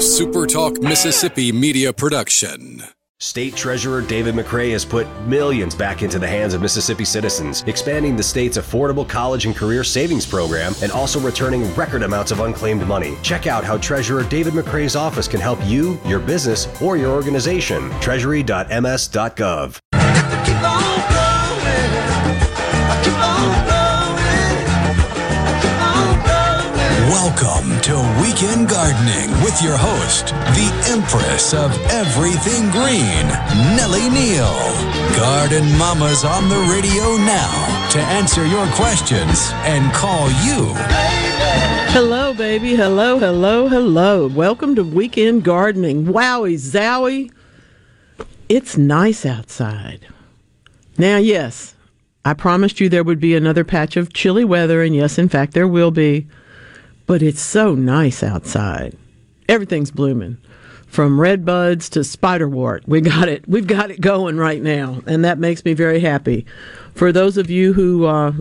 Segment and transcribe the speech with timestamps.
[0.00, 2.82] SuperTalk Mississippi media production.
[3.18, 8.16] State Treasurer David McRae has put millions back into the hands of Mississippi citizens, expanding
[8.16, 12.86] the state's affordable college and career savings program and also returning record amounts of unclaimed
[12.86, 13.18] money.
[13.22, 17.90] Check out how Treasurer David McRae's office can help you, your business, or your organization.
[18.00, 19.78] Treasury.ms.gov.
[27.30, 33.28] Welcome to Weekend Gardening with your host, the Empress of Everything Green,
[33.76, 34.50] Nellie Neal.
[35.16, 40.74] Garden Mama's on the radio now to answer your questions and call you.
[41.92, 42.74] Hello, baby.
[42.74, 44.26] Hello, hello, hello.
[44.26, 46.06] Welcome to Weekend Gardening.
[46.06, 47.30] Wowie zowie.
[48.48, 50.08] It's nice outside.
[50.98, 51.76] Now, yes,
[52.24, 55.52] I promised you there would be another patch of chilly weather, and yes, in fact,
[55.54, 56.26] there will be.
[57.10, 58.96] But it's so nice outside.
[59.48, 60.38] Everything's blooming.
[60.86, 62.86] From red buds to spiderwort.
[62.86, 63.48] We got it.
[63.48, 66.46] We've got it going right now, and that makes me very happy.
[66.94, 68.34] For those of you who uh,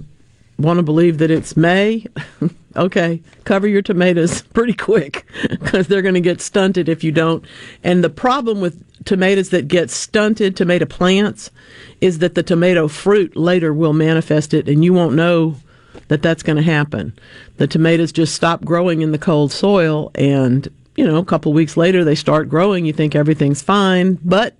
[0.59, 2.05] want to believe that it's May,
[2.75, 7.43] okay, cover your tomatoes pretty quick because they're going to get stunted if you don't.
[7.83, 11.49] And the problem with tomatoes that get stunted, tomato plants,
[12.02, 15.55] is that the tomato fruit later will manifest it and you won't know
[16.09, 17.13] that that's going to happen.
[17.59, 21.77] The tomatoes just stop growing in the cold soil and you know, a couple weeks
[21.77, 24.55] later they start growing, you think everything's fine, but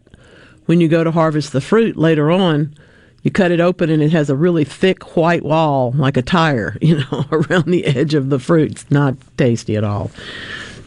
[0.68, 2.76] when you go to harvest the fruit later on,
[3.24, 6.78] you cut it open and it has a really thick white wall like a tire,
[6.82, 8.72] you know, around the edge of the fruit.
[8.72, 10.12] It's not tasty at all.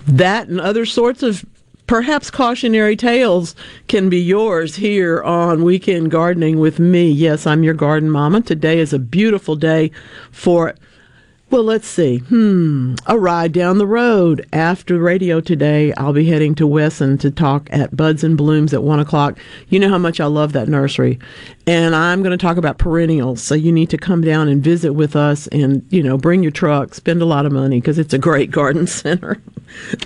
[0.06, 1.44] That and other sorts of
[1.86, 3.54] perhaps cautionary tales
[3.88, 7.10] can be yours here on Weekend Gardening with me.
[7.10, 8.42] Yes, I'm your garden mama.
[8.42, 9.90] Today is a beautiful day
[10.30, 10.74] for
[11.52, 12.18] well, let's see.
[12.18, 12.94] Hmm.
[13.06, 14.48] A ride down the road.
[14.54, 18.82] After radio today, I'll be heading to Wesson to talk at Buds and Blooms at
[18.82, 19.38] 1 o'clock.
[19.68, 21.18] You know how much I love that nursery.
[21.66, 23.42] And I'm going to talk about perennials.
[23.42, 26.52] So you need to come down and visit with us and, you know, bring your
[26.52, 29.38] truck, spend a lot of money because it's a great garden center.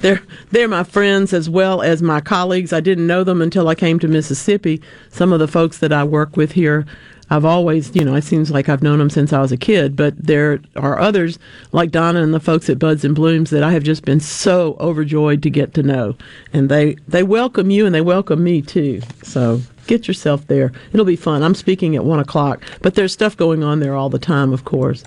[0.00, 2.72] they're, they're my friends as well as my colleagues.
[2.72, 4.82] I didn't know them until I came to Mississippi.
[5.10, 6.86] Some of the folks that I work with here
[7.28, 9.96] I've always, you know, it seems like I've known them since I was a kid,
[9.96, 11.40] but there are others
[11.72, 14.76] like Donna and the folks at Buds and Blooms that I have just been so
[14.78, 16.16] overjoyed to get to know.
[16.52, 19.00] And they, they welcome you and they welcome me too.
[19.24, 20.70] So get yourself there.
[20.92, 21.42] It'll be fun.
[21.42, 24.64] I'm speaking at one o'clock, but there's stuff going on there all the time, of
[24.64, 25.02] course.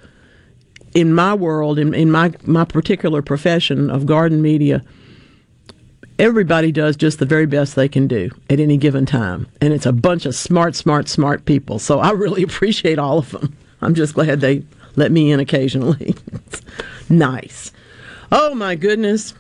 [0.94, 4.84] in my world, in, in my my particular profession of garden media,
[6.20, 9.48] everybody does just the very best they can do at any given time.
[9.62, 11.80] And it's a bunch of smart, smart, smart people.
[11.80, 13.56] So I really appreciate all of them.
[13.82, 14.64] I'm just glad they
[14.96, 16.16] let me in occasionally.
[17.10, 17.73] nice.
[18.36, 19.36] Oh my goodness.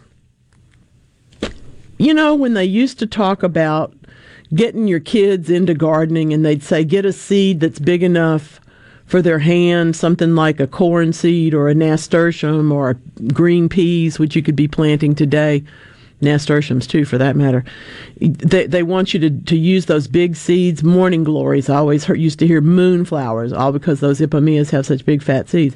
[1.97, 3.91] You know, when they used to talk about
[4.53, 8.61] getting your kids into gardening and they'd say, get a seed that's big enough
[9.07, 14.19] for their hand, something like a corn seed or a nasturtium or a green peas,
[14.19, 15.63] which you could be planting today,
[16.21, 17.65] nasturtiums too, for that matter.
[18.19, 21.67] They, they want you to, to use those big seeds, morning glories.
[21.67, 25.49] I always heard, used to hear moonflowers, all because those ipomoeas have such big fat
[25.49, 25.75] seeds.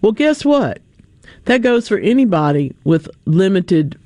[0.00, 0.80] Well, guess what?
[1.44, 3.98] That goes for anybody with limited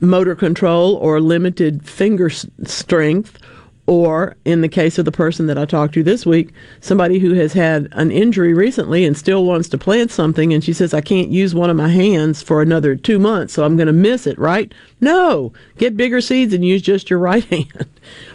[0.00, 3.38] motor control or limited finger strength
[3.86, 7.34] Or, in the case of the person that I talked to this week, somebody who
[7.34, 11.02] has had an injury recently and still wants to plant something, and she says, I
[11.02, 14.26] can't use one of my hands for another two months, so I'm going to miss
[14.26, 14.72] it, right?
[15.02, 17.86] No, get bigger seeds and use just your right hand.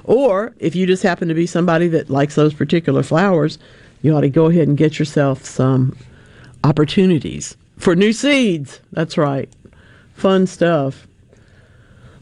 [0.04, 3.57] or, if you just happen to be somebody that likes those particular flowers,
[4.04, 5.98] you ought to go ahead and get yourself some
[6.63, 8.80] opportunities for new seeds.
[8.92, 9.50] That's right.
[10.14, 11.08] Fun stuff.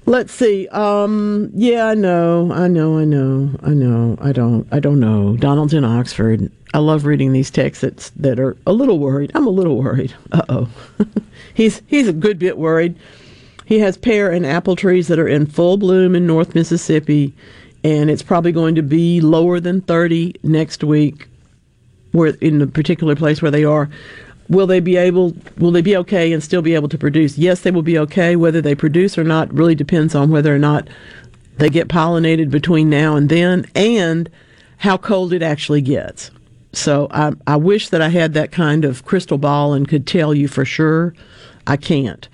[0.06, 0.70] Let's see.
[0.70, 4.18] Um, yeah, I know, I know, I know, I know.
[4.22, 5.36] I don't, I don't know.
[5.36, 6.50] Donald's in Oxford.
[6.74, 9.32] I love reading these texts that, that are a little worried.
[9.36, 10.14] I'm a little worried.
[10.32, 10.70] Uh oh.
[11.54, 12.96] he's he's a good bit worried.
[13.66, 17.34] He has pear and apple trees that are in full bloom in North Mississippi,
[17.84, 21.28] and it's probably going to be lower than 30 next week.
[22.14, 23.90] Where in the particular place where they are,
[24.50, 27.38] will they be able will they be okay and still be able to produce?
[27.38, 30.60] Yes they will be okay whether they produce or not really depends on whether or
[30.60, 30.88] not
[31.58, 34.30] they get pollinated between now and then and
[34.78, 36.32] how cold it actually gets.
[36.74, 40.34] So I, I wish that i had that kind of crystal ball and could tell
[40.34, 41.16] you for sure.
[41.66, 42.28] I can't.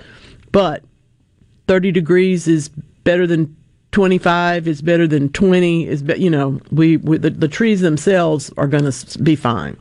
[0.51, 0.83] But
[1.67, 2.69] 30 degrees is
[3.03, 3.55] better than
[3.91, 8.51] 25 is better than 20 is be, you know we, we the, the trees themselves
[8.57, 9.77] are going to be fine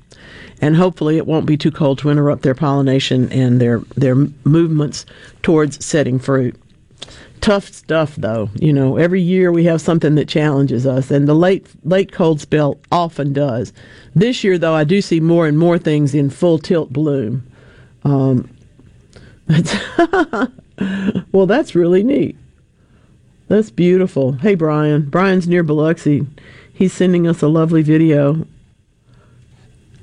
[0.63, 5.05] and hopefully it won't be too cold to interrupt their pollination and their their movements
[5.43, 6.57] towards setting fruit.
[7.41, 8.49] Tough stuff, though.
[8.55, 12.41] You know, every year we have something that challenges us, and the late late cold
[12.41, 13.73] spell often does.
[14.15, 17.45] This year, though, I do see more and more things in full tilt bloom.
[18.05, 18.49] Um,
[21.33, 22.37] well, that's really neat.
[23.49, 24.33] That's beautiful.
[24.35, 25.11] Hey, Brian.
[25.11, 26.25] Brian's near Biloxi.
[26.73, 28.47] He's sending us a lovely video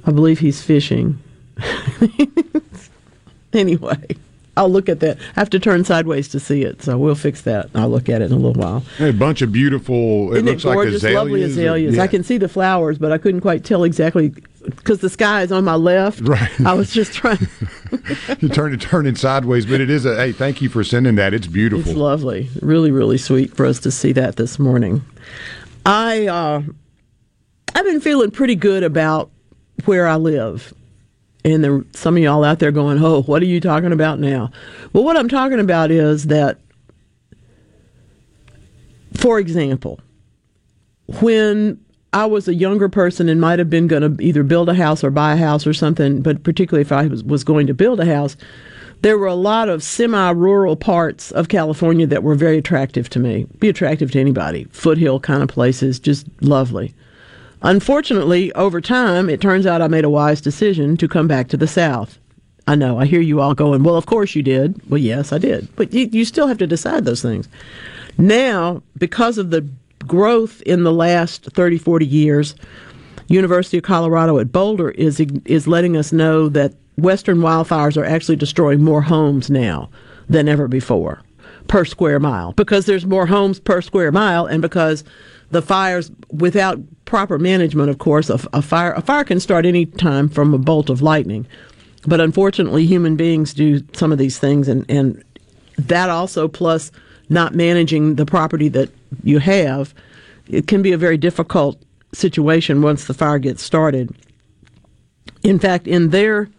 [0.09, 1.19] I believe he's fishing.
[3.53, 4.07] anyway,
[4.57, 5.19] I'll look at that.
[5.37, 7.69] I have to turn sideways to see it, so we'll fix that.
[7.75, 8.83] I'll look at it in a little while.
[8.99, 10.31] A bunch of beautiful.
[10.33, 11.15] It Isn't looks it gorgeous, like azaleas.
[11.15, 11.95] lovely azaleas.
[11.97, 12.01] Yeah.
[12.01, 14.29] I can see the flowers, but I couldn't quite tell exactly
[14.65, 16.21] because the sky is on my left.
[16.21, 16.49] Right.
[16.61, 17.47] I was just trying.
[18.39, 20.15] you turn it turning sideways, but it is a.
[20.15, 21.35] Hey, thank you for sending that.
[21.35, 21.87] It's beautiful.
[21.87, 22.49] It's lovely.
[22.63, 25.03] Really, really sweet for us to see that this morning.
[25.85, 26.63] I uh,
[27.75, 29.29] I've been feeling pretty good about
[29.85, 30.73] where I live.
[31.45, 34.51] And there, some of y'all out there going, "Oh, what are you talking about now?"
[34.91, 36.59] Well, what I'm talking about is that,
[39.13, 39.99] for example,
[41.21, 41.79] when
[42.11, 45.03] I was a younger person and might have been going to either build a house
[45.03, 47.99] or buy a house or something, but particularly if I was, was going to build
[47.99, 48.35] a house,
[49.01, 53.19] there were a lot of semi rural parts of California that were very attractive to
[53.19, 53.45] me.
[53.59, 54.65] Be attractive to anybody.
[54.71, 56.93] Foothill kind of places, just lovely.
[57.61, 61.57] Unfortunately, over time, it turns out I made a wise decision to come back to
[61.57, 62.17] the South.
[62.67, 64.79] I know, I hear you all going, well, of course you did.
[64.89, 65.67] Well, yes, I did.
[65.75, 67.49] But you, you still have to decide those things.
[68.17, 69.67] Now, because of the
[70.05, 72.55] growth in the last 30, 40 years,
[73.27, 78.35] University of Colorado at Boulder is, is letting us know that western wildfires are actually
[78.35, 79.89] destroying more homes now
[80.27, 81.21] than ever before
[81.67, 85.03] per square mile because there's more homes per square mile and because
[85.51, 89.85] the fires without proper management, of course, a, a, fire a fire can start any
[89.85, 91.47] time from a bolt of lightning,
[92.05, 95.23] but unfortunately, human beings do some of these things, and and
[95.77, 96.91] that also plus
[97.29, 98.89] not managing the property that
[99.23, 99.93] you have,
[100.47, 101.81] it can be a very difficult
[102.13, 104.15] situation once the fire gets started.
[105.43, 106.49] In fact, in their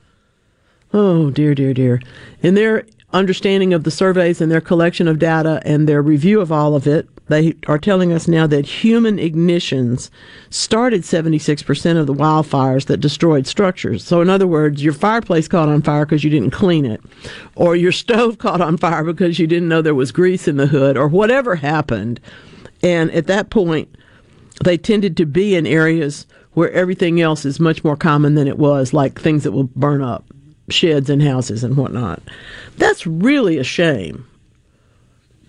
[0.92, 2.00] oh dear dear dear,
[2.42, 6.52] in their understanding of the surveys and their collection of data and their review of
[6.52, 10.10] all of it, they are telling us now that human ignitions
[10.50, 14.04] started 76% of the wildfires that destroyed structures.
[14.04, 17.00] So, in other words, your fireplace caught on fire because you didn't clean it,
[17.54, 20.66] or your stove caught on fire because you didn't know there was grease in the
[20.66, 22.20] hood, or whatever happened.
[22.82, 23.94] And at that point,
[24.64, 28.58] they tended to be in areas where everything else is much more common than it
[28.58, 30.24] was, like things that will burn up,
[30.70, 32.22] sheds and houses and whatnot.
[32.76, 34.26] That's really a shame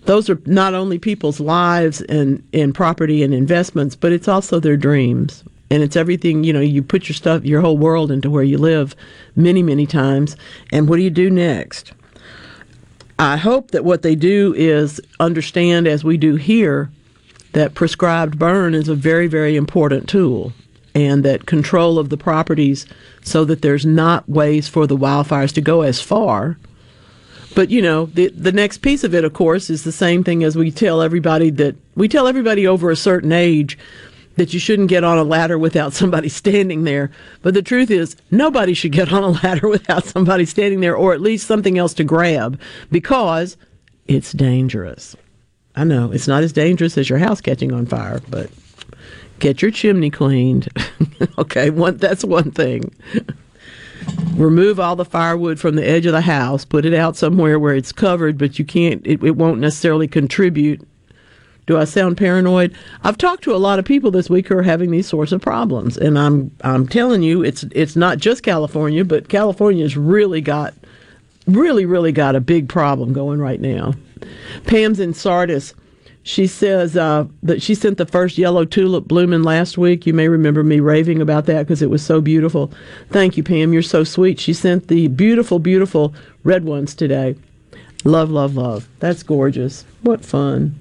[0.04, 4.76] those are not only people's lives and, and property and investments, but it's also their
[4.76, 5.44] dreams.
[5.70, 8.58] And it's everything, you know, you put your stuff, your whole world into where you
[8.58, 8.94] live
[9.36, 10.36] many, many times.
[10.70, 11.92] And what do you do next?
[13.18, 16.90] I hope that what they do is understand, as we do here,
[17.52, 20.52] that prescribed burn is a very, very important tool
[20.94, 22.86] and that control of the properties
[23.24, 26.56] so that there's not ways for the wildfires to go as far
[27.54, 30.42] but you know, the the next piece of it, of course, is the same thing
[30.44, 33.78] as we tell everybody that we tell everybody over a certain age
[34.36, 37.10] that you shouldn't get on a ladder without somebody standing there.
[37.42, 41.12] But the truth is, nobody should get on a ladder without somebody standing there, or
[41.12, 42.58] at least something else to grab,
[42.90, 43.56] because
[44.06, 45.16] it's dangerous.
[45.74, 48.50] I know it's not as dangerous as your house catching on fire, but
[49.42, 50.68] Get your chimney cleaned.
[51.38, 52.94] okay, one that's one thing.
[54.34, 56.64] Remove all the firewood from the edge of the house.
[56.64, 59.04] Put it out somewhere where it's covered, but you can't.
[59.04, 60.86] It, it won't necessarily contribute.
[61.66, 62.72] Do I sound paranoid?
[63.02, 65.42] I've talked to a lot of people this week who are having these sorts of
[65.42, 70.72] problems, and I'm I'm telling you, it's it's not just California, but California's really got
[71.48, 73.94] really really got a big problem going right now.
[74.66, 75.74] Pam's in Sardis
[76.22, 80.06] she says uh, that she sent the first yellow tulip blooming last week.
[80.06, 82.72] You may remember me raving about that because it was so beautiful.
[83.10, 83.72] Thank you, Pam.
[83.72, 84.38] You're so sweet.
[84.38, 86.14] She sent the beautiful, beautiful
[86.44, 87.36] red ones today.
[88.04, 88.88] Love, love, love.
[89.00, 89.84] That's gorgeous.
[90.02, 90.78] What fun.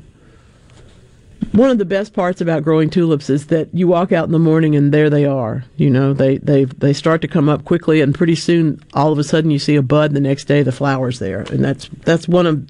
[1.53, 4.39] One of the best parts about growing tulips is that you walk out in the
[4.39, 5.65] morning and there they are.
[5.75, 9.17] You know, they they they start to come up quickly and pretty soon all of
[9.17, 11.41] a sudden you see a bud the next day the flowers there.
[11.41, 12.67] And that's that's one of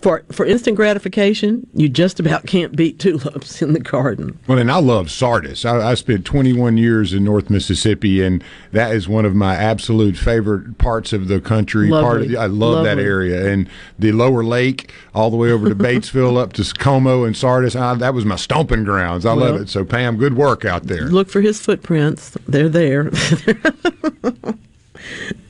[0.00, 4.38] for for instant gratification, you just about can't beat tulips in the garden.
[4.46, 5.64] Well, and I love Sardis.
[5.64, 10.16] I, I, spent 21 years in North Mississippi, and that is one of my absolute
[10.16, 11.88] favorite parts of the country.
[11.88, 12.04] Lovely.
[12.04, 12.86] Part of the, I love Lovely.
[12.88, 17.24] that area, and the Lower Lake, all the way over to Batesville, up to Como
[17.24, 17.74] and Sardis.
[17.74, 19.26] I, that was my stomping grounds.
[19.26, 19.68] I Well, love it.
[19.68, 21.06] So, Pam, good work out there.
[21.06, 23.10] Look for his footprints; they're there.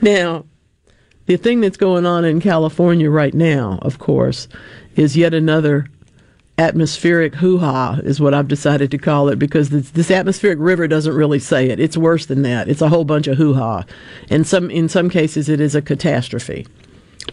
[0.00, 0.44] now,
[1.28, 4.48] the thing that's going on in California right now, of course,
[4.96, 5.86] is yet another
[6.56, 11.14] atmospheric hoo-ha is what I've decided to call it because this, this atmospheric river doesn't
[11.14, 11.78] really say it.
[11.78, 12.70] It's worse than that.
[12.70, 13.84] It's a whole bunch of hoo-ha,
[14.30, 16.66] and some in some cases it is a catastrophe.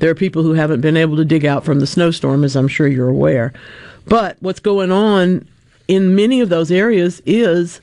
[0.02, 2.68] There are people who haven't been able to dig out from the snowstorm, as I'm
[2.68, 3.54] sure you're aware.
[4.06, 5.48] But what's going on
[5.88, 7.80] in many of those areas is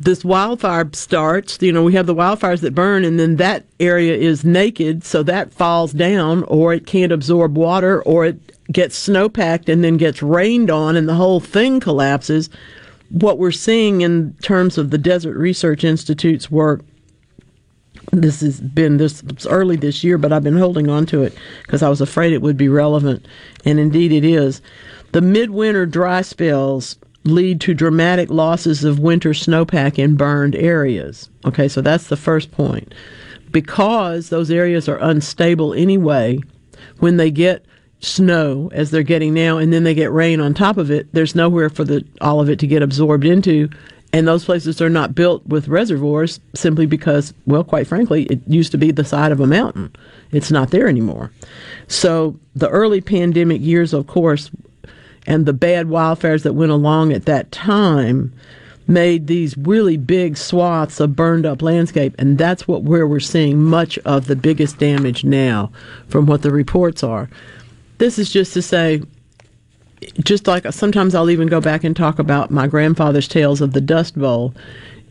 [0.00, 1.58] this wildfire starts.
[1.60, 5.22] You know, we have the wildfires that burn, and then that area is naked, so
[5.22, 10.22] that falls down, or it can't absorb water, or it gets snowpacked and then gets
[10.22, 12.48] rained on, and the whole thing collapses.
[13.10, 16.82] What we're seeing in terms of the Desert Research Institute's work
[18.12, 21.82] this has been this early this year, but I've been holding on to it because
[21.82, 23.26] I was afraid it would be relevant,
[23.64, 24.60] and indeed it is.
[25.12, 31.28] The midwinter dry spells lead to dramatic losses of winter snowpack in burned areas.
[31.44, 32.94] Okay, so that's the first point.
[33.50, 36.38] Because those areas are unstable anyway,
[36.98, 37.64] when they get
[38.00, 41.34] snow as they're getting now and then they get rain on top of it, there's
[41.34, 43.68] nowhere for the all of it to get absorbed into.
[44.12, 48.72] And those places are not built with reservoirs simply because, well, quite frankly, it used
[48.72, 49.94] to be the side of a mountain.
[50.32, 51.30] It's not there anymore.
[51.86, 54.50] So the early pandemic years, of course,
[55.26, 58.32] and the bad wildfires that went along at that time
[58.86, 63.62] made these really big swaths of burned up landscape and that's what where we're seeing
[63.62, 65.70] much of the biggest damage now
[66.08, 67.28] from what the reports are
[67.98, 69.00] this is just to say
[70.22, 73.80] just like sometimes I'll even go back and talk about my grandfather's tales of the
[73.80, 74.54] Dust Bowl.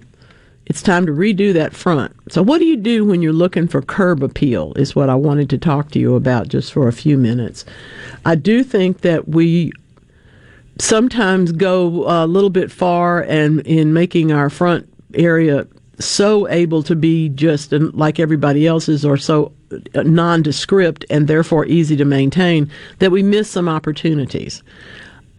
[0.65, 2.13] it's time to redo that front.
[2.31, 4.73] So, what do you do when you're looking for curb appeal?
[4.75, 7.65] Is what I wanted to talk to you about just for a few minutes.
[8.25, 9.71] I do think that we
[10.79, 15.67] sometimes go a little bit far and in making our front area
[15.99, 19.51] so able to be just like everybody else's or so
[19.95, 24.63] nondescript and therefore easy to maintain that we miss some opportunities.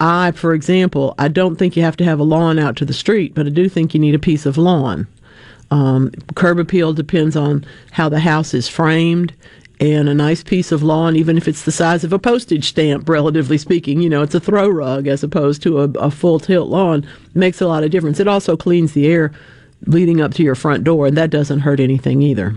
[0.01, 2.93] I, for example, I don't think you have to have a lawn out to the
[2.93, 5.07] street, but I do think you need a piece of lawn.
[5.75, 9.35] Um, curb appeal depends on how the house is framed
[9.81, 13.09] and a nice piece of lawn, even if it's the size of a postage stamp,
[13.09, 14.01] relatively speaking.
[14.01, 17.05] You know, it's a throw rug as opposed to a, a full tilt lawn.
[17.35, 18.21] Makes a lot of difference.
[18.21, 19.33] It also cleans the air
[19.87, 22.55] leading up to your front door, and that doesn't hurt anything either.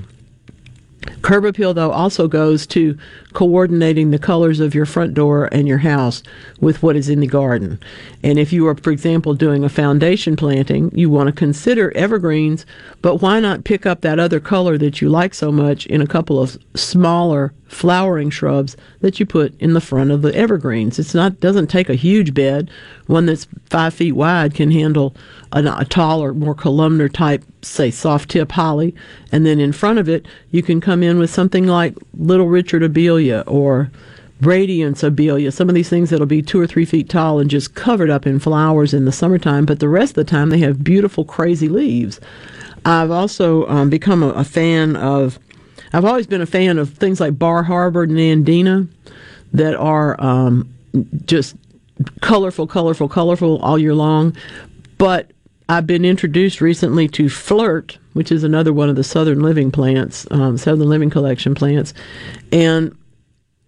[1.22, 2.98] Curb appeal, though, also goes to
[3.34, 6.24] coordinating the colors of your front door and your house
[6.60, 7.80] with what is in the garden.
[8.24, 12.66] And if you are, for example, doing a foundation planting, you want to consider evergreens,
[13.02, 16.08] but why not pick up that other color that you like so much in a
[16.08, 21.00] couple of smaller flowering shrubs that you put in the front of the evergreens?
[21.00, 22.70] It's not doesn't take a huge bed.
[23.08, 25.16] One that's five feet wide can handle
[25.52, 28.96] a, a taller, more columnar type, say soft tip holly,
[29.32, 32.82] and then in front of it you can come in with something like Little Richard
[32.82, 33.92] Abelia or
[34.42, 37.74] Radiance Abelia, some of these things that'll be two or three feet tall and just
[37.74, 40.84] covered up in flowers in the summertime, but the rest of the time they have
[40.84, 42.20] beautiful, crazy leaves.
[42.86, 45.40] I've also um, become a, a, fan of,
[45.94, 48.88] I've always been a fan of things like Bar Harbor and Nandina
[49.54, 50.74] that are um,
[51.26, 51.56] just
[52.22, 54.36] colorful, colorful, colorful all year long.
[54.98, 55.32] But
[55.70, 60.26] I've been introduced recently to Flirt, which is another one of the Southern Living plants,
[60.32, 61.94] um, Southern Living Collection plants,
[62.52, 62.98] and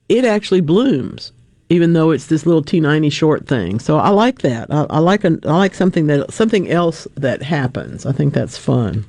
[0.07, 1.31] it actually blooms,
[1.69, 3.79] even though it's this little T90 short thing.
[3.79, 4.71] So I like that.
[4.71, 8.05] I, I like a, I like something that something else that happens.
[8.05, 9.05] I think that's fun.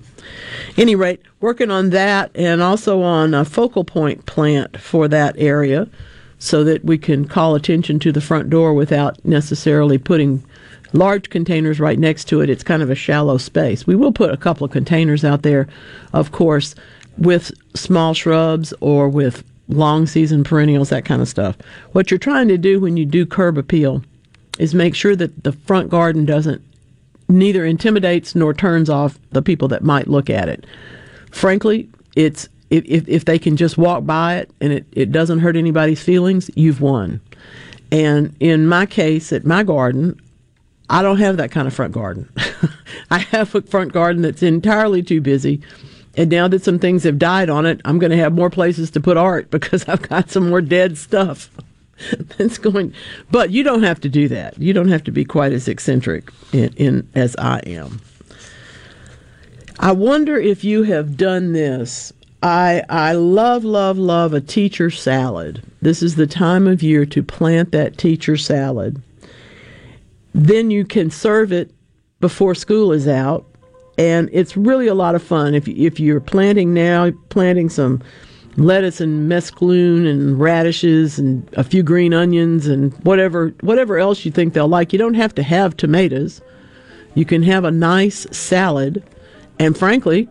[0.77, 5.89] Any rate, working on that and also on a focal point plant for that area
[6.39, 10.43] so that we can call attention to the front door without necessarily putting
[10.93, 12.51] large containers right next to it.
[12.51, 13.87] It's kind of a shallow space.
[13.87, 15.69] We will put a couple of containers out there,
[16.13, 16.75] of course,
[17.19, 21.57] with small shrubs or with long season perennials, that kind of stuff.
[21.93, 24.03] What you're trying to do when you do curb appeal
[24.59, 26.63] is make sure that the front garden doesn't
[27.31, 30.67] neither intimidates nor turns off the people that might look at it.
[31.31, 35.57] Frankly, it's if, if they can just walk by it and it, it doesn't hurt
[35.57, 37.21] anybody's feelings, you've won.
[37.91, 40.21] And in my case, at my garden,
[40.89, 42.29] I don't have that kind of front garden.
[43.11, 45.61] I have a front garden that's entirely too busy.
[46.17, 48.91] And now that some things have died on it, I'm going to have more places
[48.93, 51.51] to put art because I've got some more dead stuff.
[52.39, 52.95] that's going
[53.31, 54.59] but you don't have to do that.
[54.59, 58.01] You don't have to be quite as eccentric in, in as I am.
[59.79, 62.13] I wonder if you have done this.
[62.43, 65.63] I I love love love a teacher salad.
[65.83, 69.03] This is the time of year to plant that teacher salad
[70.35, 71.73] then you can serve it
[72.21, 73.47] before school is out,
[73.99, 75.55] and it's really a lot of fun.
[75.55, 78.03] If if you're planting now, planting some
[78.57, 84.31] lettuce and mesclun and radishes and a few green onions and whatever whatever else you
[84.31, 84.93] think they'll like.
[84.93, 86.41] You don't have to have tomatoes.
[87.15, 89.03] You can have a nice salad,
[89.59, 90.29] and frankly,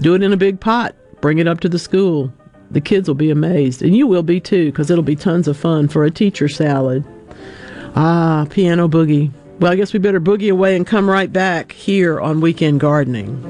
[0.00, 0.94] do it in a big pot.
[1.20, 2.32] Bring it up to the school.
[2.70, 5.56] The kids will be amazed, and you will be too, because it'll be tons of
[5.56, 7.04] fun for a teacher salad.
[7.94, 9.30] Ah, piano boogie.
[9.60, 13.42] Well, I guess we better boogie away and come right back here on Weekend Gardening.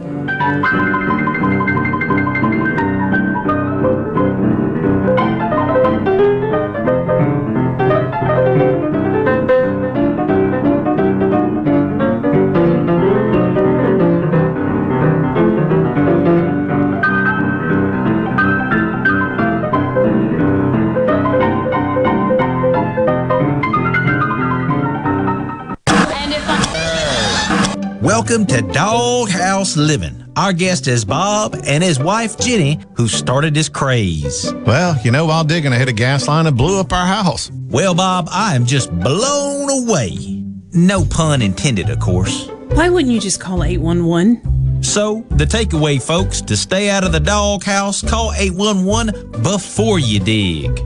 [28.28, 30.24] Welcome to Doghouse Living.
[30.34, 34.52] Our guest is Bob and his wife Jenny, who started this craze.
[34.66, 37.52] Well, you know, while digging, I hit a gas line and blew up our house.
[37.68, 40.42] Well, Bob, I am just blown away.
[40.72, 42.48] No pun intended, of course.
[42.72, 44.82] Why wouldn't you just call 811?
[44.82, 50.76] So, the takeaway, folks, to stay out of the doghouse, call 811 before you dig.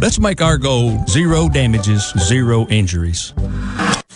[0.00, 3.34] Let's make our goal zero damages, zero injuries.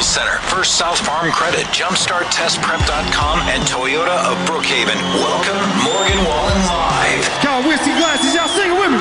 [0.00, 4.96] Daughters Center, First South Farm Credit, JumpstartTestPrep.com, and Toyota of Brookhaven.
[5.20, 7.28] Welcome, Morgan Wallen Live.
[7.44, 8.98] Y'all whiskey glasses, y'all sing with me.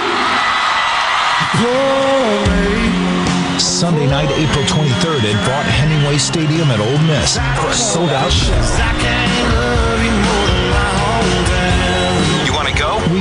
[3.60, 8.32] Sunday night, April 23rd at Vaught Hemingway Stadium at Ole Miss for a sold out
[8.32, 8.52] show.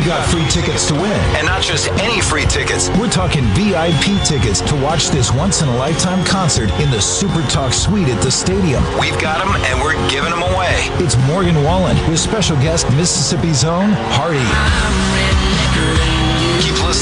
[0.09, 1.12] Got free tickets to win.
[1.37, 2.88] And not just any free tickets.
[2.99, 7.42] We're talking VIP tickets to watch this once in a lifetime concert in the Super
[7.51, 8.83] Talk Suite at the stadium.
[8.99, 10.88] We've got them and we're giving them away.
[11.05, 15.58] It's Morgan Wallen with special guest Mississippi's own Hardy.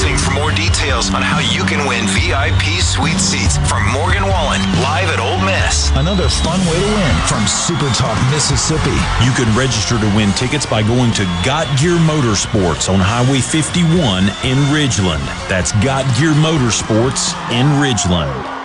[0.07, 4.23] Keep listening for more details on how you can win VIP suite seats from Morgan
[4.23, 5.91] Wallen live at Ole Miss.
[5.95, 8.95] Another fun way to win from Super Talk Mississippi.
[9.25, 14.23] You can register to win tickets by going to Got Gear Motorsports on Highway 51
[14.47, 15.25] in Ridgeland.
[15.49, 18.56] That's Got Gear Motorsports in Ridgeland.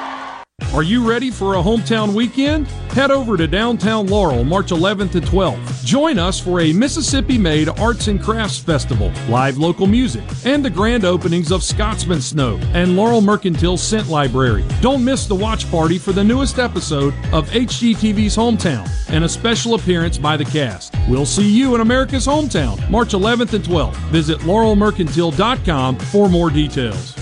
[0.75, 2.67] Are you ready for a hometown weekend?
[2.93, 5.85] Head over to downtown Laurel March 11th to 12th.
[5.85, 10.71] Join us for a Mississippi made arts and crafts festival, live local music, and the
[10.71, 14.65] grand openings of Scotsman Snow and Laurel Mercantile Scent Library.
[14.81, 19.75] Don't miss the watch party for the newest episode of HGTV's Hometown and a special
[19.75, 20.95] appearance by the cast.
[21.09, 23.97] We'll see you in America's hometown March 11th and 12th.
[24.11, 27.22] Visit laurelmercantile.com for more details.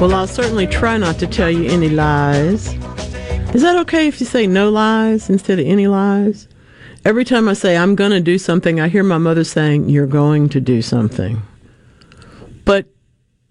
[0.00, 2.72] Well, I'll certainly try not to tell you any lies.
[3.54, 6.48] Is that okay if you say no lies instead of any lies?
[7.04, 10.06] Every time I say I'm going to do something, I hear my mother saying, You're
[10.06, 11.42] going to do something.
[12.64, 12.86] But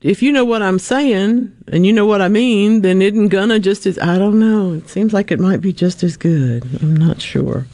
[0.01, 3.59] if you know what I'm saying and you know what I mean, then isn't gonna
[3.59, 4.73] just as, I don't know.
[4.73, 6.63] It seems like it might be just as good.
[6.81, 7.67] I'm not sure.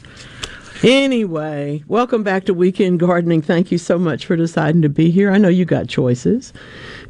[0.82, 3.40] Anyway, welcome back to Weekend Gardening.
[3.40, 5.30] Thank you so much for deciding to be here.
[5.30, 6.52] I know you got choices.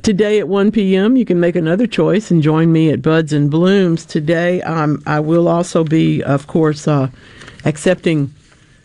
[0.02, 3.50] Today at 1 p.m., you can make another choice and join me at Buds and
[3.50, 4.06] Blooms.
[4.06, 7.10] Today, um, I will also be, of course, uh,
[7.64, 8.32] accepting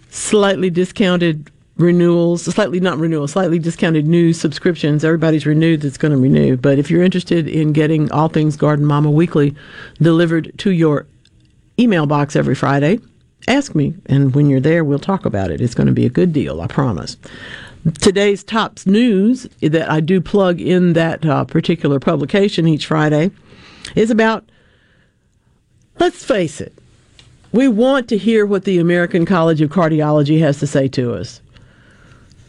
[0.10, 5.06] slightly discounted renewals, slightly not renewals, slightly discounted new subscriptions.
[5.06, 6.58] Everybody's renewed that's going to renew.
[6.58, 9.56] But if you're interested in getting All Things Garden Mama Weekly
[10.02, 11.06] delivered to your
[11.78, 13.00] email box every Friday,
[13.48, 13.94] ask me.
[14.08, 15.62] And when you're there, we'll talk about it.
[15.62, 17.18] It's going to be a good deal, I promise.
[18.00, 23.32] Today's tops news that I do plug in that uh, particular publication each Friday
[23.96, 24.48] is about,
[26.00, 26.74] let's face it,
[27.52, 31.42] we want to hear what the American College of Cardiology has to say to us.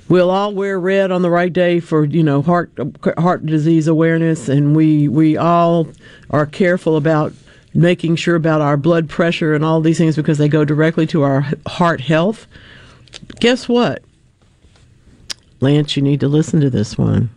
[0.08, 2.70] We'll all wear red on the right day for you know heart
[3.16, 5.88] heart disease awareness, and we we all
[6.30, 7.32] are careful about
[7.74, 11.22] making sure about our blood pressure and all these things because they go directly to
[11.22, 12.46] our heart health.
[13.40, 14.02] Guess what?
[15.60, 17.30] Lance, you need to listen to this one.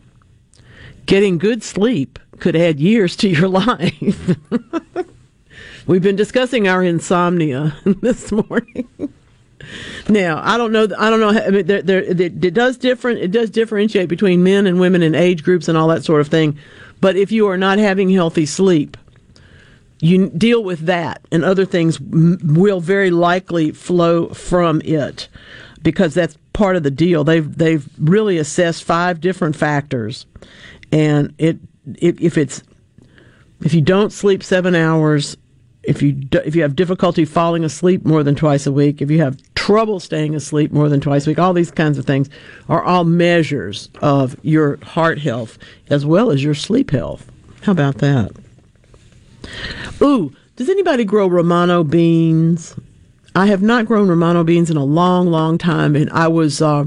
[1.05, 4.37] Getting good sleep could add years to your life.
[5.87, 9.13] We've been discussing our insomnia this morning.
[10.09, 10.87] now, I don't know.
[10.97, 11.29] I don't know.
[11.29, 13.19] I mean, there, there, it does different.
[13.19, 16.27] It does differentiate between men and women and age groups and all that sort of
[16.27, 16.57] thing.
[17.01, 18.97] But if you are not having healthy sleep,
[20.05, 25.27] you deal with that, and other things m- will very likely flow from it
[25.81, 27.23] because that's part of the deal.
[27.23, 30.25] They've they've really assessed five different factors,
[30.91, 31.57] and it
[31.95, 32.63] if, if it's
[33.61, 35.37] if you don't sleep seven hours,
[35.83, 39.09] if you do, if you have difficulty falling asleep more than twice a week, if
[39.09, 42.29] you have trouble staying asleep more than twice a week, all these kinds of things
[42.69, 45.57] are all measures of your heart health
[45.89, 47.31] as well as your sleep health.
[47.63, 48.31] How about that?
[50.01, 52.75] Ooh, does anybody grow Romano beans?
[53.35, 56.85] I have not grown Romano beans in a long, long time, and I was uh,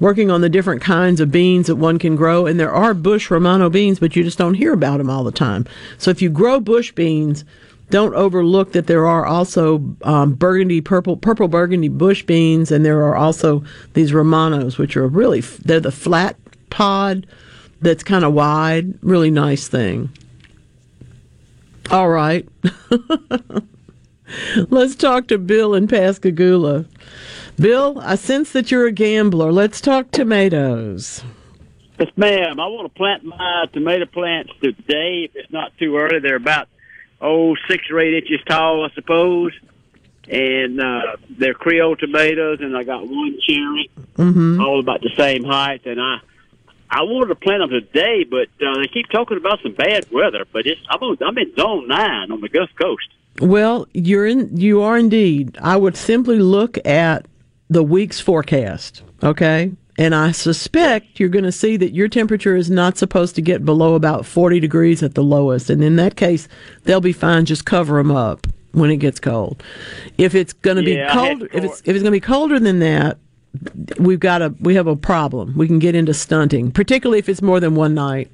[0.00, 2.46] working on the different kinds of beans that one can grow.
[2.46, 5.32] And there are bush Romano beans, but you just don't hear about them all the
[5.32, 5.66] time.
[5.98, 7.44] So if you grow bush beans,
[7.90, 13.04] don't overlook that there are also um, burgundy, purple, purple burgundy bush beans, and there
[13.04, 13.62] are also
[13.92, 16.36] these Romanos, which are really they're the flat
[16.70, 17.26] pod
[17.82, 20.10] that's kind of wide, really nice thing.
[21.92, 22.48] All right.
[24.70, 26.86] Let's talk to Bill in Pascagoula.
[27.58, 29.52] Bill, I sense that you're a gambler.
[29.52, 31.22] Let's talk tomatoes.
[32.00, 32.58] Yes, ma'am.
[32.58, 35.24] I want to plant my tomato plants today.
[35.24, 36.68] If it's not too early, they're about
[37.20, 39.52] oh six or eight inches tall, I suppose,
[40.30, 42.60] and uh, they're Creole tomatoes.
[42.62, 44.62] And I got one cherry, mm-hmm.
[44.62, 45.84] all about the same height.
[45.84, 46.20] And I
[46.92, 50.44] I wanted to plant them today, but uh, they keep talking about some bad weather.
[50.52, 53.08] But it's I'm, on, I'm in zone nine on the Gulf Coast.
[53.40, 54.54] Well, you're in.
[54.56, 55.56] You are indeed.
[55.62, 57.26] I would simply look at
[57.70, 59.02] the week's forecast.
[59.22, 59.72] Okay.
[59.98, 63.64] And I suspect you're going to see that your temperature is not supposed to get
[63.64, 65.70] below about 40 degrees at the lowest.
[65.70, 66.48] And in that case,
[66.84, 67.44] they'll be fine.
[67.44, 69.62] Just cover them up when it gets cold.
[70.18, 72.58] If it's going to Yeah, be cold, if it's if it's going to be colder
[72.58, 73.18] than that,
[73.98, 75.56] we've got a we have a problem.
[75.56, 78.30] We can get into stunting, particularly if it's more than one night.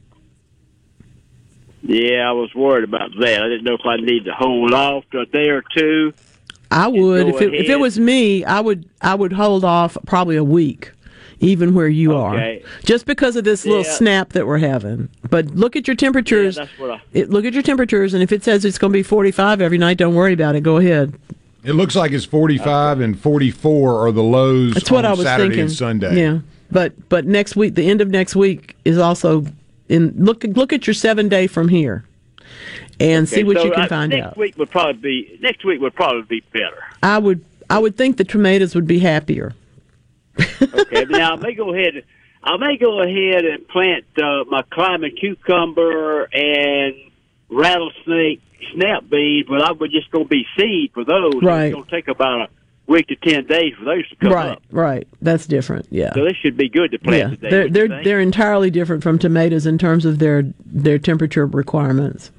[1.82, 3.42] Yeah, I was worried about that.
[3.42, 6.12] I didn't know if I need to hold off a day or two.
[6.70, 10.36] I would if it, if it was me, I would I would hold off probably
[10.36, 10.90] a week,
[11.40, 12.62] even where you Okay.
[12.62, 15.08] are, just because of this little snap that we're having.
[15.30, 16.58] But look at your temperatures.
[16.58, 19.02] Yeah, I- it, look at your temperatures, and if it says it's going to be
[19.02, 20.62] 45 every night, don't worry about it.
[20.62, 21.14] Go ahead.
[21.64, 25.24] It looks like it's 45 and 44 are the lows That's what on I was
[25.24, 25.60] Saturday thinking.
[25.62, 26.20] and Sunday.
[26.20, 26.38] Yeah,
[26.70, 29.44] but but next week, the end of next week is also
[29.88, 30.14] in.
[30.24, 32.04] Look look at your seven day from here,
[33.00, 34.36] and see what so, you can uh, find next out.
[34.36, 36.82] week would probably be next week would probably be better.
[37.02, 39.54] I would I would think the tomatoes would be happier.
[40.62, 42.04] Okay, now I may go ahead.
[42.44, 46.94] I may go ahead and plant uh, my climbing cucumber and
[47.50, 48.40] rattlesnake
[48.74, 51.42] snap beans, but I would just going to be seed for those.
[51.42, 51.66] Right.
[51.66, 52.48] It's going to take about a
[52.86, 54.62] week to ten days for those to come right, up.
[54.70, 55.06] right.
[55.20, 55.86] That's different.
[55.90, 56.12] Yeah.
[56.14, 57.50] So this should be good to plant yeah, today.
[57.50, 58.04] they're they're think?
[58.04, 62.30] they're entirely different from tomatoes in terms of their their temperature requirements.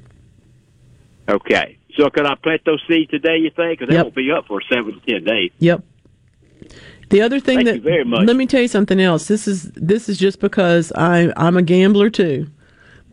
[1.30, 1.78] Okay.
[1.96, 3.38] So can I plant those seeds today?
[3.38, 3.80] You think?
[3.80, 4.06] Because they Yep.
[4.06, 5.52] won't be up for seven to ten days.
[5.60, 5.84] Yep.
[7.10, 8.28] The other thing Thank that you very much.
[8.28, 9.28] let me tell you something else.
[9.28, 12.48] This is this is just because I I'm a gambler too,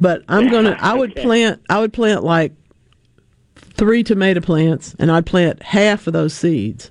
[0.00, 1.22] but I'm gonna I would Okay.
[1.22, 2.52] plant I would plant like
[3.76, 6.90] three tomato plants and I'd plant half of those seeds.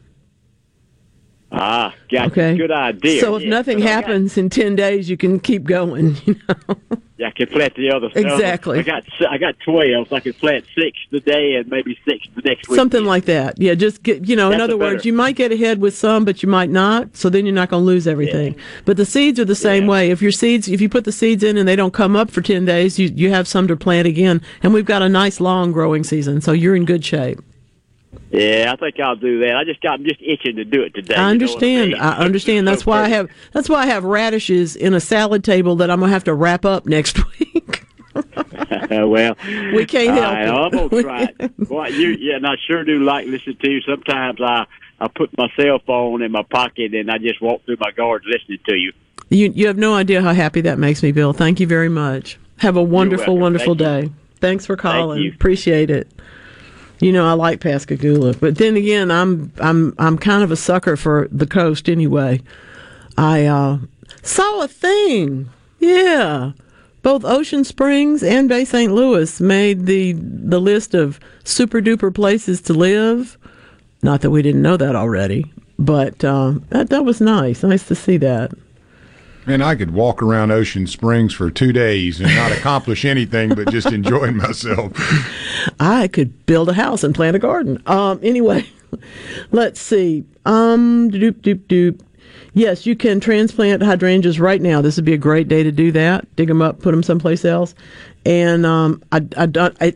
[1.51, 2.57] Ah, got Okay.
[2.57, 3.21] good idea.
[3.21, 6.17] So if Yeah, nothing I got- happens in ten days, you can keep going.
[6.25, 6.75] You know.
[7.17, 8.23] Yeah, I can plant the other stuff.
[8.25, 8.79] Exactly.
[8.79, 12.41] I got I got twelve, so I can plant six today and maybe six the
[12.41, 12.75] next week.
[12.75, 13.57] Something like that.
[13.57, 16.43] Yeah, just get, you know, in other words, you might get ahead with some, but
[16.43, 17.15] you might not.
[17.15, 18.57] So then you're not going to lose everything.
[18.83, 20.09] But the seeds are the same way.
[20.11, 22.41] If your seeds, if you put the seeds in and they don't come up for
[22.41, 24.41] 10 days, you, you have some to plant again.
[24.61, 26.41] And we've got a nice long growing season.
[26.41, 27.39] So you're in good shape.
[28.31, 29.55] Yeah, I think I'll do that.
[29.55, 31.15] I just got I'm just itching to do it today.
[31.15, 31.91] I you know understand.
[31.91, 32.01] mean?
[32.01, 32.67] I understand.
[32.67, 35.99] That's why I have, that's why I have radishes in a salad table that I'm
[35.99, 37.85] going to have to wrap up next week.
[38.89, 39.35] well,
[39.73, 40.49] We can't help I, it.
[40.49, 41.57] I'm gonna try it.
[41.57, 43.81] Boy, you, yeah, and I sure do like listening to you.
[43.81, 44.65] Sometimes I
[44.99, 48.31] I put my cell phone in my pocket and I just walk through my garden
[48.31, 48.93] listening to you.
[49.29, 51.33] You you have no idea how happy that makes me, Bill.
[51.33, 52.39] Thank you very much.
[52.57, 54.15] Have a wonderful, wonderful Thank day.
[54.39, 55.21] Thanks for calling.
[55.21, 55.31] you.
[55.33, 56.09] Appreciate it.
[56.99, 60.95] You know I like Pascagoula, but then again, I'm I'm I'm kind of a sucker
[60.95, 62.41] for the coast anyway.
[63.17, 63.79] I uh,
[64.21, 65.49] saw a thing.
[65.79, 66.51] Yeah.
[67.01, 68.91] Both Ocean Springs and Bay St.
[68.91, 73.37] Louis made the the list of super duper places to live.
[74.01, 77.61] Not that we didn't know that already, but uh, that that was nice.
[77.61, 78.51] Nice to see that.
[79.47, 83.69] Man, I could walk around Ocean Springs for two days and not accomplish anything but
[83.69, 84.91] just enjoying myself.
[85.79, 87.81] I could build a house and plant a garden.
[87.85, 88.65] Um, anyway,
[89.51, 90.25] let's see.
[90.45, 92.01] Um, doop doop doop.
[92.53, 94.81] Yes, you can transplant hydrangeas right now.
[94.81, 96.33] This would be a great day to do that.
[96.35, 97.75] Dig them up, put them someplace else.
[98.25, 99.93] And um, I, I don't, I,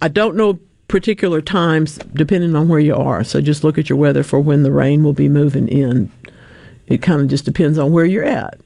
[0.00, 3.24] I don't know particular times depending on where you are.
[3.24, 6.12] So just look at your weather for when the rain will be moving in.
[6.86, 8.60] It kind of just depends on where you're at.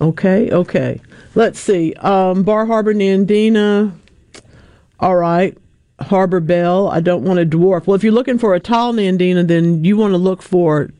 [0.00, 1.00] Okay, okay.
[1.34, 1.92] Let's see.
[1.94, 3.92] Um, Bar Harbor, Nandina.
[5.00, 5.56] All right.
[6.00, 6.88] Harbor Bell.
[6.88, 7.86] I don't want a dwarf.
[7.86, 10.90] Well, if you're looking for a tall Nandina, then you want to look for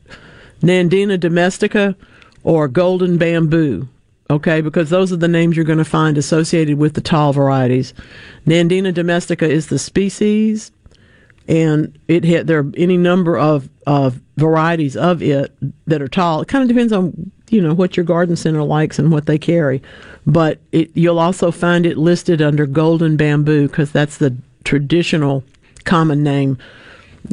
[0.61, 1.95] Nandina domestica
[2.43, 3.87] or golden bamboo.
[4.31, 7.95] Okay, because those are the names you're going to find associated with the tall varieties.
[8.45, 10.71] Nandina domestica is the species,
[11.47, 15.51] and it had, there are any number of, of varieties of it
[15.87, 16.41] that are tall.
[16.41, 19.37] It kind of depends on you know what your garden center likes and what they
[19.37, 19.81] carry,
[20.25, 25.43] but it, you'll also find it listed under golden bamboo because that's the traditional
[25.85, 26.57] common name.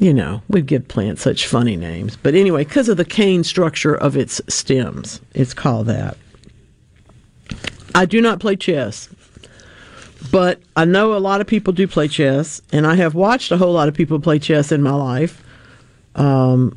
[0.01, 3.95] You know, we give plants such funny names, but anyway, because of the cane structure
[3.95, 6.17] of its stems, it's called that.
[7.95, 9.09] I do not play chess,
[10.31, 13.57] but I know a lot of people do play chess, and I have watched a
[13.57, 15.43] whole lot of people play chess in my life.
[16.15, 16.77] Um,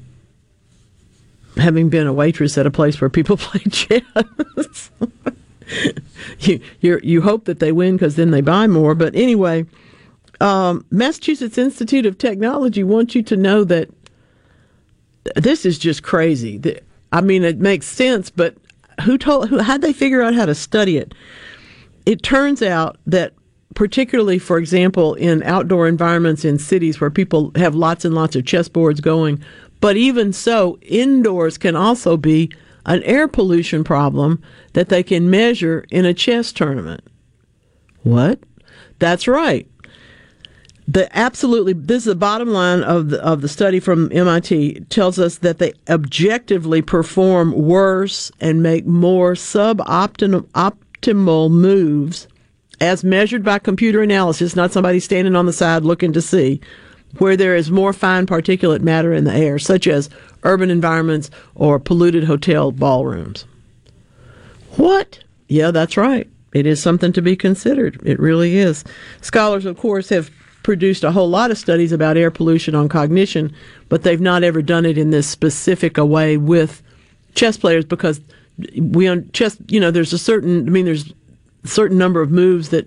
[1.57, 4.91] having been a waitress at a place where people play chess,
[6.39, 8.95] you you hope that they win because then they buy more.
[8.95, 9.65] But anyway,
[10.41, 13.89] um, Massachusetts Institute of Technology wants you to know that
[15.35, 16.79] this is just crazy.
[17.12, 18.55] I mean, it makes sense, but
[19.03, 19.49] who told?
[19.49, 21.13] Who, how'd they figure out how to study it?
[22.05, 23.33] It turns out that
[23.75, 28.43] particularly, for example, in outdoor environments in cities where people have lots and lots of
[28.43, 29.43] chessboards going,
[29.82, 32.52] but even so, indoors can also be
[32.86, 34.42] an air pollution problem
[34.74, 37.02] that they can measure in a chess tournament.
[38.04, 38.39] What?
[39.00, 39.68] That's right.
[40.88, 45.20] The absolutely this is the bottom line of the of the study from MIT tells
[45.20, 52.28] us that they objectively perform worse and make more suboptimal optimal moves
[52.82, 56.60] as measured by computer analysis, not somebody standing on the side looking to see,
[57.17, 60.10] where there is more fine particulate matter in the air, such as
[60.43, 63.45] urban environments or polluted hotel ballrooms.
[64.78, 65.19] What?
[65.48, 66.30] Yeah, that's right.
[66.54, 68.00] It is something to be considered.
[68.06, 68.84] It really is.
[69.22, 70.32] Scholars, of course, have
[70.63, 73.54] produced a whole lot of studies about air pollution on cognition,
[73.88, 76.82] but they've not ever done it in this specific a way with
[77.34, 78.22] chess players because
[78.78, 81.13] we on chess, you know, there's a certain, I mean, there's
[81.63, 82.86] a certain number of moves that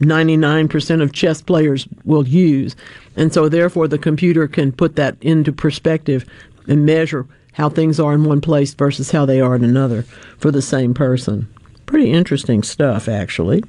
[0.00, 2.74] 99% of chess players will use.
[3.16, 6.24] And so, therefore, the computer can put that into perspective
[6.66, 10.02] and measure how things are in one place versus how they are in another
[10.38, 11.48] for the same person.
[11.86, 13.62] Pretty interesting stuff, actually.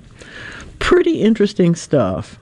[0.80, 2.40] Pretty interesting stuff.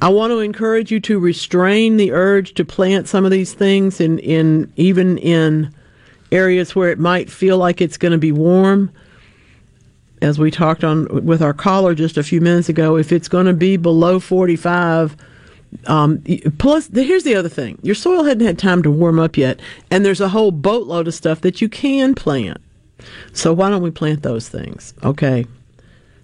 [0.00, 4.00] I want to encourage you to restrain the urge to plant some of these things
[4.00, 5.74] in, in even in
[6.30, 8.90] areas where it might feel like it's going to be warm.
[10.20, 13.46] As we talked on with our caller just a few minutes ago, if it's going
[13.46, 15.16] to be below 45,
[15.86, 16.22] um,
[16.58, 20.04] plus, here's the other thing your soil hadn't had time to warm up yet, and
[20.04, 22.58] there's a whole boatload of stuff that you can plant.
[23.32, 24.94] So, why don't we plant those things?
[25.04, 25.46] Okay.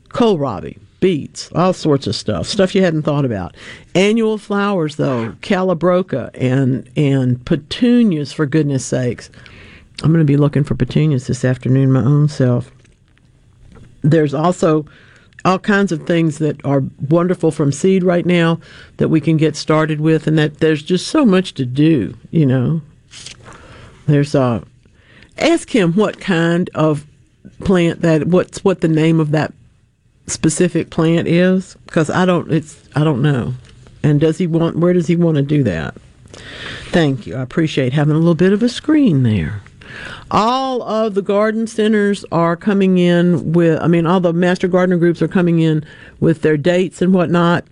[0.09, 3.57] Kohlrabi, beets, all sorts of stuff, stuff you hadn't thought about.
[3.94, 9.30] Annual flowers, though, calibrachoa and and petunias, for goodness sakes.
[10.02, 12.70] I'm going to be looking for petunias this afternoon, my own self.
[14.04, 14.86] There's also
[15.44, 18.60] all kinds of things that are wonderful from seed right now
[18.98, 22.16] that we can get started with, and that there's just so much to do.
[22.30, 22.82] You know,
[24.06, 24.64] there's uh,
[25.38, 27.06] ask him what kind of
[27.60, 29.52] plant that what's what the name of that
[30.26, 33.54] specific plant is because I don't it's I don't know.
[34.02, 35.94] And does he want where does he want to do that?
[36.88, 37.36] Thank you.
[37.36, 39.62] I appreciate having a little bit of a screen there.
[40.30, 44.96] All of the garden centers are coming in with I mean all the master gardener
[44.96, 45.85] groups are coming in
[46.20, 47.64] with their dates and whatnot.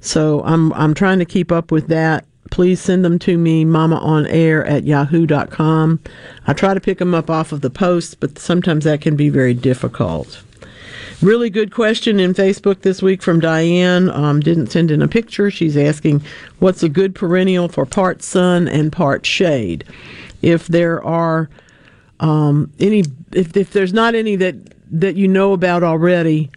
[0.00, 2.24] So I'm I'm trying to keep up with that.
[2.50, 6.00] Please send them to me, mama on air at yahoo.com.
[6.46, 9.28] I try to pick them up off of the posts, but sometimes that can be
[9.28, 10.42] very difficult.
[11.22, 14.10] Really good question in Facebook this week from Diane.
[14.10, 15.50] Um, didn't send in a picture.
[15.50, 16.22] She's asking,
[16.58, 19.84] what's a good perennial for part sun and part shade?
[20.42, 21.48] If there are
[22.20, 24.54] um, any, if, if there's not any that,
[24.90, 26.50] that you know about already,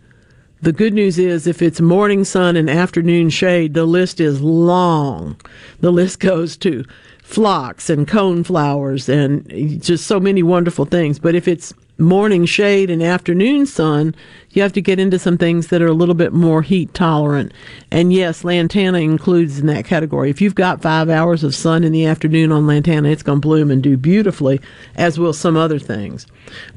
[0.62, 5.39] the good news is if it's morning sun and afternoon shade, the list is long.
[5.80, 6.86] The list goes to
[7.24, 11.20] phlox and cone flowers and just so many wonderful things.
[11.20, 14.16] But if it's morning shade and afternoon sun,
[14.52, 17.54] you have to get into some things that are a little bit more heat tolerant.
[17.91, 20.30] And yes, lantana includes in that category.
[20.30, 23.47] If you've got five hours of sun in the afternoon on lantana, it's going to
[23.47, 24.60] bloom and do beautifully,
[24.95, 26.26] as will some other things.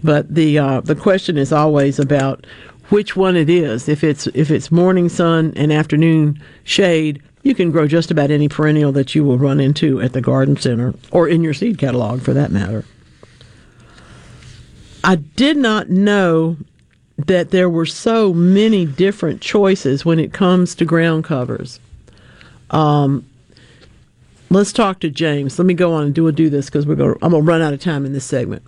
[0.02, 2.46] But the uh, the question is always about
[2.90, 3.88] which one it is.
[3.88, 8.48] If it's if it's morning sun and afternoon shade You can grow just about any
[8.48, 12.22] perennial that you will run into at the garden center or in your seed catalog
[12.22, 12.84] for that matter.
[15.04, 16.56] I did not know
[17.18, 21.80] that there were so many different choices when it comes to ground covers.
[22.70, 23.26] Um,
[24.50, 25.58] let's talk to James.
[25.58, 27.16] Let me go on and do a do this because we're going.
[27.22, 28.62] I'm going to run out of time in this segment.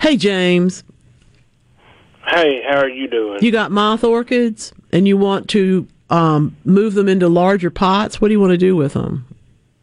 [0.00, 0.84] Hey, James.
[2.26, 3.42] Hey, how are you doing?
[3.42, 8.20] You got moth orchids, and you want to um, move them into larger pots.
[8.20, 9.26] What do you want to do with them?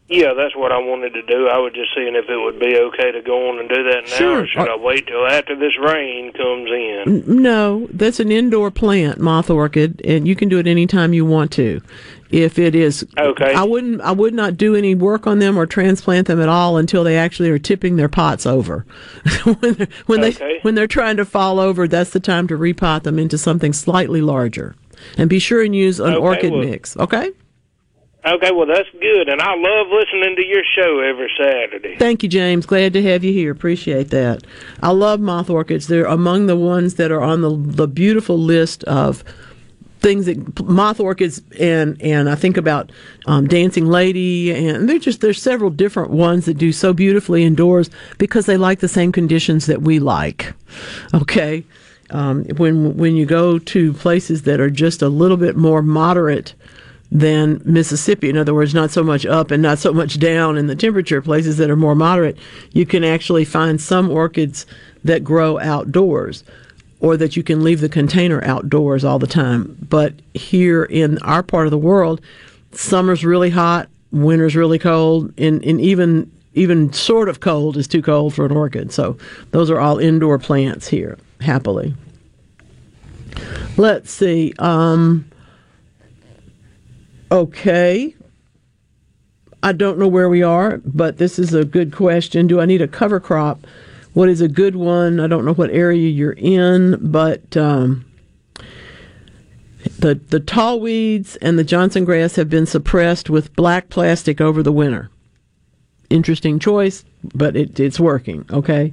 [0.08, 1.48] Yeah, that's what I wanted to do.
[1.48, 4.04] I was just seeing if it would be okay to go on and do that
[4.08, 4.42] now, Sure.
[4.42, 7.42] or should uh, I wait till after this rain comes in?
[7.42, 11.50] No, that's an indoor plant, moth orchid, and you can do it anytime you want
[11.52, 11.80] to.
[12.30, 13.52] If it is Okay.
[13.54, 14.00] I wouldn't.
[14.00, 17.16] I would not do any work on them or transplant them at all until they
[17.16, 18.84] actually are tipping their pots over.
[19.44, 20.30] when they're, when Okay.
[20.32, 23.72] they when they're trying to fall over, that's the time to repot them into something
[23.72, 24.74] slightly larger.
[25.16, 26.96] And be sure and use an Okay, orchid well- mix.
[26.96, 27.30] Okay.
[28.26, 31.96] Okay, well that's good, and I love listening to your show every Saturday.
[31.96, 32.66] Thank you, James.
[32.66, 33.52] Glad to have you here.
[33.52, 34.42] Appreciate that.
[34.82, 35.86] I love moth orchids.
[35.86, 39.22] They're among the ones that are on the the beautiful list of
[40.00, 42.90] things that moth orchids and and I think about
[43.26, 47.90] um, dancing lady and they're just there's several different ones that do so beautifully indoors
[48.18, 50.52] because they like the same conditions that we like.
[51.14, 51.64] Okay,
[52.10, 56.54] um, when when you go to places that are just a little bit more moderate
[57.10, 58.28] than Mississippi.
[58.28, 61.22] In other words, not so much up and not so much down in the temperature,
[61.22, 62.36] places that are more moderate,
[62.72, 64.66] you can actually find some orchids
[65.04, 66.42] that grow outdoors
[67.00, 69.76] or that you can leave the container outdoors all the time.
[69.88, 72.20] But here in our part of the world,
[72.72, 78.00] summer's really hot, winter's really cold, and, and even even sort of cold is too
[78.00, 78.90] cold for an orchid.
[78.90, 79.18] So
[79.50, 81.94] those are all indoor plants here, happily.
[83.76, 84.54] Let's see.
[84.58, 85.30] Um,
[87.30, 88.14] Okay.
[89.62, 92.46] I don't know where we are, but this is a good question.
[92.46, 93.66] Do I need a cover crop?
[94.12, 95.18] What is a good one?
[95.18, 98.04] I don't know what area you're in, but um,
[99.98, 104.62] the the tall weeds and the Johnson grass have been suppressed with black plastic over
[104.62, 105.10] the winter.
[106.08, 107.04] Interesting choice,
[107.34, 108.46] but it, it's working.
[108.50, 108.92] Okay.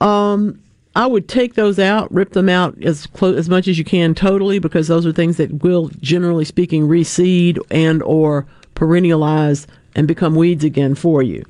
[0.00, 0.60] Um,
[0.96, 4.14] I would take those out, rip them out as close as much as you can
[4.14, 9.66] totally, because those are things that will, generally speaking, reseed and or perennialize
[9.96, 11.44] and become weeds again for you.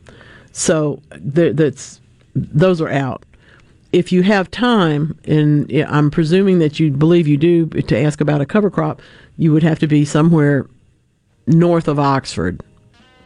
[0.52, 1.02] So
[1.34, 2.00] th- that's
[2.34, 3.24] those are out.
[3.92, 8.40] If you have time, and I'm presuming that you believe you do, to ask about
[8.40, 9.00] a cover crop,
[9.36, 10.66] you would have to be somewhere
[11.46, 12.60] north of Oxford,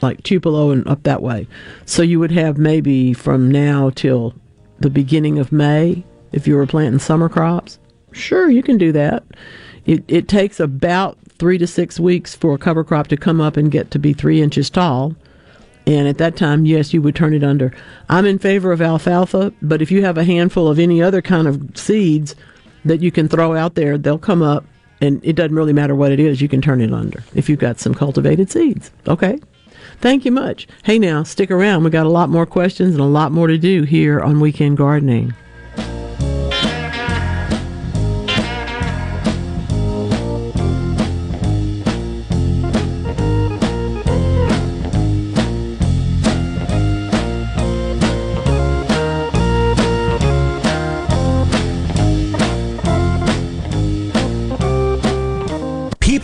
[0.02, 1.46] like Tupelo and up that way.
[1.86, 4.34] So you would have maybe from now till
[4.78, 7.78] the beginning of May if you were planting summer crops.
[8.12, 9.24] Sure, you can do that.
[9.86, 13.56] It, it takes about three to six weeks for a cover crop to come up
[13.56, 15.14] and get to be three inches tall.
[15.86, 17.72] And at that time, yes, you would turn it under.
[18.10, 21.48] I'm in favor of alfalfa, but if you have a handful of any other kind
[21.48, 22.34] of seeds
[22.84, 24.66] that you can throw out there, they'll come up,
[25.00, 27.58] and it doesn't really matter what it is, you can turn it under if you've
[27.58, 28.90] got some cultivated seeds.
[29.06, 29.38] Okay?
[30.00, 30.68] Thank you much.
[30.84, 31.84] Hey, now, stick around.
[31.84, 34.76] we got a lot more questions and a lot more to do here on Weekend
[34.76, 35.32] Gardening.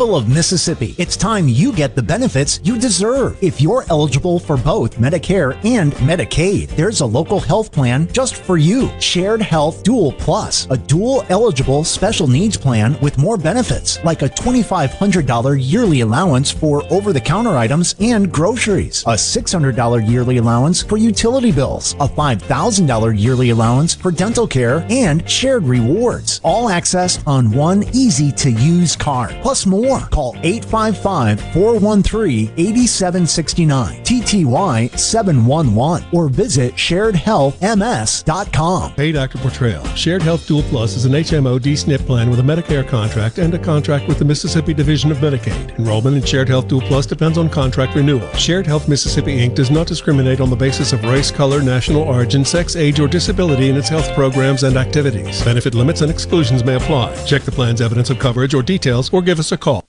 [0.05, 3.43] People of Mississippi, it's time you get the benefits you deserve.
[3.43, 8.59] If you're eligible for both Medicare and Medicaid, there's a local health plan just for
[8.59, 8.91] you.
[9.01, 14.29] Shared Health Dual Plus, a dual eligible special needs plan with more benefits, like a
[14.29, 20.99] $2,500 yearly allowance for over the counter items and groceries, a $600 yearly allowance for
[20.99, 26.43] utility bills, a $5,000 yearly allowance for dental care, and shared rewards.
[26.45, 29.35] All accessed on one easy to use card.
[29.41, 29.94] Plus more.
[30.11, 38.93] Call 855 413 8769, TTY 711, or visit sharedhealthms.com.
[38.93, 39.39] Hey, Dr.
[39.39, 39.85] Portrayal.
[39.95, 43.59] Shared Health Dual Plus is an HMO D-SNP plan with a Medicare contract and a
[43.59, 45.79] contract with the Mississippi Division of Medicaid.
[45.79, 48.31] Enrollment in Shared Health Dual Plus depends on contract renewal.
[48.35, 49.55] Shared Health Mississippi Inc.
[49.55, 53.69] does not discriminate on the basis of race, color, national origin, sex, age, or disability
[53.69, 55.43] in its health programs and activities.
[55.45, 57.15] Benefit limits and exclusions may apply.
[57.25, 59.85] Check the plan's evidence of coverage or details or give us a call.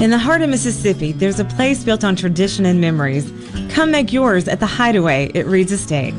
[0.00, 3.30] In the heart of Mississippi, there's a place built on tradition and memories.
[3.68, 6.14] Come make yours at the Hideaway at Reed's Estate.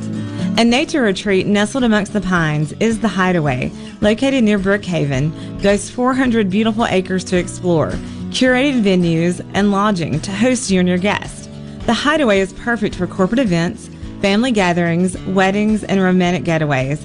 [0.59, 5.31] A nature retreat nestled amongst the pines is the Hideaway, located near Brookhaven,
[5.63, 7.93] boasts 400 beautiful acres to explore.
[8.29, 11.49] curated venues, and lodging to host you and your guests.
[11.87, 13.89] The Hideaway is perfect for corporate events,
[14.21, 17.03] family gatherings, weddings, and romantic getaways.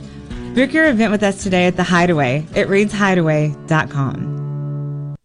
[0.55, 4.36] Book your event with us today at The Hideaway at reedshideaway.com.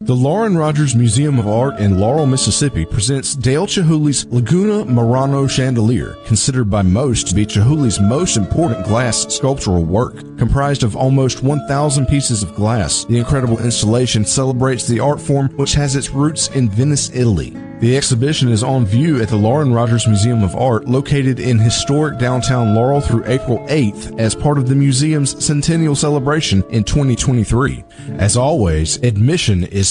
[0.04, 6.18] The Lauren Rogers Museum of Art in Laurel, Mississippi presents Dale Chihuly's Laguna Murano chandelier,
[6.26, 10.18] considered by most to be Chihuly's most important glass sculptural work.
[10.40, 15.74] Comprised of almost 1,000 pieces of glass, the incredible installation celebrates the art form which
[15.74, 17.56] has its roots in Venice, Italy.
[17.82, 22.20] The exhibition is on view at the Lauren Rogers Museum of Art, located in historic
[22.20, 27.84] downtown Laurel through April 8th as part of the museum's centennial celebration in 2023.
[28.20, 29.91] As always, admission is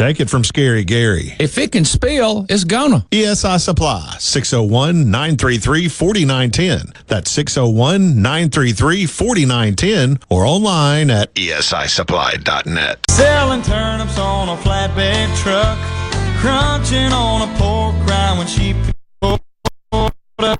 [0.00, 1.36] Take it from Scary Gary.
[1.38, 3.04] If it can spill, it's gonna.
[3.10, 6.94] ESI Supply, 601 933 4910.
[7.06, 13.00] That's 601 933 4910 or online at ESISupply.net.
[13.10, 15.76] Selling turnips on a flatbed truck,
[16.38, 18.74] crunching on a pork rind when she
[19.20, 19.42] pulled
[20.38, 20.58] up.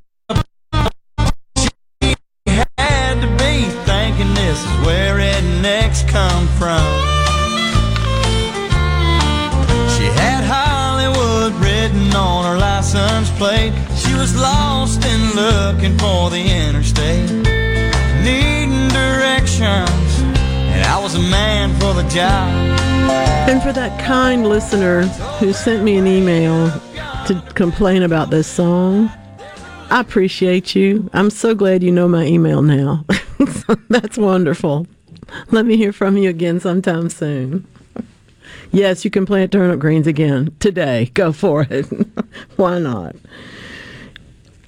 [1.57, 2.15] She
[2.47, 7.10] had to be thinking this is where rednecks come from.
[13.41, 17.31] She was lost and looking for the interstate,
[18.23, 20.21] needing directions,
[20.69, 22.53] and I was a man for the job.
[23.49, 25.05] And for that kind listener
[25.39, 26.71] who sent me an email
[27.29, 29.11] to complain about this song,
[29.89, 31.09] I appreciate you.
[31.15, 33.07] I'm so glad you know my email now.
[33.89, 34.87] That's wonderful.
[35.51, 37.67] Let me hear from you again sometime soon.
[38.73, 41.11] Yes, you can plant turnip greens again today.
[41.15, 41.87] Go for it.
[42.57, 43.17] Why not?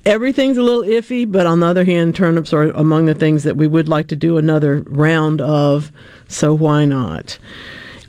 [0.05, 3.57] Everything's a little iffy, but on the other hand, turnips are among the things that
[3.57, 5.92] we would like to do another round of.
[6.26, 7.38] So why not?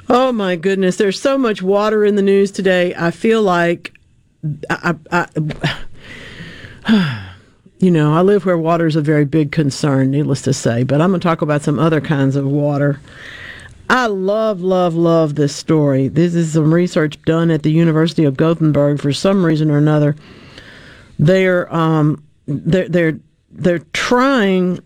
[0.10, 2.96] Oh my goodness, there's so much water in the news today.
[2.98, 3.94] I feel like
[4.72, 5.28] I, I,
[6.88, 7.30] I
[7.80, 11.00] you know, I live where water is a very big concern, needless to say, but
[11.00, 13.00] I'm going to talk about some other kinds of water.
[13.90, 16.08] I love, love, love this story.
[16.08, 20.16] This is some research done at the University of Gothenburg for some reason or another.
[21.20, 23.20] They're um, they're they're
[23.52, 24.80] they're trying.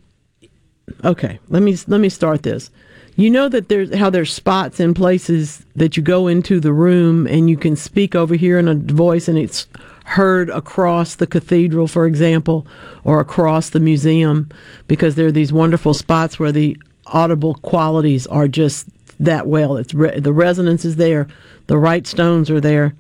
[1.04, 2.70] Okay, let me let me start this.
[3.16, 7.26] You know that there's how there's spots in places that you go into the room
[7.28, 9.68] and you can speak over here in a voice and it's
[10.04, 12.66] heard across the cathedral, for example,
[13.04, 14.50] or across the museum,
[14.88, 16.78] because there are these wonderful spots where the
[17.08, 18.88] audible qualities are just
[19.20, 19.78] that well.
[19.78, 21.28] It's re- the resonance is there,
[21.68, 22.96] the right stones are there.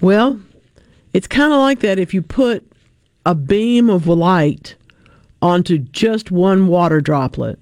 [0.00, 0.40] Well,
[1.12, 2.66] it's kind of like that if you put
[3.24, 4.74] a beam of light
[5.40, 7.58] onto just one water droplet.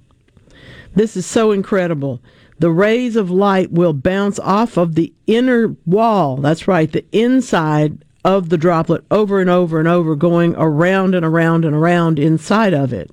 [0.95, 2.21] This is so incredible.
[2.59, 6.37] The rays of light will bounce off of the inner wall.
[6.37, 11.25] That's right, the inside of the droplet over and over and over, going around and
[11.25, 13.11] around and around inside of it.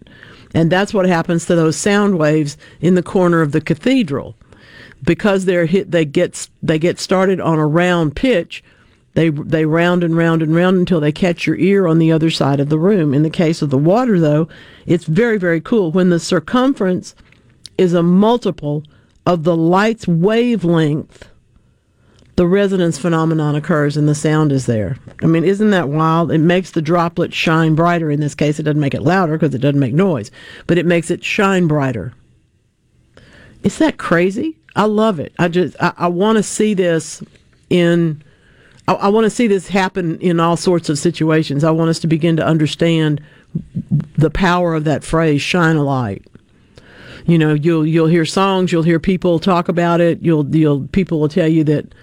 [0.58, 4.36] And that's what happens to those sound waves in the corner of the cathedral.
[5.04, 8.64] because they're hit they get they get started on a round pitch
[9.14, 12.32] they they round and round and round until they catch your ear on the other
[12.32, 14.48] side of the room in the case of the water though
[14.88, 17.14] it's very very cool when the circumference
[17.78, 18.84] is a multiple
[19.28, 21.30] of the light's wavelength
[22.38, 24.96] the resonance phenomenon occurs and the sound is there.
[25.24, 26.32] I mean, isn't that wild?
[26.32, 28.12] It makes the droplet shine brighter.
[28.12, 30.30] In this case, it doesn't make it louder because it doesn't make noise,
[30.68, 32.14] but it makes it shine brighter.
[33.64, 34.56] Is that crazy?
[34.76, 35.34] I love it.
[35.40, 37.24] I just, I, I want to see this
[37.72, 38.24] in,
[38.88, 41.64] I, I want to see this happen in all sorts of situations.
[41.64, 43.20] I want us to begin to understand
[44.16, 46.24] the power of that phrase, shine a light
[47.26, 51.20] you know you'll you'll hear songs you'll hear people talk about it you'll you'll people
[51.20, 51.94] will tell you that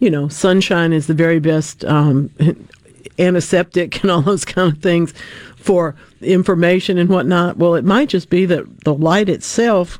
[0.00, 2.30] you know, sunshine is the very best um,
[3.18, 5.14] antiseptic and all those kind of things
[5.56, 7.58] for information and whatnot.
[7.58, 9.98] Well, it might just be that the light itself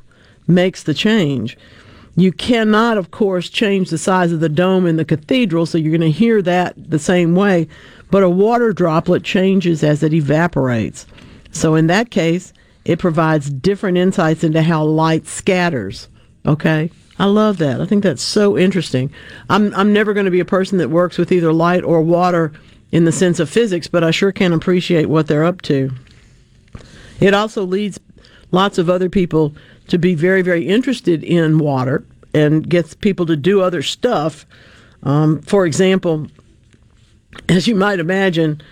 [0.49, 1.57] makes the change.
[2.17, 5.97] You cannot, of course, change the size of the dome in the cathedral, so you're
[5.97, 7.69] going to hear that the same way.
[8.11, 11.07] But a water droplet changes as it evaporates.
[11.53, 12.53] So in that case,
[12.85, 16.09] it provides different insights into how light scatters.
[16.47, 16.91] Okay?
[17.21, 17.83] I love that.
[17.83, 19.13] I think that's so interesting.
[19.51, 22.51] I'm I'm never going to be a person that works with either light or water
[22.93, 25.91] in the sense of physics, but I sure can appreciate what they're up to.
[27.21, 28.01] It also leads
[28.53, 29.55] lots of other people
[29.89, 34.47] to be very very interested in water and gets people to do other stuff.
[35.03, 36.27] Um, for example,
[37.51, 38.63] as you might imagine,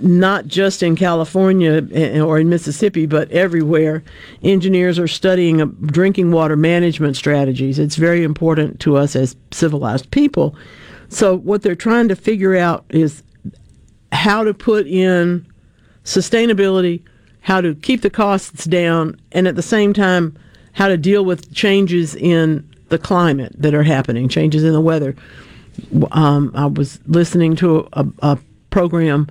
[0.00, 4.02] not just in California eh, or in Mississippi, but everywhere,
[4.42, 7.78] engineers are studying drinking water management strategies.
[7.78, 10.54] It's very important to us as civilized people.
[11.08, 13.22] So, what they're trying to figure out is
[14.12, 15.46] how to put in
[16.04, 17.02] sustainability,
[17.40, 20.36] how to keep the costs down, and at the same time,
[20.72, 25.16] how to deal with changes in the climate that are happening, changes in the weather.
[26.12, 28.38] Um, I was listening to a, a
[28.70, 29.28] program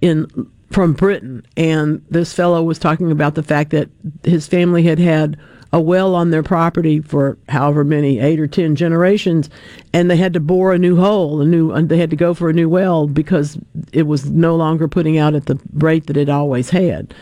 [0.00, 3.88] in from Britain, and this fellow was talking about the fact that
[4.22, 5.36] his family had had
[5.72, 9.50] a well on their property for however many eight or ten generations,
[9.92, 12.50] and they had to bore a new hole, a new, they had to go for
[12.50, 13.58] a new well because
[13.92, 17.14] it was no longer putting out at the rate that it always had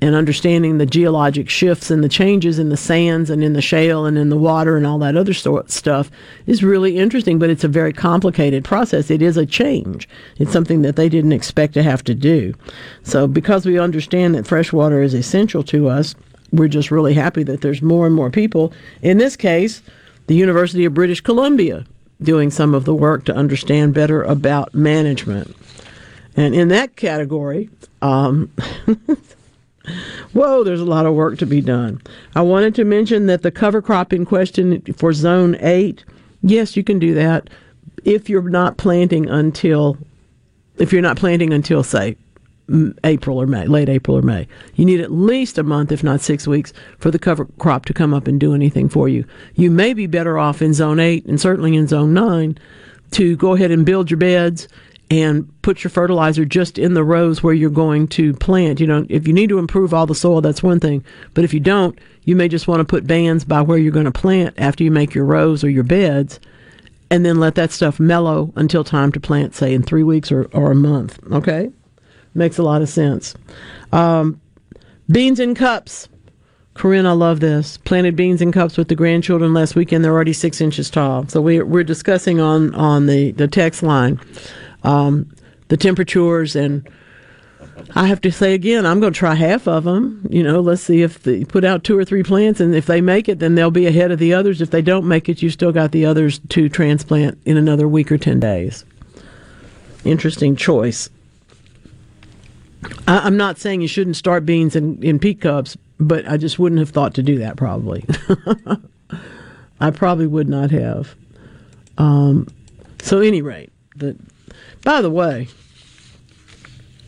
[0.00, 4.06] and understanding the geologic shifts and the changes in the sands and in the shale
[4.06, 6.10] and in the water and all that other sort stuff
[6.46, 9.10] is really interesting, but it's a very complicated process.
[9.10, 10.08] It is a change.
[10.38, 12.54] It's something that they didn't expect to have to do.
[13.02, 16.14] So because we understand that fresh water is essential to us,
[16.52, 18.72] we're just really happy that there's more and more people.
[19.02, 19.82] In this case,
[20.26, 21.84] the University of British Columbia
[22.22, 25.56] doing some of the work to understand better about management.
[26.36, 27.70] And in that category,
[28.02, 28.50] um,
[30.32, 32.00] Whoa, there's a lot of work to be done.
[32.34, 36.04] I wanted to mention that the cover crop in question for zone 8,
[36.42, 37.50] yes, you can do that
[38.04, 39.96] if you're not planting until
[40.78, 42.16] if you're not planting until say
[43.04, 44.46] April or May, late April or May.
[44.76, 47.94] You need at least a month, if not six weeks, for the cover crop to
[47.94, 49.24] come up and do anything for you.
[49.54, 52.58] You may be better off in zone 8 and certainly in zone 9
[53.12, 54.68] to go ahead and build your beds
[55.10, 58.78] and put your fertilizer just in the rows where you're going to plant.
[58.78, 61.04] You know, if you need to improve all the soil, that's one thing.
[61.34, 64.04] But if you don't, you may just want to put bands by where you're going
[64.04, 66.38] to plant after you make your rows or your beds,
[67.10, 70.44] and then let that stuff mellow until time to plant, say in three weeks or,
[70.52, 71.18] or a month.
[71.32, 71.70] Okay?
[72.34, 73.34] Makes a lot of sense.
[73.90, 74.40] Um,
[75.10, 76.08] beans in cups.
[76.74, 77.78] Corinne, I love this.
[77.78, 80.04] Planted beans in cups with the grandchildren last weekend.
[80.04, 81.26] They're already six inches tall.
[81.26, 84.20] So we're, we're discussing on, on the, the text line
[84.82, 85.30] um,
[85.68, 86.88] the temperatures and
[87.94, 90.26] I have to say again, I'm going to try half of them.
[90.30, 93.00] You know, let's see if they put out two or three plants, and if they
[93.00, 94.60] make it, then they'll be ahead of the others.
[94.60, 98.12] If they don't make it, you still got the others to transplant in another week
[98.12, 98.84] or 10 days.
[100.04, 101.10] Interesting choice.
[103.06, 106.58] I, am not saying you shouldn't start beans in, in peat cups, but I just
[106.58, 108.04] wouldn't have thought to do that probably.
[109.80, 111.14] I probably would not have.
[111.98, 112.46] Um,
[113.02, 114.16] so, any rate, the
[114.82, 115.48] by the way,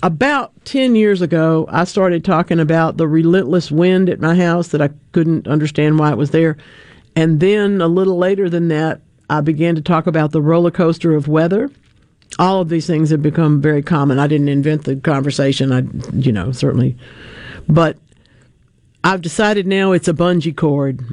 [0.02, 4.82] about 10 years ago, I started talking about the relentless wind at my house that
[4.82, 6.56] I couldn't understand why it was there.
[7.14, 9.00] And then a little later than that,
[9.30, 11.70] I began to talk about the roller coaster of weather.
[12.38, 14.18] All of these things have become very common.
[14.18, 15.82] I didn't invent the conversation, I,
[16.14, 16.96] you know, certainly.
[17.68, 17.96] But
[19.04, 21.04] I've decided now it's a bungee cord.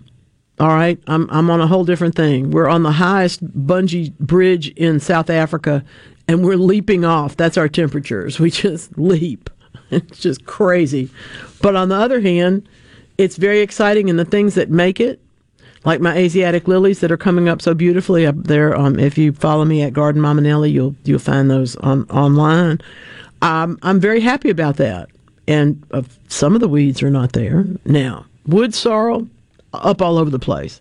[0.59, 2.51] All right, I'm I'm on a whole different thing.
[2.51, 5.85] We're on the highest bungee bridge in South Africa
[6.29, 7.35] and we're leaping off.
[7.35, 8.39] That's our temperatures.
[8.39, 9.49] We just leap.
[9.89, 11.09] It's just crazy.
[11.59, 12.69] But on the other hand,
[13.17, 15.19] it's very exciting, and the things that make it,
[15.85, 18.77] like my Asiatic lilies that are coming up so beautifully up there.
[18.77, 22.79] Um, if you follow me at Garden Mama Nelly, you'll you'll find those on online.
[23.41, 25.09] Um, I'm very happy about that.
[25.47, 28.25] And uh, some of the weeds are not there now.
[28.45, 29.27] Wood sorrel
[29.73, 30.79] up all over the place.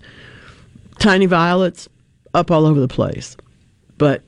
[0.98, 1.88] Tiny violets
[2.34, 3.34] up all over the place.
[3.96, 4.22] But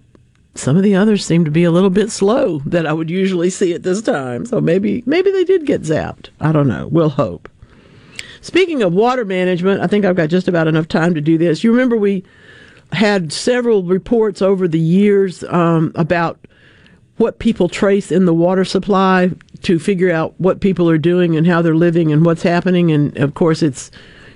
[0.54, 3.50] some of the others seem to be a little bit slow that I would usually
[3.50, 4.44] see at this time.
[4.46, 6.30] So maybe maybe they did get zapped.
[6.40, 6.88] I don't know.
[6.88, 7.48] We'll hope.
[8.40, 11.62] Speaking of water management, I think I've got just about enough time to do this.
[11.62, 12.24] You remember we
[12.92, 16.38] had several reports over the years um, about
[17.18, 19.30] what people trace in the water supply
[19.62, 22.90] to figure out what people are doing and how they're living and what's happening.
[22.90, 23.90] And of course, it's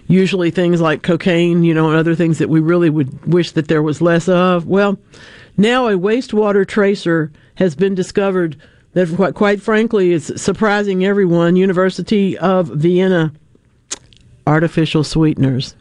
[0.06, 3.68] usually things like cocaine, you know, and other things that we really would wish that
[3.68, 4.66] there was less of.
[4.66, 4.98] Well,
[5.57, 8.57] now a wastewater tracer has been discovered
[8.92, 11.57] that, quite, frankly, is surprising everyone.
[11.57, 13.32] University of Vienna
[14.46, 15.74] artificial sweeteners.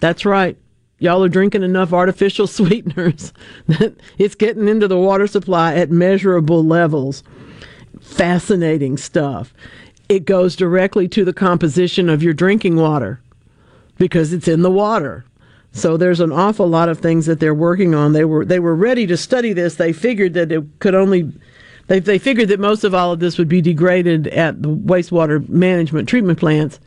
[0.00, 0.56] That's right.
[0.98, 3.32] Y'all are drinking enough artificial sweeteners
[3.66, 7.22] that it's getting into the water supply at measurable levels.
[8.00, 9.54] Fascinating stuff.
[10.08, 13.20] It goes directly to the composition of your drinking water
[13.96, 15.24] because it's in the water.
[15.72, 18.12] So there's an awful lot of things that they're working on.
[18.12, 19.76] They were they were ready to study this.
[19.76, 21.32] They figured that it could only
[21.86, 25.48] they they figured that most of all of this would be degraded at the wastewater
[25.48, 26.80] management treatment plants,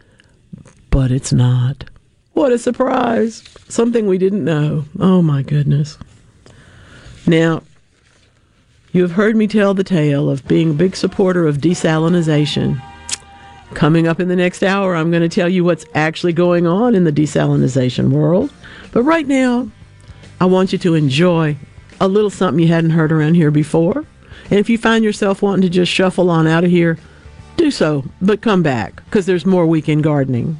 [0.89, 1.85] but it's not.
[2.33, 3.43] What a surprise.
[3.69, 4.85] Something we didn't know.
[4.99, 5.97] Oh my goodness.
[7.25, 7.63] Now,
[8.91, 12.81] you have heard me tell the tale of being a big supporter of desalinization.
[13.73, 16.93] Coming up in the next hour, I'm going to tell you what's actually going on
[16.93, 18.51] in the desalinization world.
[18.93, 19.69] But right now,
[20.39, 21.57] I want you to enjoy
[21.99, 24.05] a little something you hadn't heard around here before.
[24.49, 26.97] And if you find yourself wanting to just shuffle on out of here,
[27.57, 30.59] do so, but come back because there's more weekend gardening.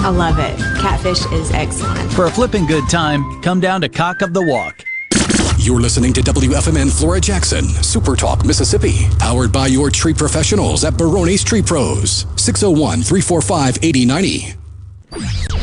[0.00, 0.56] I love it.
[0.80, 2.12] Catfish is excellent.
[2.12, 4.84] For a flipping good time, come down to Cock of the Walk.
[5.58, 10.96] You're listening to WFMN Flora Jackson, Super Talk, Mississippi, powered by your tree professionals at
[10.96, 14.54] Baroni's Tree Pros, 601 345 8090.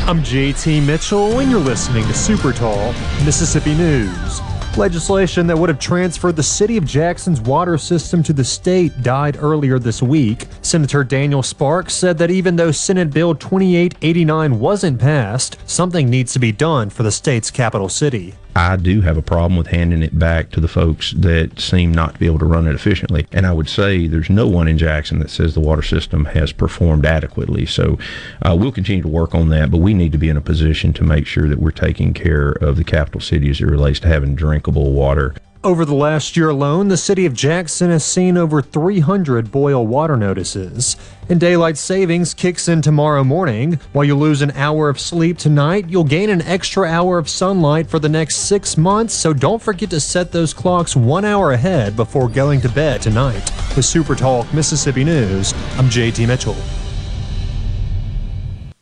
[0.06, 4.40] I'm JT Mitchell, and you're listening to Super Talk Mississippi News.
[4.76, 9.38] Legislation that would have transferred the city of Jackson's water system to the state died
[9.40, 10.48] earlier this week.
[10.60, 16.38] Senator Daniel Sparks said that even though Senate Bill 2889 wasn't passed, something needs to
[16.38, 18.34] be done for the state's capital city.
[18.56, 22.14] I do have a problem with handing it back to the folks that seem not
[22.14, 23.26] to be able to run it efficiently.
[23.30, 26.52] And I would say there's no one in Jackson that says the water system has
[26.52, 27.66] performed adequately.
[27.66, 27.98] So
[28.40, 30.94] uh, we'll continue to work on that, but we need to be in a position
[30.94, 34.08] to make sure that we're taking care of the capital city as it relates to
[34.08, 35.34] having drinkable water.
[35.66, 40.16] Over the last year alone, the city of Jackson has seen over 300 boil water
[40.16, 40.96] notices.
[41.28, 43.80] And daylight savings kicks in tomorrow morning.
[43.92, 47.88] While you lose an hour of sleep tonight, you'll gain an extra hour of sunlight
[47.88, 51.96] for the next six months, so don't forget to set those clocks one hour ahead
[51.96, 53.50] before going to bed tonight.
[53.74, 56.54] With Super Talk Mississippi News, I'm JT Mitchell.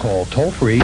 [0.00, 0.78] Call toll free.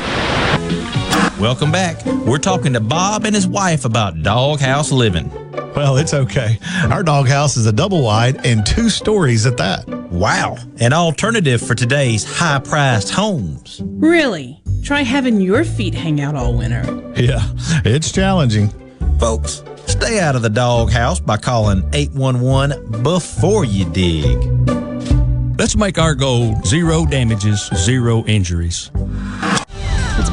[1.41, 2.05] Welcome back.
[2.05, 5.31] We're talking to Bob and his wife about doghouse living.
[5.75, 6.59] Well, it's okay.
[6.91, 9.89] Our doghouse is a double wide and two stories at that.
[9.89, 10.59] Wow.
[10.81, 13.81] An alternative for today's high priced homes.
[13.85, 14.63] Really?
[14.83, 16.83] Try having your feet hang out all winter.
[17.17, 17.41] Yeah,
[17.87, 18.69] it's challenging.
[19.19, 24.37] Folks, stay out of the doghouse by calling 811 before you dig.
[25.59, 28.91] Let's make our goal zero damages, zero injuries.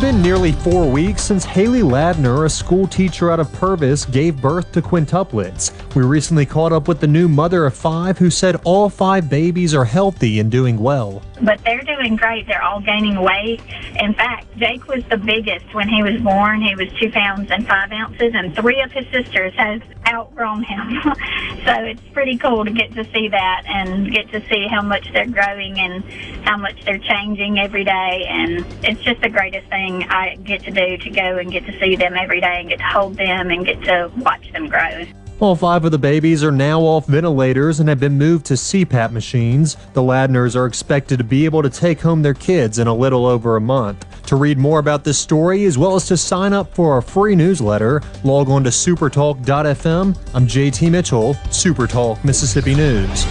[0.03, 4.41] It's been nearly four weeks since Haley Ladner, a school teacher out of Purvis, gave
[4.41, 5.71] birth to quintuplets.
[5.95, 9.73] We recently caught up with the new mother of five who said all five babies
[9.73, 11.21] are healthy and doing well.
[11.43, 12.47] But they're doing great.
[12.47, 13.61] They're all gaining weight.
[13.99, 16.61] In fact, Jake was the biggest when he was born.
[16.61, 21.01] He was two pounds and five ounces, and three of his sisters have outgrown him.
[21.65, 25.11] so it's pretty cool to get to see that and get to see how much
[25.13, 26.03] they're growing and
[26.45, 28.25] how much they're changing every day.
[28.29, 31.79] And it's just the greatest thing I get to do to go and get to
[31.79, 35.05] see them every day and get to hold them and get to watch them grow.
[35.39, 39.11] All five of the babies are now off ventilators and have been moved to CPAP
[39.11, 39.75] machines.
[39.93, 43.25] The Ladners are expected to be able to take home their kids in a little
[43.25, 44.05] over a month.
[44.27, 47.35] To read more about this story, as well as to sign up for our free
[47.35, 50.17] newsletter, log on to supertalk.fm.
[50.33, 53.25] I'm JT Mitchell, Supertalk Mississippi News.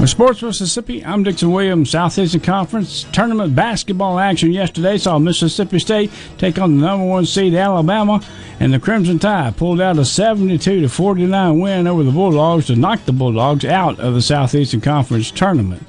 [0.00, 1.90] With Sports Mississippi, I'm Dixon Williams.
[1.90, 7.52] Southeastern Conference tournament basketball action yesterday saw Mississippi State take on the number one seed
[7.52, 8.24] Alabama,
[8.60, 12.76] and the Crimson Tide pulled out a 72 to 49 win over the Bulldogs to
[12.76, 15.82] knock the Bulldogs out of the Southeastern Conference tournament.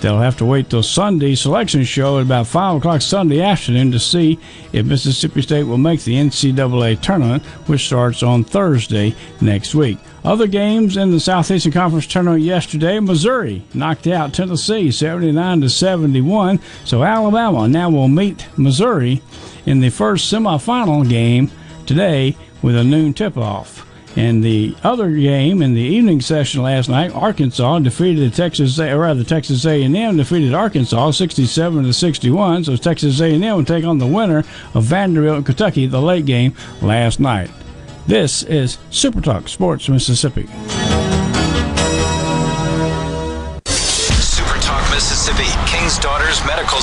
[0.00, 3.98] They'll have to wait till Sunday's selection show at about 5 o'clock Sunday afternoon to
[3.98, 4.38] see
[4.72, 9.98] if Mississippi State will make the NCAA tournament, which starts on Thursday next week.
[10.24, 16.60] Other games in the Southeastern Conference tournament yesterday, Missouri knocked out Tennessee 79 to 71.
[16.84, 19.20] So Alabama now will meet Missouri
[19.66, 21.50] in the first semifinal game
[21.86, 23.87] today with a noon tip-off.
[24.16, 29.22] In the other game in the evening session last night, Arkansas defeated Texas, or rather
[29.22, 32.64] Texas A&M defeated Arkansas 67 to 61.
[32.64, 34.44] So Texas A&M will take on the winner
[34.74, 37.50] of Vanderbilt and Kentucky the late game last night.
[38.06, 40.48] This is Super Talk Sports Mississippi.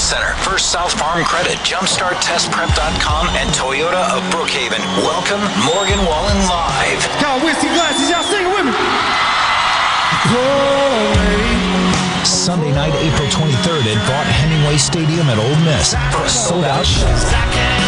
[0.06, 4.78] Center, First South Farm Credit, JumpstartTestPrep.com, and Toyota of Brookhaven.
[5.02, 7.02] Welcome, Morgan Wallen Live.
[7.20, 8.74] Y'all whiskey glasses, y'all sing it with me.
[12.24, 16.86] Sunday night, April 23rd at Vaught Hemingway Stadium at Ole Miss for a sold out
[16.86, 17.85] show.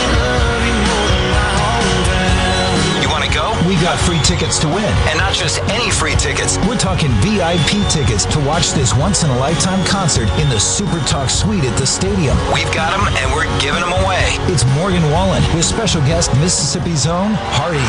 [3.68, 4.88] We got free tickets to win.
[5.12, 6.58] And not just any free tickets.
[6.60, 11.04] We're talking VIP tickets to watch this once in a lifetime concert in the Super
[11.04, 12.38] Talk Suite at the stadium.
[12.56, 14.24] We've got them and we're giving them away.
[14.48, 17.84] It's Morgan Wallen with special guest Mississippi's own Hardy.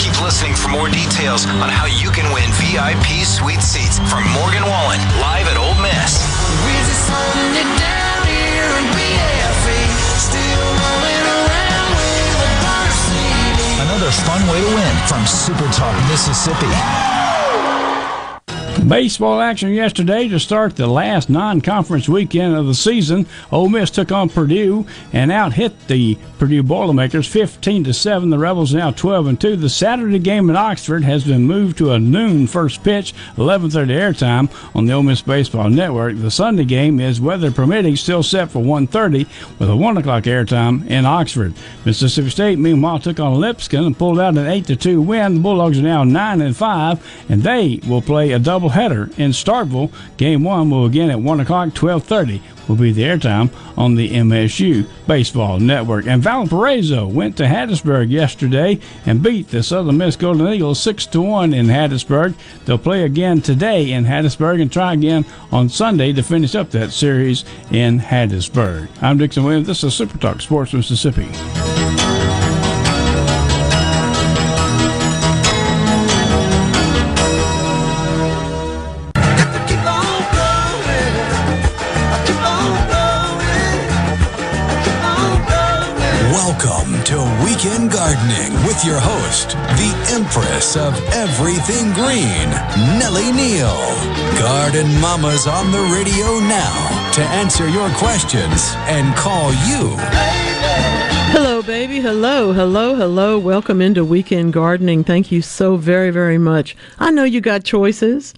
[0.00, 4.64] Keep listening for more details on how you can win VIP suite seats from Morgan
[4.64, 6.24] Wallen live at Ole Miss.
[14.06, 17.25] Another fun way to win from Super Talk Mississippi.
[18.84, 23.26] Baseball action yesterday to start the last non-conference weekend of the season.
[23.50, 28.30] Ole Miss took on Purdue and out hit the Purdue Boilermakers 15 to 7.
[28.30, 29.56] The Rebels now 12 and 2.
[29.56, 34.76] The Saturday game in Oxford has been moved to a noon first pitch, 11:30 airtime
[34.76, 36.16] on the Ole Miss Baseball Network.
[36.18, 39.26] The Sunday game is weather permitting still set for 1:30
[39.58, 41.54] with a 1 o'clock airtime in Oxford.
[41.84, 45.34] Mississippi State meanwhile took on Lipscomb and pulled out an 8 to 2 win.
[45.34, 49.92] The Bulldogs are now 9 and 5 and they will play a doubleheader in Starkville.
[50.16, 54.88] Game one will begin at 1 o'clock, 12.30 will be the airtime on the MSU
[55.06, 56.06] Baseball Network.
[56.06, 61.20] And Valparaiso went to Hattiesburg yesterday and beat the Southern Miss Golden Eagles 6 to
[61.20, 62.34] 1 in Hattiesburg.
[62.64, 66.90] They'll play again today in Hattiesburg and try again on Sunday to finish up that
[66.90, 68.88] series in Hattiesburg.
[69.00, 69.68] I'm Dixon Williams.
[69.68, 71.28] This is Super Talk Sports Mississippi.
[88.76, 92.50] With your host, the Empress of Everything Green,
[92.98, 93.74] Nellie Neal.
[94.38, 99.96] Garden Mama's on the radio now to answer your questions and call you.
[101.32, 102.00] Hello, baby.
[102.00, 103.38] Hello, hello, hello.
[103.38, 105.04] Welcome into Weekend Gardening.
[105.04, 106.76] Thank you so very, very much.
[106.98, 108.34] I know you got choices.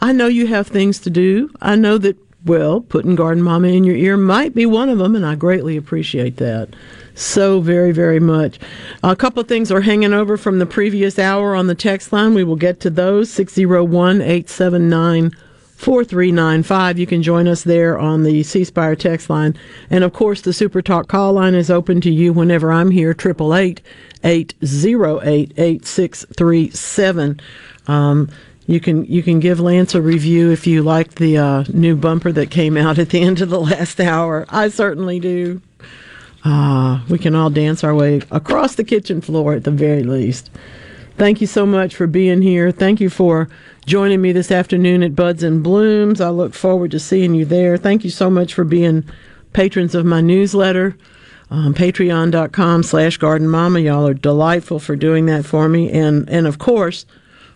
[0.00, 1.50] I know you have things to do.
[1.60, 5.16] I know that, well, putting Garden Mama in your ear might be one of them,
[5.16, 6.68] and I greatly appreciate that
[7.14, 8.58] so very, very much.
[9.02, 12.34] A couple things are hanging over from the previous hour on the text line.
[12.34, 15.32] We will get to those 601 879
[15.82, 16.98] 4395.
[16.98, 19.58] You can join us there on the C Spire text line.
[19.90, 23.10] And of course, the Super Talk call line is open to you whenever I'm here,
[23.10, 23.82] 888
[24.22, 27.40] 808 8637.
[27.88, 28.30] Um,
[28.66, 32.30] you can you can give Lance a review if you like the uh, new bumper
[32.30, 34.46] that came out at the end of the last hour.
[34.48, 35.60] I certainly do.
[36.44, 40.50] Ah, we can all dance our way across the kitchen floor at the very least.
[41.16, 42.72] Thank you so much for being here.
[42.72, 43.48] Thank you for
[43.86, 46.20] joining me this afternoon at Buds and Blooms.
[46.20, 47.76] I look forward to seeing you there.
[47.76, 49.04] Thank you so much for being
[49.52, 50.96] patrons of my newsletter.
[51.50, 53.80] Um, Patreon.com slash Garden Mama.
[53.80, 55.90] Y'all are delightful for doing that for me.
[55.92, 57.04] And, and of course,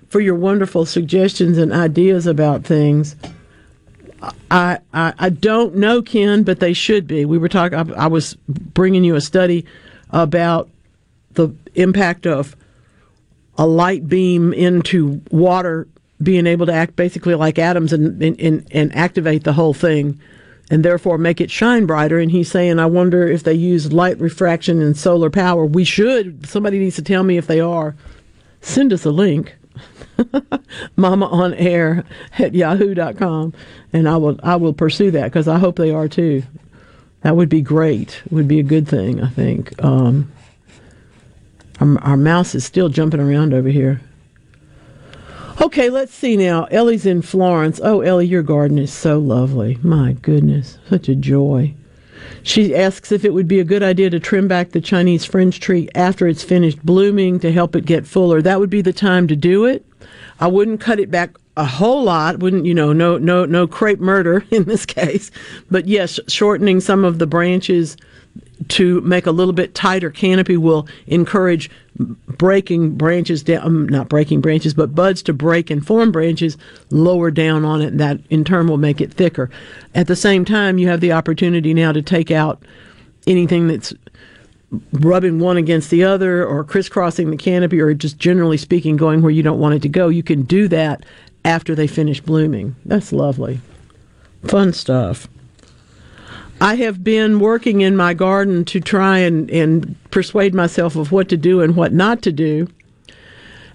[0.09, 3.17] for your wonderful suggestions and ideas about things.
[4.51, 7.25] I, I, don't know, Ken, but they should be.
[7.25, 7.79] We were talking.
[7.79, 9.67] I, I was bringing you a study
[10.11, 10.69] about
[11.33, 12.57] the impact of
[13.59, 15.87] a light beam into water
[16.23, 20.19] being able to act basically like atoms and, and, and activate the whole thing
[20.71, 22.19] and therefore make it shine brighter.
[22.19, 25.65] And he's saying, I wonder if they use light refraction and solar power.
[25.65, 26.47] We should.
[26.47, 27.95] Somebody needs to tell me if they are.
[28.61, 29.55] Send us a link.
[30.97, 32.05] mama on air
[32.39, 33.53] at yahoo.com
[33.93, 36.43] and I will I will pursue that because I hope they are too.
[37.23, 38.23] That would be great.
[38.27, 39.83] It would be a good thing, I think.
[39.83, 40.31] Um,
[41.81, 44.01] our, our mouse is still jumping around over here.
[45.61, 46.65] Okay, let's see now.
[46.65, 47.81] Ellie's in Florence.
[47.83, 49.79] Oh, Ellie, your garden is so lovely.
[49.83, 51.75] My goodness, such a joy.
[52.43, 55.59] She asks if it would be a good idea to trim back the Chinese fringe
[55.59, 58.43] tree after it's finished blooming to help it get fuller.
[58.43, 59.85] That would be the time to do it.
[60.41, 62.39] I wouldn't cut it back a whole lot.
[62.41, 62.93] Wouldn't you know?
[62.93, 65.31] No, no, no crepe murder in this case.
[65.71, 67.97] But yes, shortening some of the branches
[68.69, 74.41] to make a little bit tighter canopy will encourage breaking branches down, um, not breaking
[74.41, 76.57] branches, but buds to break and form branches
[76.91, 77.89] lower down on it.
[77.89, 79.51] And that in turn will make it thicker.
[79.95, 82.63] At the same time, you have the opportunity now to take out
[83.27, 83.95] anything that's
[84.93, 89.31] rubbing one against the other or crisscrossing the canopy or just generally speaking going where
[89.31, 90.09] you don't want it to go.
[90.09, 91.05] You can do that
[91.45, 92.75] after they finish blooming.
[92.85, 93.61] That's lovely.
[94.45, 95.29] Fun stuff.
[96.61, 101.29] I have been working in my garden to try and, and persuade myself of what
[101.29, 102.69] to do and what not to do.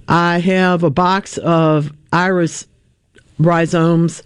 [0.07, 2.67] I have a box of iris
[3.39, 4.23] rhizomes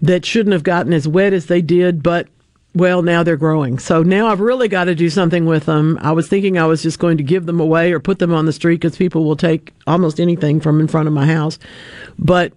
[0.00, 2.28] that shouldn't have gotten as wet as they did, but
[2.76, 3.78] well, now they're growing.
[3.78, 5.98] So now I've really got to do something with them.
[6.02, 8.44] I was thinking I was just going to give them away or put them on
[8.44, 11.58] the street because people will take almost anything from in front of my house.
[12.18, 12.52] But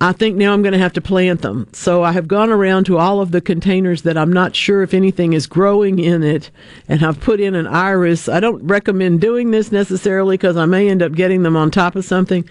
[0.00, 1.68] I think now I'm going to have to plant them.
[1.72, 4.94] So I have gone around to all of the containers that I'm not sure if
[4.94, 6.50] anything is growing in it,
[6.88, 8.28] and I've put in an iris.
[8.28, 11.94] I don't recommend doing this necessarily because I may end up getting them on top
[11.94, 12.44] of something.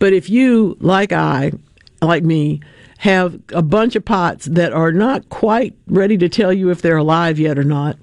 [0.00, 1.52] But if you, like I,
[2.02, 2.60] like me,
[3.00, 6.98] have a bunch of pots that are not quite ready to tell you if they're
[6.98, 7.96] alive yet or not,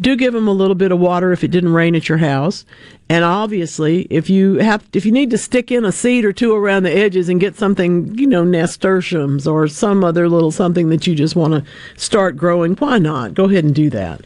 [0.00, 2.64] do give them a little bit of water if it didn't rain at your house.
[3.10, 6.54] And obviously, if you have, if you need to stick in a seed or two
[6.54, 11.06] around the edges and get something, you know, nasturtiums or some other little something that
[11.06, 11.70] you just want to
[12.00, 13.34] start growing, why not?
[13.34, 14.22] Go ahead and do that.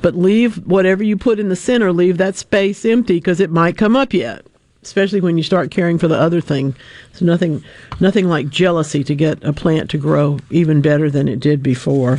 [0.00, 3.76] But leave whatever you put in the center, leave that space empty because it might
[3.76, 4.46] come up yet.
[4.82, 6.74] Especially when you start caring for the other thing.
[7.12, 7.62] So nothing,
[8.00, 12.18] nothing like jealousy to get a plant to grow even better than it did before.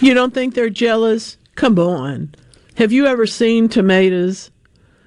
[0.00, 1.36] You don't think they're jealous?
[1.54, 2.34] Come on.
[2.76, 4.50] Have you ever seen tomatoes?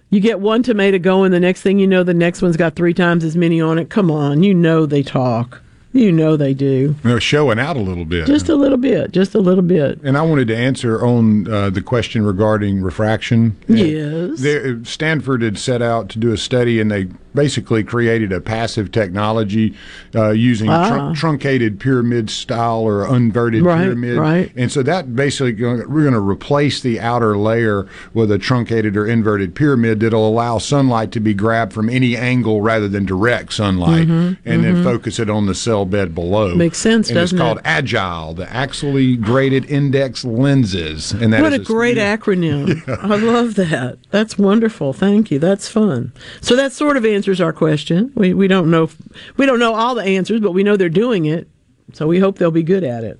[0.09, 2.93] You get one tomato going, the next thing you know, the next one's got three
[2.93, 3.89] times as many on it.
[3.89, 5.61] Come on, you know they talk.
[5.93, 6.95] You know they do.
[7.03, 8.27] They're showing out a little bit.
[8.27, 9.11] Just a little bit.
[9.11, 9.99] Just a little bit.
[10.03, 13.57] And I wanted to answer on uh, the question regarding refraction.
[13.67, 14.39] Yes.
[14.41, 17.07] There, Stanford had set out to do a study, and they
[17.37, 19.73] basically created a passive technology
[20.15, 20.89] uh, using Ah.
[20.89, 24.17] trun- truncated pyramid style or inverted Right, pyramid.
[24.17, 24.51] right.
[24.57, 29.05] And so that basically we're going to replace the outer layer with a truncated or
[29.05, 34.07] inverted pyramid that'll allow sunlight to be grabbed from any angle rather than direct sunlight,
[34.07, 34.83] Mhm, and then mhm.
[34.83, 36.55] focus it on the cell bed below.
[36.55, 37.39] Makes sense, and doesn't it?
[37.39, 37.63] it's called it?
[37.65, 41.11] Agile, the axially graded index lenses.
[41.11, 42.15] And that what is a great yeah.
[42.17, 42.81] acronym.
[43.03, 43.97] I love that.
[44.09, 44.93] That's wonderful.
[44.93, 45.37] Thank you.
[45.39, 46.11] That's fun.
[46.41, 48.11] So that sort of answers our question.
[48.15, 48.89] We we don't know
[49.37, 51.47] we don't know all the answers, but we know they're doing it.
[51.93, 53.19] So we hope they'll be good at it.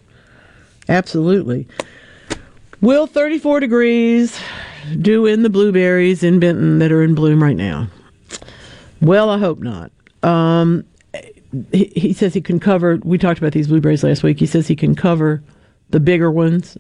[0.89, 1.67] Absolutely.
[2.81, 4.39] Will 34 degrees
[5.01, 7.87] do in the blueberries in Benton that are in bloom right now?
[9.01, 9.91] Well, I hope not.
[10.23, 10.85] Um,
[11.71, 12.99] he, he says he can cover.
[13.03, 14.39] We talked about these blueberries last week.
[14.39, 15.43] He says he can cover
[15.89, 16.77] the bigger ones.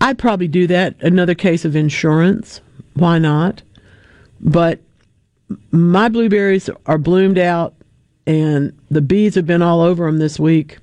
[0.00, 1.00] I'd probably do that.
[1.02, 2.60] Another case of insurance.
[2.94, 3.62] Why not?
[4.40, 4.80] But
[5.70, 7.74] my blueberries are bloomed out
[8.26, 10.78] and the bees have been all over them this week.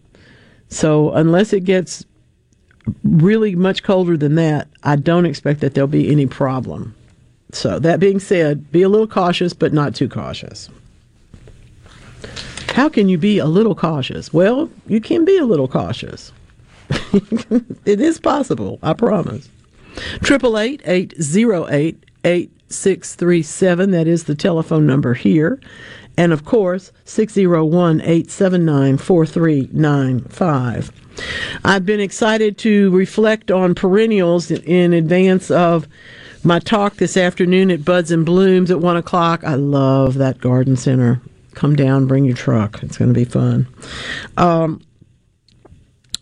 [0.69, 2.05] So unless it gets
[3.03, 6.95] really much colder than that, I don't expect that there'll be any problem.
[7.51, 10.69] So that being said, be a little cautious, but not too cautious.
[12.73, 14.31] How can you be a little cautious?
[14.31, 16.31] Well, you can be a little cautious.
[17.85, 19.49] it is possible, I promise.
[20.85, 23.91] 888 808 six three seven.
[23.91, 25.59] That is the telephone number here,
[26.17, 30.91] and of course six zero one eight seven nine four three nine five.
[31.65, 35.87] I've been excited to reflect on perennials in advance of
[36.43, 39.43] my talk this afternoon at Buds and Blooms at one o'clock.
[39.43, 41.21] I love that garden center.
[41.55, 42.81] Come down, bring your truck.
[42.83, 43.67] It's going to be fun.
[44.37, 44.81] Um,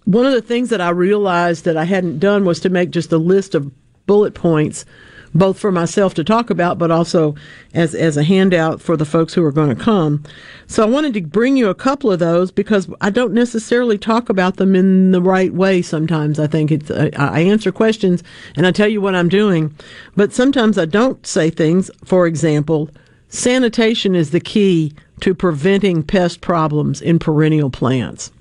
[0.05, 3.11] one of the things that I realized that I hadn't done was to make just
[3.11, 3.71] a list of
[4.07, 4.85] bullet points,
[5.33, 7.35] both for myself to talk about, but also
[7.73, 10.23] as as a handout for the folks who are going to come.
[10.67, 14.29] So I wanted to bring you a couple of those because I don't necessarily talk
[14.29, 15.81] about them in the right way.
[15.81, 18.23] Sometimes I think it's I, I answer questions
[18.55, 19.75] and I tell you what I'm doing,
[20.15, 21.91] but sometimes I don't say things.
[22.05, 22.89] For example,
[23.29, 28.31] sanitation is the key to preventing pest problems in perennial plants.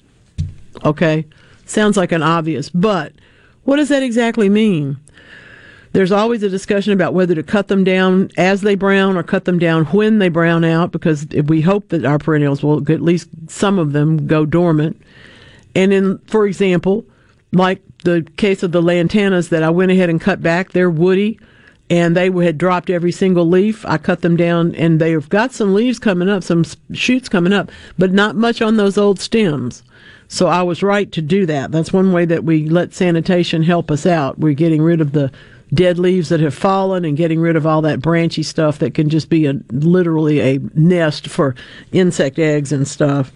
[0.84, 1.24] Okay?
[1.64, 3.12] Sounds like an obvious, but
[3.64, 4.99] what does that exactly mean?
[5.97, 9.47] There's always a discussion about whether to cut them down as they brown or cut
[9.47, 13.30] them down when they brown out because we hope that our perennials will, at least
[13.49, 15.01] some of them, go dormant.
[15.74, 17.07] And in, for example,
[17.51, 21.40] like the case of the lantanas that I went ahead and cut back, they're woody
[21.88, 23.82] and they had dropped every single leaf.
[23.86, 27.72] I cut them down and they've got some leaves coming up, some shoots coming up,
[27.97, 29.82] but not much on those old stems.
[30.28, 31.72] So I was right to do that.
[31.72, 34.38] That's one way that we let sanitation help us out.
[34.38, 35.32] We're getting rid of the
[35.75, 39.09] dead leaves that have fallen and getting rid of all that branchy stuff that can
[39.09, 41.55] just be a literally a nest for
[41.93, 43.33] insect eggs and stuff.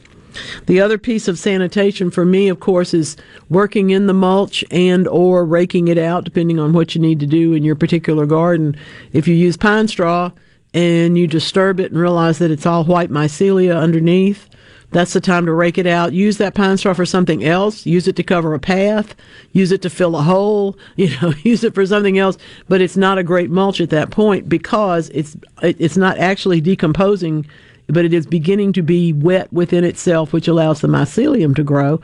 [0.66, 3.16] The other piece of sanitation for me, of course, is
[3.48, 7.26] working in the mulch and or raking it out, depending on what you need to
[7.26, 8.76] do in your particular garden.
[9.12, 10.30] If you use pine straw
[10.72, 14.48] and you disturb it and realize that it's all white mycelia underneath,
[14.90, 16.12] that's the time to rake it out.
[16.12, 17.86] Use that pine straw for something else.
[17.86, 19.14] Use it to cover a path.
[19.52, 20.76] Use it to fill a hole.
[20.96, 22.36] You know, use it for something else.
[22.68, 27.46] But it's not a great mulch at that point because it's it's not actually decomposing,
[27.86, 32.00] but it is beginning to be wet within itself, which allows the mycelium to grow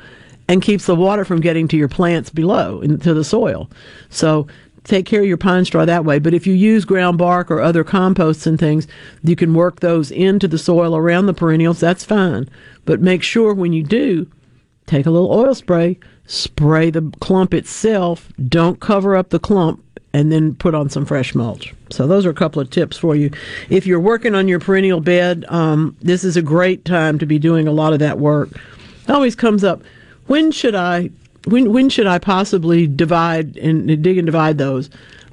[0.49, 3.69] and keeps the water from getting to your plants below into the soil.
[4.09, 4.47] So
[4.87, 6.19] take care of your pine straw that way.
[6.19, 8.87] But if you use ground bark or other composts and things,
[9.23, 11.81] you can work those into the soil around the perennials.
[11.81, 12.49] That's fine.
[12.85, 14.31] But make sure when you do,
[14.87, 18.33] take a little oil spray, spray the clump itself.
[18.49, 19.83] Don't cover up the clump
[20.13, 21.75] and then put on some fresh mulch.
[21.91, 23.31] So those are a couple of tips for you.
[23.69, 27.39] If you're working on your perennial bed, um, this is a great time to be
[27.39, 28.51] doing a lot of that work.
[29.05, 29.83] It always comes up.
[30.27, 31.11] When should I
[31.47, 34.91] when when should I possibly divide and dig and divide those?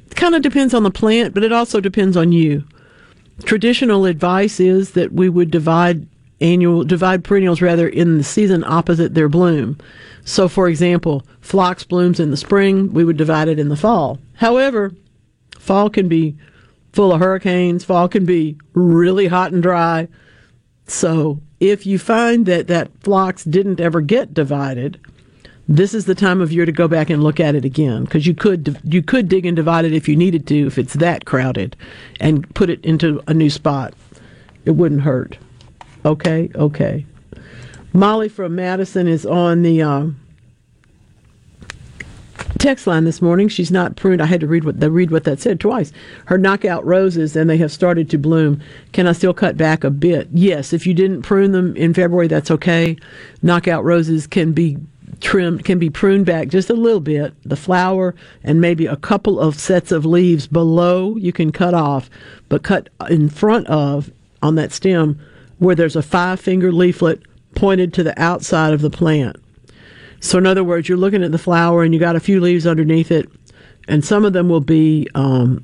[0.09, 2.63] It kind of depends on the plant, but it also depends on you.
[3.43, 6.07] Traditional advice is that we would divide
[6.39, 9.77] annual divide perennials rather in the season opposite their bloom.
[10.23, 14.19] So, for example, phlox blooms in the spring, we would divide it in the fall.
[14.35, 14.93] However,
[15.57, 16.37] fall can be
[16.91, 17.83] full of hurricanes.
[17.83, 20.07] Fall can be really hot and dry.
[20.85, 24.99] So, if you find that that phlox didn't ever get divided,
[25.67, 28.27] this is the time of year to go back and look at it again because
[28.27, 31.25] you could you could dig and divide it if you needed to if it's that
[31.25, 31.75] crowded
[32.19, 33.93] and put it into a new spot.
[34.65, 35.37] It wouldn't hurt.
[36.05, 37.05] Okay, okay.
[37.93, 40.19] Molly from Madison is on the um,
[42.57, 43.47] text line this morning.
[43.47, 44.21] She's not pruned.
[44.21, 45.93] I had to read what the read what that said twice.
[46.25, 48.61] Her knockout roses and they have started to bloom.
[48.91, 50.27] Can I still cut back a bit?
[50.31, 50.73] Yes.
[50.73, 52.97] If you didn't prune them in February, that's okay.
[53.41, 54.77] Knockout roses can be
[55.19, 57.33] trimmed, can be pruned back just a little bit.
[57.43, 62.09] The flower and maybe a couple of sets of leaves below you can cut off,
[62.49, 64.11] but cut in front of
[64.41, 65.19] on that stem
[65.59, 67.21] where there's a five finger leaflet
[67.55, 69.37] pointed to the outside of the plant.
[70.19, 72.65] So, in other words, you're looking at the flower and you got a few leaves
[72.65, 73.29] underneath it,
[73.87, 75.63] and some of them will be, um,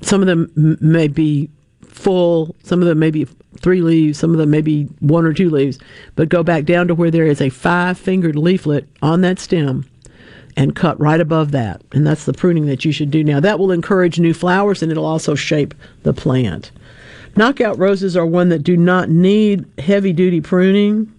[0.00, 1.50] some of them may be
[1.90, 3.26] full, some of them may be
[3.58, 5.78] three leaves, some of them may be one or two leaves,
[6.16, 9.88] but go back down to where there is a five fingered leaflet on that stem
[10.56, 11.82] and cut right above that.
[11.92, 13.40] And that's the pruning that you should do now.
[13.40, 16.70] That will encourage new flowers and it'll also shape the plant.
[17.36, 21.12] Knockout roses are one that do not need heavy duty pruning,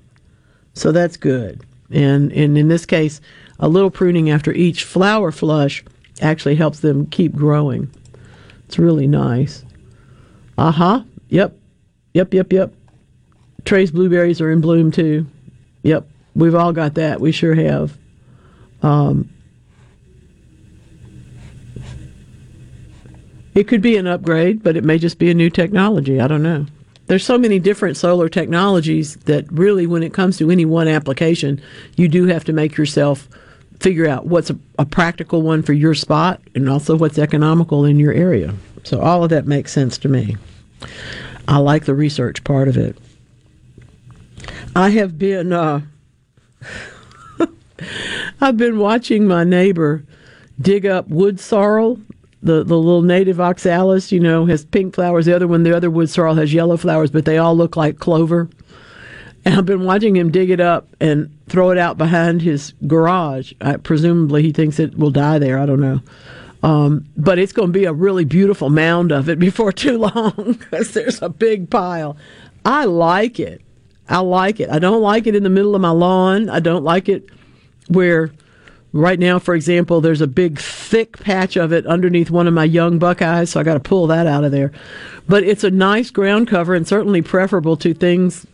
[0.73, 1.61] so that's good.
[1.89, 3.21] And, and in this case,
[3.59, 5.83] a little pruning after each flower flush
[6.21, 7.89] actually helps them keep growing.
[8.67, 9.63] It's really nice.
[10.61, 11.03] Uh huh.
[11.29, 11.57] Yep.
[12.13, 12.73] Yep, yep, yep.
[13.65, 15.25] Trey's blueberries are in bloom too.
[15.81, 16.07] Yep.
[16.35, 17.19] We've all got that.
[17.19, 17.97] We sure have.
[18.83, 19.33] Um,
[23.55, 26.21] it could be an upgrade, but it may just be a new technology.
[26.21, 26.67] I don't know
[27.07, 31.59] there's so many different solar technologies that really, when it comes to any one application,
[31.97, 33.27] you do have to make yourself
[33.81, 37.99] figure out what's a, a, practical one for your spot and also what's economical in
[37.99, 38.53] your area.
[38.83, 40.37] So all of that makes sense to me.
[41.47, 42.97] I like the research part of it.
[44.75, 45.81] I have been uh,
[48.41, 50.03] I've been watching my neighbor
[50.59, 51.99] dig up wood sorrel
[52.43, 55.25] the, the little native oxalis, you know, has pink flowers.
[55.25, 57.99] The other one, the other wood sorrel, has yellow flowers, but they all look like
[57.99, 58.49] clover.
[59.45, 63.53] And I've been watching him dig it up and throw it out behind his garage.
[63.61, 65.59] I, presumably, he thinks it will die there.
[65.59, 66.01] I don't know.
[66.63, 70.57] Um, but it's going to be a really beautiful mound of it before too long
[70.59, 72.17] because there's a big pile.
[72.65, 73.61] I like it.
[74.07, 74.69] I like it.
[74.69, 76.49] I don't like it in the middle of my lawn.
[76.49, 77.29] I don't like it
[77.87, 78.31] where
[78.93, 82.65] Right now, for example, there's a big thick patch of it underneath one of my
[82.65, 84.73] young buckeyes, so I got to pull that out of there.
[85.29, 88.45] But it's a nice ground cover and certainly preferable to things.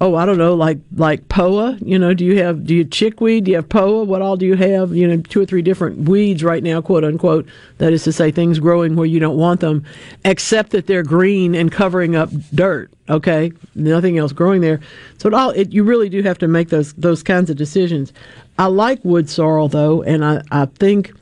[0.00, 1.76] Oh, I don't know, like like poa.
[1.80, 3.44] You know, do you have do you chickweed?
[3.44, 4.04] Do you have poa?
[4.04, 4.94] What all do you have?
[4.94, 7.48] You know, two or three different weeds right now, quote unquote.
[7.78, 9.84] That is to say, things growing where you don't want them,
[10.24, 12.90] except that they're green and covering up dirt.
[13.08, 14.78] Okay, nothing else growing there.
[15.18, 18.12] So it all it, you really do have to make those those kinds of decisions.
[18.56, 21.12] I like wood sorrel though, and I, I think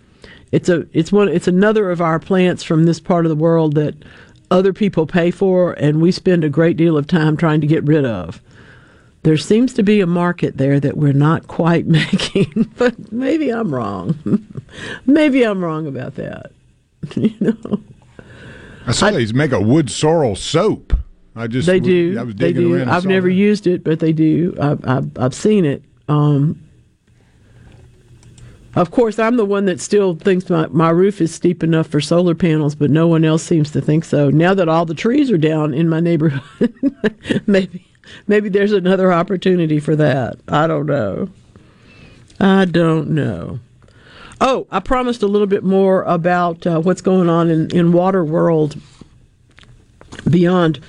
[0.52, 3.74] it's a it's one it's another of our plants from this part of the world
[3.76, 3.94] that
[4.50, 7.82] other people pay for, and we spend a great deal of time trying to get
[7.84, 8.42] rid of.
[9.26, 13.74] There seems to be a market there that we're not quite making, but maybe I'm
[13.74, 14.46] wrong.
[15.06, 16.52] maybe I'm wrong about that.
[17.16, 17.80] you know,
[18.86, 20.92] I saw I, they make a wood sorrel soap.
[21.34, 22.16] I just they do.
[22.16, 22.88] I was they do.
[22.88, 23.34] I've never that.
[23.34, 24.54] used it, but they do.
[24.60, 25.82] I've I've, I've seen it.
[26.06, 26.62] Um,
[28.76, 32.00] of course, I'm the one that still thinks my, my roof is steep enough for
[32.00, 34.30] solar panels, but no one else seems to think so.
[34.30, 36.72] Now that all the trees are down in my neighborhood,
[37.48, 37.84] maybe
[38.26, 40.38] maybe there's another opportunity for that.
[40.48, 41.28] I don't know.
[42.38, 43.60] I don't know.
[44.40, 48.24] Oh, I promised a little bit more about uh, what's going on in, in water
[48.24, 48.76] world
[50.28, 50.80] beyond,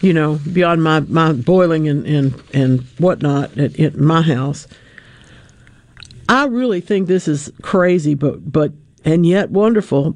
[0.00, 4.66] you know, beyond my, my boiling and, and, and whatnot at, at my house.
[6.28, 8.72] I really think this is crazy, but but
[9.04, 10.14] and yet wonderful.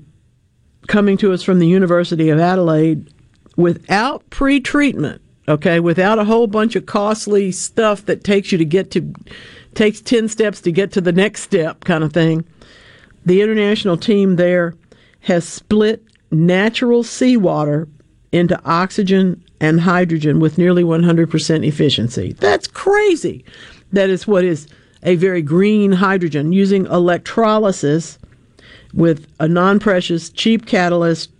[0.86, 3.08] Coming to us from the University of Adelaide
[3.56, 8.90] without pre-treatment, okay, without a whole bunch of costly stuff that takes you to get
[8.92, 9.12] to
[9.74, 12.44] takes 10 steps to get to the next step kind of thing.
[13.24, 14.74] The international team there
[15.20, 17.88] has split natural seawater
[18.32, 22.32] into oxygen and hydrogen with nearly 100% efficiency.
[22.32, 23.44] That's crazy.
[23.92, 24.66] That is what is
[25.02, 28.18] a very green hydrogen using electrolysis
[28.94, 31.30] with a non-precious, cheap catalyst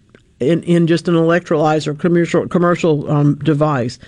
[0.48, 3.98] in, in just an electrolyzer commercial commercial um, device.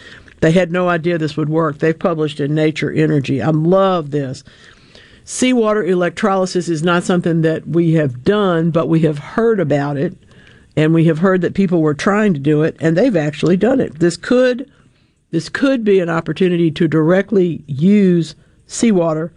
[0.40, 1.78] They had no idea this would work.
[1.78, 3.40] They've published in Nature Energy.
[3.40, 4.44] I love this.
[5.24, 10.14] Seawater electrolysis is not something that we have done, but we have heard about it,
[10.76, 13.80] and we have heard that people were trying to do it, and they've actually done
[13.80, 14.00] it.
[14.00, 14.70] This could
[15.30, 18.36] this could be an opportunity to directly use
[18.66, 19.32] seawater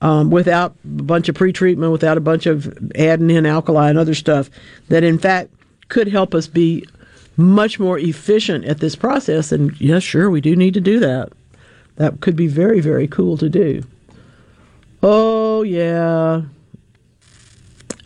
[0.00, 4.14] um, without a bunch of pretreatment, without a bunch of adding in alkali and other
[4.14, 4.50] stuff.
[4.88, 5.50] That in fact
[5.92, 6.86] could help us be
[7.36, 9.52] much more efficient at this process.
[9.52, 11.30] And yes, sure, we do need to do that.
[11.96, 13.84] That could be very, very cool to do.
[15.02, 16.42] Oh, yeah.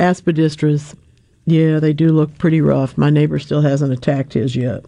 [0.01, 0.97] Aspidistras.
[1.45, 2.99] Yeah, they do look pretty rough.
[2.99, 4.85] My neighbor still hasn't attacked his yet.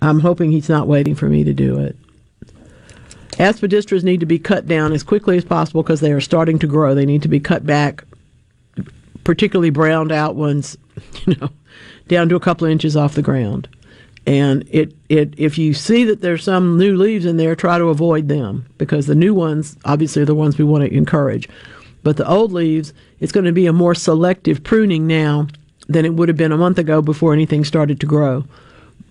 [0.00, 1.94] I'm hoping he's not waiting for me to do it.
[3.32, 6.66] Aspidistras need to be cut down as quickly as possible because they are starting to
[6.66, 6.94] grow.
[6.94, 8.02] They need to be cut back,
[9.26, 10.78] particularly browned out ones,
[11.26, 11.50] you know,
[12.06, 13.68] down to a couple of inches off the ground.
[14.24, 17.86] And it, it if you see that there's some new leaves in there, try to
[17.86, 21.48] avoid them because the new ones obviously are the ones we want to encourage.
[22.04, 25.48] But the old leaves, it's going to be a more selective pruning now
[25.88, 28.44] than it would have been a month ago before anything started to grow.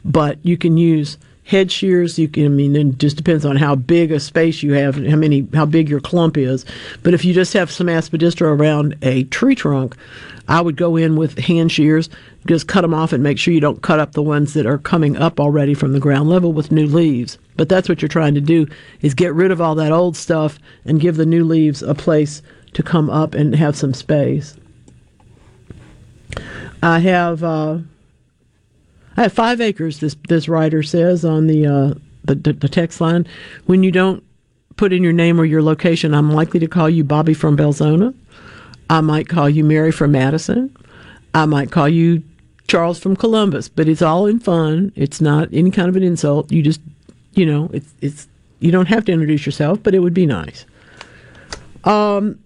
[0.06, 2.20] But you can use head shears.
[2.20, 5.16] You can, I mean, it just depends on how big a space you have, how
[5.16, 6.66] many, how big your clump is.
[7.04, 9.96] But if you just have some aspidistra around a tree trunk,
[10.48, 12.10] I would go in with hand shears,
[12.46, 14.78] just cut them off and make sure you don't cut up the ones that are
[14.78, 17.38] coming up already from the ground level with new leaves.
[17.58, 18.68] But that's what you're trying to do
[19.02, 22.42] is get rid of all that old stuff and give the new leaves a place
[22.74, 24.56] to come up and have some space.
[26.84, 27.80] I have uh,
[29.18, 30.00] I have five acres.
[30.00, 31.94] This this writer says on the, uh,
[32.24, 33.28] the the text line.
[33.66, 34.24] When you don't
[34.76, 38.14] put in your name or your location, I'm likely to call you Bobby from Belzoni.
[38.90, 40.76] I might call you Mary from Madison.
[41.34, 42.24] I might call you
[42.68, 43.70] Charles from Columbus.
[43.70, 44.92] But it's all in fun.
[44.96, 46.52] It's not any kind of an insult.
[46.52, 46.82] You just
[47.34, 48.28] you know it's it's
[48.60, 50.66] you don't have to introduce yourself, but it would be nice.
[51.84, 52.40] Um,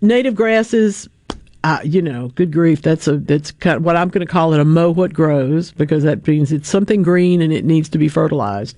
[0.00, 1.08] native grasses
[1.66, 4.54] uh, you know, good grief, that's a that's kind of what I'm going to call
[4.54, 7.98] it a mow what grows because that means it's something green and it needs to
[7.98, 8.76] be fertilized.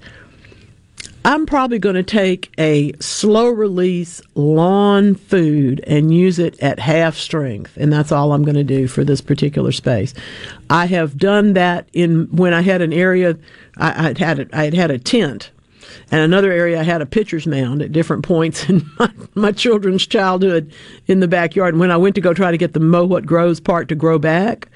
[1.22, 7.14] I'm probably going to take a slow release lawn food and use it at half
[7.14, 10.14] strength, and that's all I'm going to do for this particular space.
[10.70, 13.36] I have done that in when I had an area,
[13.76, 15.50] I, I'd had a, I had had a tent
[16.10, 20.06] and another area I had a pitcher's mound at different points in my, my, children's
[20.06, 20.72] childhood
[21.06, 21.74] in the backyard.
[21.74, 23.94] And when I went to go try to get the mow what grows part to
[23.94, 24.68] grow back,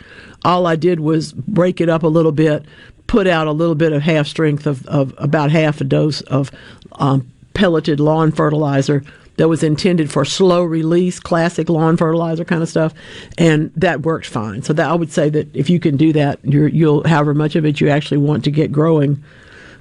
[0.45, 2.65] all I did was break it up a little bit,
[3.07, 6.51] put out a little bit of half strength of, of about half a dose of
[6.93, 9.05] um, pelleted lawn fertilizer
[9.37, 12.93] that was intended for slow release, classic lawn fertilizer kind of stuff,
[13.39, 14.63] and that worked fine.
[14.63, 17.65] So that I would say that if you can do that, you'll however much of
[17.65, 19.23] it you actually want to get growing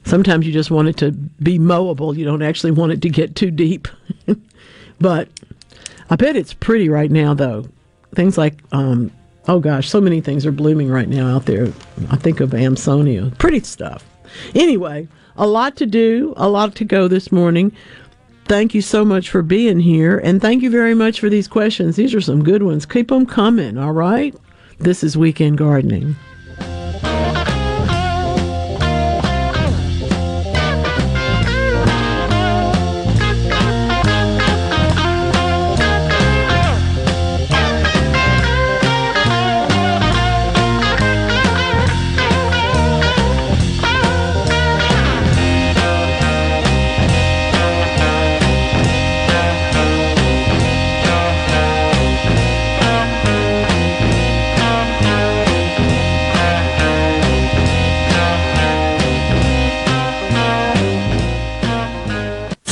[0.05, 2.15] Sometimes you just want it to be mowable.
[2.15, 3.87] You don't actually want it to get too deep.
[4.99, 5.29] but
[6.09, 7.65] I bet it's pretty right now, though.
[8.15, 9.11] Things like, um,
[9.47, 11.67] oh gosh, so many things are blooming right now out there.
[12.09, 13.37] I think of Amsonia.
[13.37, 14.03] Pretty stuff.
[14.55, 15.07] Anyway,
[15.37, 17.71] a lot to do, a lot to go this morning.
[18.45, 21.95] Thank you so much for being here, and thank you very much for these questions.
[21.95, 22.85] These are some good ones.
[22.85, 24.35] Keep them coming, all right?
[24.79, 26.15] This is Weekend Gardening.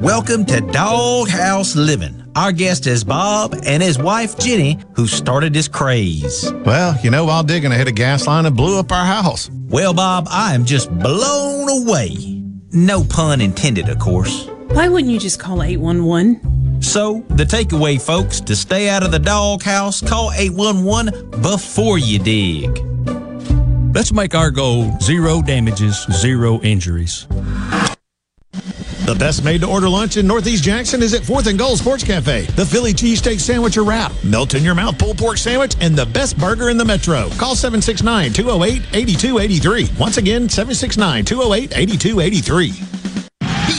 [0.00, 2.24] Welcome to Doghouse Living.
[2.36, 6.52] Our guest is Bob and his wife Jenny, who started this craze.
[6.64, 9.50] Well, you know, while digging, I hit a gas line and blew up our house.
[9.68, 12.14] Well, Bob, I am just blown away.
[12.70, 14.46] No pun intended, of course.
[14.68, 16.80] Why wouldn't you just call 811?
[16.80, 22.70] So, the takeaway, folks, to stay out of the doghouse, call 811 before you dig.
[23.92, 27.26] Let's make our goal zero damages, zero injuries.
[29.08, 32.04] The best made to order lunch in Northeast Jackson is at 4th and Goal Sports
[32.04, 32.42] Cafe.
[32.42, 36.04] The Philly cheesesteak sandwich or wrap, melt in your mouth pulled pork sandwich, and the
[36.04, 37.30] best burger in the metro.
[37.38, 39.88] Call 769 208 8283.
[39.98, 42.66] Once again, 769 208 8283.
[42.68, 42.74] He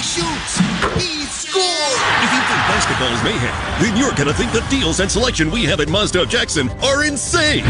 [0.01, 0.57] shoots.
[0.97, 2.01] He scores.
[2.25, 5.51] If you think basketball is mayhem, then you're going to think the deals and selection
[5.51, 7.63] we have at Mazda of Jackson are insane.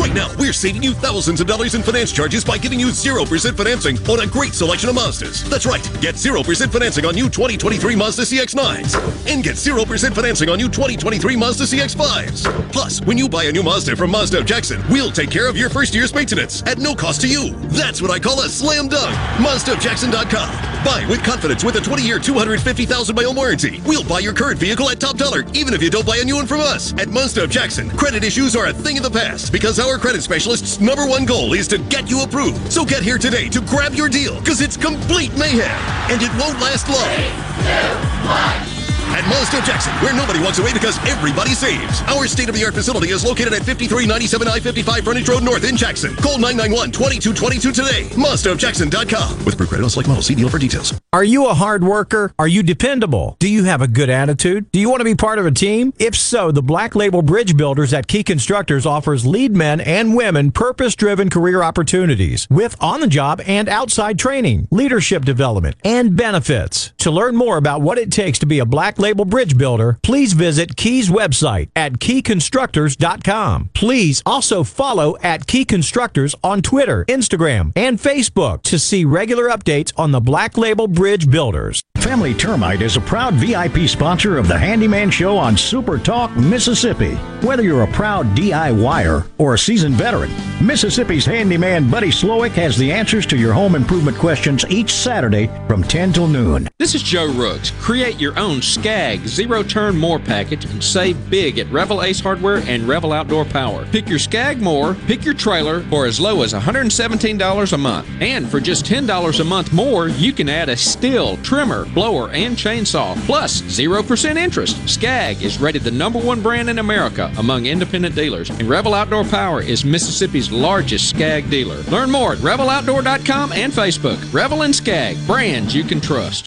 [0.00, 3.54] Right now, we're saving you thousands of dollars in finance charges by giving you 0%
[3.54, 5.44] financing on a great selection of Mazdas.
[5.44, 5.82] That's right.
[6.00, 9.30] Get 0% financing on new 2023 Mazda CX-9s.
[9.30, 12.72] And get 0% financing on new 2023 Mazda CX-5s.
[12.72, 15.58] Plus, when you buy a new Mazda from Mazda of Jackson, we'll take care of
[15.58, 17.50] your first year's maintenance at no cost to you.
[17.68, 19.14] That's what I call a slam dunk.
[19.36, 20.70] MazdaofJackson.com.
[20.82, 23.82] Buy with confidence with a 20-year, 250,000-mile warranty.
[23.84, 26.36] We'll buy your current vehicle at top dollar, even if you don't buy a new
[26.36, 26.94] one from us.
[26.94, 30.22] At Mazda of Jackson, credit issues are a thing of the past because our credit
[30.22, 32.72] specialist's number one goal is to get you approved.
[32.72, 35.70] So get here today to grab your deal because it's complete mayhem
[36.10, 38.79] and it won't last long.
[39.10, 42.02] At Mazda Jackson, where nobody walks away because everybody saves.
[42.02, 46.14] Our state-of-the-art facility is located at 5397 I-55 Frontage Road North in Jackson.
[46.16, 48.04] Call 991-2222 today.
[48.14, 49.44] MazdaofJackson.com.
[49.44, 50.26] With credit on select models.
[50.26, 50.98] See deal for details.
[51.12, 52.32] Are you a hard worker?
[52.38, 53.36] Are you dependable?
[53.40, 54.70] Do you have a good attitude?
[54.72, 55.92] Do you want to be part of a team?
[55.98, 60.52] If so, the Black Label Bridge Builders at Key Constructors offers lead men and women
[60.52, 66.92] purpose-driven career opportunities with on-the-job and outside training, leadership development, and benefits.
[66.98, 70.34] To learn more about what it takes to be a Black Label Bridge Builder, please
[70.34, 73.70] visit Key's website at keyconstructors.com.
[73.74, 79.92] Please also follow at Key Constructors on Twitter, Instagram, and Facebook to see regular updates
[79.96, 81.82] on the Black Label Bridge Builders.
[81.96, 87.14] Family Termite is a proud VIP sponsor of the Handyman Show on Super Talk, Mississippi.
[87.44, 90.30] Whether you're a proud DIYer or a seasoned veteran,
[90.64, 95.82] Mississippi's handyman Buddy Slowick has the answers to your home improvement questions each Saturday from
[95.82, 96.69] 10 till noon.
[96.80, 97.72] This is Joe Rooks.
[97.72, 102.62] Create your own Scag Zero Turn Mower package and save big at Revell Ace Hardware
[102.66, 103.84] and Revell Outdoor Power.
[103.92, 108.08] Pick your Scag Mower, pick your trailer for as low as $117 a month.
[108.22, 112.56] And for just $10 a month more, you can add a Stihl, trimmer, blower, and
[112.56, 114.88] chainsaw, plus 0% interest.
[114.88, 119.24] Scag is rated the number one brand in America among independent dealers, and Revell Outdoor
[119.24, 121.82] Power is Mississippi's largest Scag dealer.
[121.90, 124.32] Learn more at reveloutdoor.com and Facebook.
[124.32, 126.46] Revell and Scag, brands you can trust.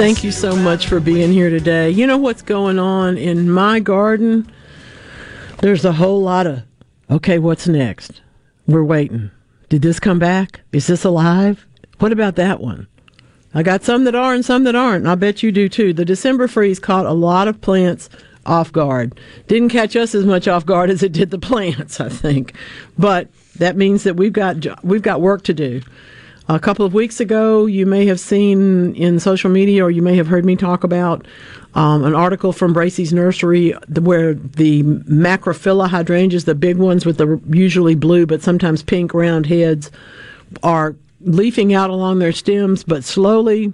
[0.00, 1.90] Thank you so much for being here today.
[1.90, 4.50] You know what's going on in my garden?
[5.58, 6.62] There's a whole lot of,
[7.10, 8.22] okay, what's next?
[8.66, 9.30] We're waiting.
[9.68, 10.62] Did this come back?
[10.72, 11.66] Is this alive?
[11.98, 12.86] What about that one?
[13.52, 15.92] I got some that are and some that aren't, and I bet you do too.
[15.92, 18.08] The December freeze caught a lot of plants
[18.46, 19.20] off guard.
[19.48, 22.54] Didn't catch us as much off guard as it did the plants, I think.
[22.98, 25.82] But that means that we've got we've got work to do.
[26.50, 30.16] A couple of weeks ago, you may have seen in social media, or you may
[30.16, 31.24] have heard me talk about
[31.74, 33.70] um, an article from Bracy's Nursery
[34.00, 39.46] where the macrophylla hydrangeas, the big ones with the usually blue but sometimes pink round
[39.46, 39.92] heads,
[40.64, 43.72] are leafing out along their stems, but slowly.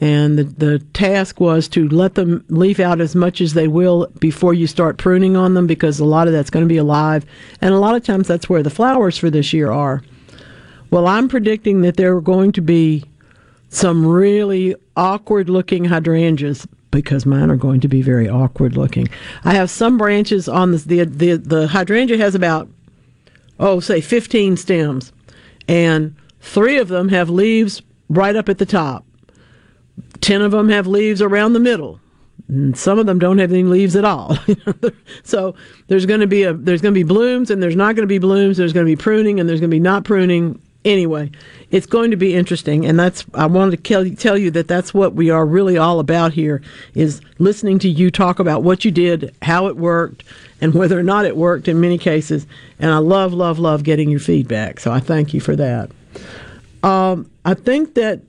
[0.00, 4.06] And the, the task was to let them leaf out as much as they will
[4.18, 7.26] before you start pruning on them because a lot of that's going to be alive.
[7.60, 10.02] And a lot of times that's where the flowers for this year are.
[10.94, 13.04] Well, I'm predicting that there are going to be
[13.68, 19.08] some really awkward looking hydrangeas because mine are going to be very awkward looking.
[19.44, 22.68] I have some branches on this, the, the, the hydrangea has about,
[23.58, 25.12] oh, say 15 stems.
[25.66, 26.14] And
[26.44, 29.04] Three of them have leaves right up at the top.
[30.20, 31.98] Ten of them have leaves around the middle.
[32.48, 34.36] And some of them don't have any leaves at all.
[35.24, 35.54] so
[35.88, 38.12] there's going to be a there's going to be blooms and there's not going to
[38.12, 38.58] be blooms.
[38.58, 40.60] There's going to be pruning and there's going to be not pruning.
[40.84, 41.30] Anyway,
[41.70, 45.14] it's going to be interesting, and that's I wanted to tell you that that's what
[45.14, 46.60] we are really all about here
[46.94, 50.24] is listening to you talk about what you did, how it worked,
[50.60, 52.46] and whether or not it worked in many cases.
[52.78, 54.78] And I love, love, love getting your feedback.
[54.78, 55.90] So I thank you for that.
[56.82, 58.20] Um, I think that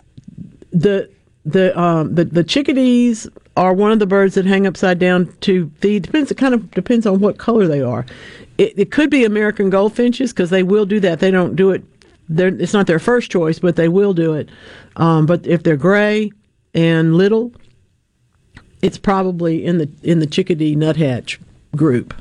[0.71, 1.09] the
[1.45, 3.27] the um, the the chickadees
[3.57, 6.03] are one of the birds that hang upside down to feed.
[6.03, 6.31] Depends.
[6.31, 8.05] It kind of depends on what color they are.
[8.57, 11.19] It, it could be American goldfinches because they will do that.
[11.19, 11.83] They don't do it.
[12.27, 14.49] They're, it's not their first choice, but they will do it.
[14.95, 16.31] Um, but if they're gray
[16.73, 17.53] and little,
[18.81, 21.39] it's probably in the in the chickadee nuthatch
[21.75, 22.13] group.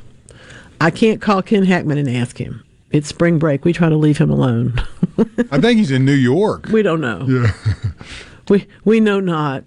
[0.80, 2.62] I can't call Ken Hackman and ask him.
[2.90, 3.64] It's spring break.
[3.64, 4.74] We try to leave him alone.
[5.50, 6.68] I think he's in New York.
[6.68, 7.26] We don't know.
[7.28, 7.52] Yeah.
[8.48, 9.64] we we know not.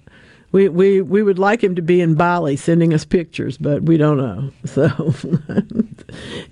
[0.54, 3.98] We, we we would like him to be in Bali sending us pictures, but we
[3.98, 4.52] don't know.
[4.66, 5.14] So,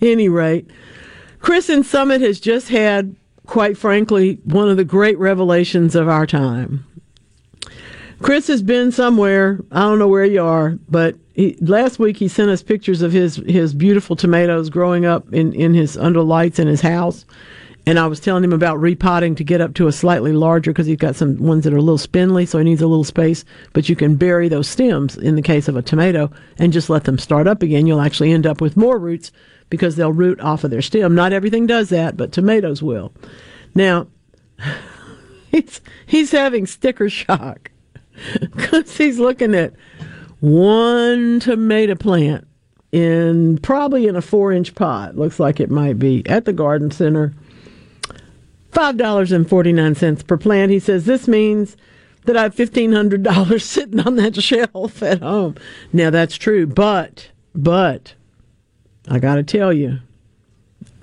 [0.01, 0.69] any rate,
[1.39, 6.25] Chris in Summit has just had, quite frankly, one of the great revelations of our
[6.25, 6.85] time.
[8.21, 9.59] Chris has been somewhere.
[9.71, 13.11] I don't know where you are, but he, last week he sent us pictures of
[13.11, 17.25] his his beautiful tomatoes growing up in in his under lights in his house.
[17.87, 20.87] And I was telling him about repotting to get up to a slightly larger because
[20.87, 23.45] he's got some ones that are a little spindly, so he needs a little space.
[23.73, 27.03] But you can bury those stems in the case of a tomato and just let
[27.03, 27.85] them start up again.
[27.85, 29.31] You'll actually end up with more roots
[29.69, 31.13] because they'll root off of their stem.
[31.13, 33.13] Not everything does that, but tomatoes will.
[33.75, 34.07] Now,
[35.51, 37.71] he's he's having sticker shock
[38.39, 39.73] because he's looking at
[40.39, 42.47] one tomato plant
[42.91, 45.17] in probably in a four inch pot.
[45.17, 47.33] Looks like it might be at the garden center.
[48.75, 50.69] Five dollars and forty nine cents per plant.
[50.69, 51.77] He says this means
[52.25, 55.55] that I have fifteen hundred dollars sitting on that shelf at home.
[55.93, 58.15] Now that's true, but but
[59.07, 59.99] I got to tell you,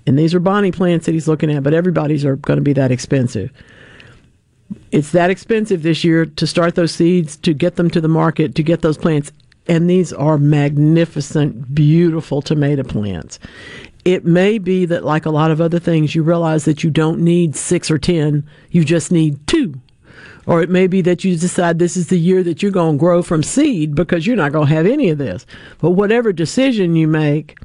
[0.07, 2.75] and these are Bonnie plants that he's looking at, but everybody's are going to be
[2.75, 3.51] that expensive.
[4.91, 8.55] It's that expensive this year to start those seeds, to get them to the market,
[8.57, 9.33] to get those plants.
[9.67, 13.39] And these are magnificent, beautiful tomato plants.
[14.05, 17.21] It may be that, like a lot of other things, you realize that you don't
[17.21, 19.81] need six or ten, you just need two.
[20.45, 23.01] Or it may be that you decide this is the year that you're going to
[23.01, 25.47] grow from seed because you're not going to have any of this.
[25.79, 27.59] But whatever decision you make,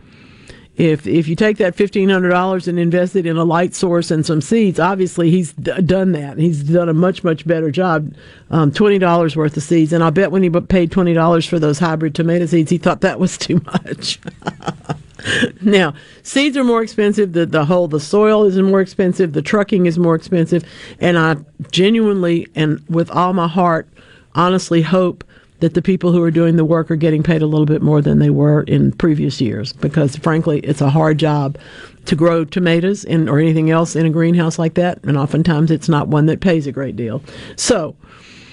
[0.76, 4.12] if if you take that fifteen hundred dollars and invest it in a light source
[4.12, 6.38] and some seeds, obviously he's d- done that.
[6.38, 8.14] He's done a much much better job.
[8.52, 11.58] Um, twenty dollars worth of seeds, and I bet when he paid twenty dollars for
[11.58, 14.20] those hybrid tomato seeds, he thought that was too much.
[15.62, 17.34] now seeds are more expensive.
[17.34, 19.34] The the whole the soil is more expensive.
[19.34, 20.64] The trucking is more expensive,
[21.00, 21.38] and I
[21.72, 23.88] genuinely and with all my heart,
[24.36, 25.24] honestly hope
[25.60, 28.02] that the people who are doing the work are getting paid a little bit more
[28.02, 31.58] than they were in previous years because frankly it's a hard job
[32.06, 35.90] to grow tomatoes in, or anything else in a greenhouse like that and oftentimes it's
[35.90, 37.24] not one that pays a great deal
[37.56, 37.96] so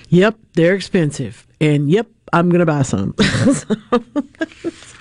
[0.08, 3.14] yep they're expensive and yep i'm going to buy some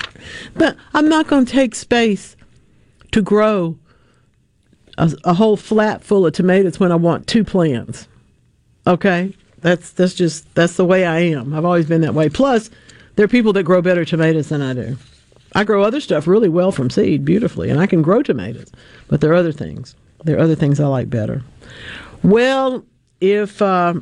[0.55, 2.35] but i'm not going to take space
[3.11, 3.77] to grow
[4.97, 8.07] a, a whole flat full of tomatoes when i want two plants
[8.85, 9.33] okay
[9.63, 11.53] that's that's just that's the way I am.
[11.53, 12.29] I've always been that way.
[12.29, 12.69] Plus,
[13.15, 14.97] there are people that grow better tomatoes than I do.
[15.55, 18.71] I grow other stuff really well from seed, beautifully, and I can grow tomatoes.
[19.07, 19.95] But there are other things.
[20.25, 21.43] There are other things I like better.
[22.23, 22.83] Well,
[23.21, 23.93] if uh,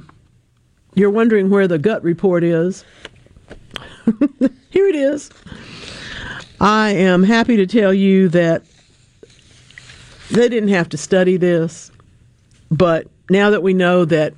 [0.96, 2.84] you're wondering where the gut report is,
[4.72, 5.30] here it is.
[6.62, 8.62] I am happy to tell you that
[10.30, 11.92] they didn't have to study this,
[12.70, 14.36] but now that we know that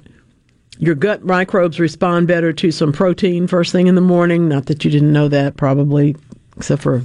[0.78, 4.48] your gut microbes respond better to some protein first thing in the morning.
[4.48, 6.16] Not that you didn't know that, probably,
[6.56, 7.04] except for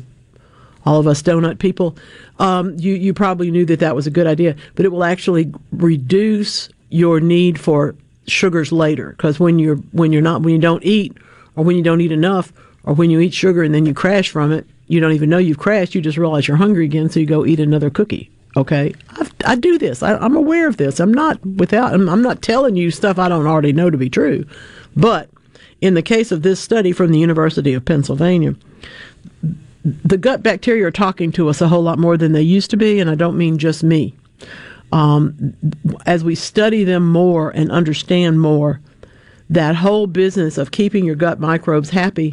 [0.86, 1.96] all of us donut people.
[2.38, 5.52] Um, you you probably knew that that was a good idea, but it will actually
[5.72, 7.96] reduce your need for
[8.28, 9.10] sugars later.
[9.10, 11.16] Because when you're when you're not when you don't eat,
[11.56, 12.52] or when you don't eat enough,
[12.84, 15.38] or when you eat sugar and then you crash from it, you don't even know
[15.38, 15.94] you've crashed.
[15.94, 18.30] You just realize you're hungry again, so you go eat another cookie.
[18.56, 20.02] Okay, I've, i do this.
[20.02, 20.98] I, am aware of this.
[20.98, 21.92] I'm not without.
[21.94, 24.44] I'm, I'm not telling you stuff I don't already know to be true.
[24.96, 25.30] But
[25.80, 28.56] in the case of this study from the University of Pennsylvania,
[29.84, 32.76] the gut bacteria are talking to us a whole lot more than they used to
[32.76, 34.14] be, and I don't mean just me.
[34.90, 35.54] Um,
[36.06, 38.80] as we study them more and understand more,
[39.50, 42.32] that whole business of keeping your gut microbes happy,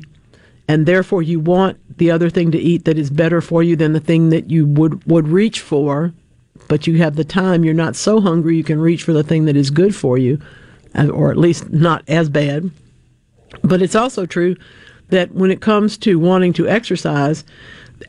[0.68, 3.94] and therefore you want the other thing to eat that is better for you than
[3.94, 6.14] the thing that you would would reach for
[6.68, 7.64] but you have the time.
[7.64, 10.40] You're not so hungry you can reach for the thing that is good for you,
[10.96, 12.72] uh, or at least not as bad.
[13.64, 14.56] But it's also true
[15.10, 17.44] that when it comes to wanting to exercise,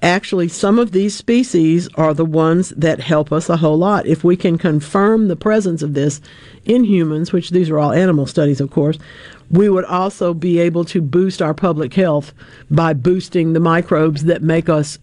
[0.02, 4.06] actually some of these species are the ones that help us a whole lot.
[4.06, 6.20] If we can confirm the presence of this
[6.64, 8.98] in humans, which these are all animal studies, of course,
[9.50, 12.34] we would also be able to boost our public health
[12.70, 14.98] by boosting the microbes that make us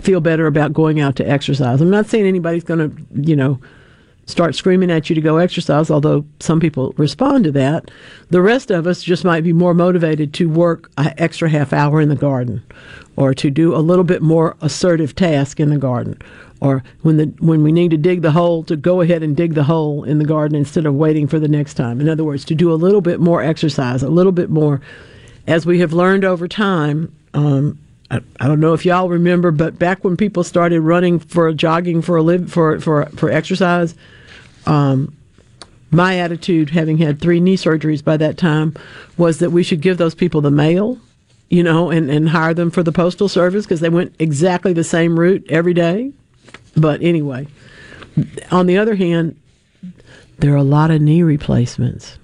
[0.00, 1.80] feel better about going out to exercise.
[1.80, 3.60] I'm not saying anybody's going to, you know,
[4.26, 7.90] start screaming at you to go exercise, although some people respond to that.
[8.30, 12.00] The rest of us just might be more motivated to work an extra half hour
[12.00, 12.62] in the garden
[13.16, 16.20] or to do a little bit more assertive task in the garden
[16.62, 19.54] or when the when we need to dig the hole to go ahead and dig
[19.54, 22.00] the hole in the garden instead of waiting for the next time.
[22.00, 24.80] In other words, to do a little bit more exercise, a little bit more
[25.48, 27.78] as we have learned over time, um,
[28.12, 32.16] I don't know if y'all remember, but back when people started running for jogging for
[32.16, 33.94] a live for for for exercise,
[34.66, 35.16] um,
[35.90, 38.74] my attitude, having had three knee surgeries by that time,
[39.16, 40.98] was that we should give those people the mail,
[41.48, 44.84] you know, and and hire them for the postal service because they went exactly the
[44.84, 46.12] same route every day.
[46.76, 47.46] But anyway,
[48.50, 49.40] on the other hand,
[50.38, 52.18] there are a lot of knee replacements,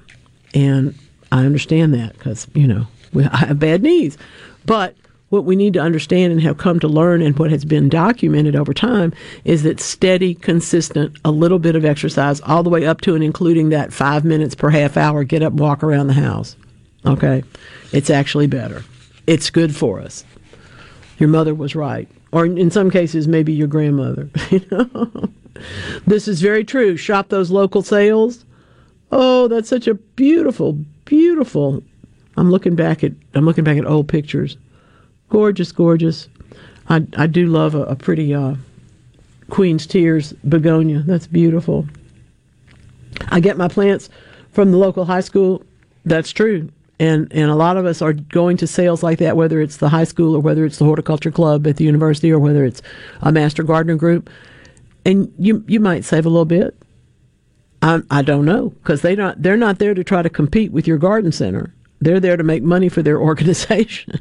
[0.53, 0.95] and
[1.33, 2.87] I understand that because you know
[3.33, 4.19] I have bad knees.
[4.67, 4.95] But
[5.29, 8.57] what we need to understand and have come to learn, and what has been documented
[8.57, 9.13] over time,
[9.45, 13.25] is that steady, consistent, a little bit of exercise, all the way up to and
[13.25, 16.57] including that five minutes per half hour, get up, walk around the house.
[17.05, 17.43] Okay,
[17.93, 18.85] it's actually better.
[19.27, 20.25] It's good for us.
[21.19, 24.31] Your mother was right, or in some cases, maybe your grandmother.
[26.07, 26.97] This is very true.
[26.97, 28.45] Shop those local sales.
[29.11, 30.75] Oh, that's such a beautiful,
[31.05, 31.83] beautiful.
[32.37, 34.57] I'm looking back at I'm looking back at old pictures.
[35.29, 36.29] Gorgeous, gorgeous.
[36.89, 38.55] I I do love a, a pretty uh,
[39.51, 41.01] Queen's Tears begonia.
[41.01, 41.87] That's beautiful.
[43.29, 44.09] I get my plants
[44.53, 45.63] from the local high school.
[46.05, 46.71] That's true.
[46.99, 49.89] And and a lot of us are going to sales like that, whether it's the
[49.89, 52.83] high school or whether it's the horticulture club at the university or whether it's
[53.21, 54.29] a master gardener group.
[55.05, 56.77] And you you might save a little bit.
[57.83, 60.87] I I don't know because they not they're not there to try to compete with
[60.87, 61.73] your garden center.
[62.01, 64.21] They're there to make money for their organization.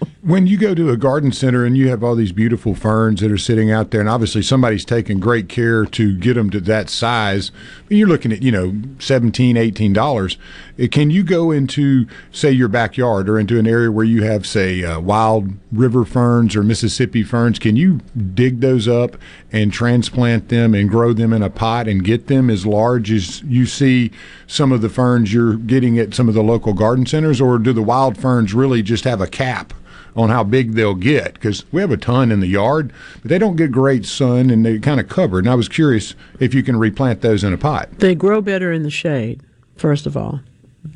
[0.23, 3.31] When you go to a garden center and you have all these beautiful ferns that
[3.31, 6.91] are sitting out there, and obviously somebody's taking great care to get them to that
[6.91, 7.51] size,
[7.89, 10.37] you're looking at, you know, $17, $18.
[10.79, 14.45] Uh, Can you go into, say, your backyard or into an area where you have,
[14.45, 17.57] say, uh, wild river ferns or Mississippi ferns?
[17.57, 18.01] Can you
[18.35, 19.17] dig those up
[19.51, 23.41] and transplant them and grow them in a pot and get them as large as
[23.41, 24.11] you see
[24.45, 27.41] some of the ferns you're getting at some of the local garden centers?
[27.41, 29.73] Or do the wild ferns really just have a cap?
[30.15, 33.37] On how big they'll get because we have a ton in the yard, but they
[33.37, 35.39] don't get great sun and they're kind of covered.
[35.45, 37.89] And I was curious if you can replant those in a pot.
[37.99, 39.41] They grow better in the shade,
[39.77, 40.41] first of all.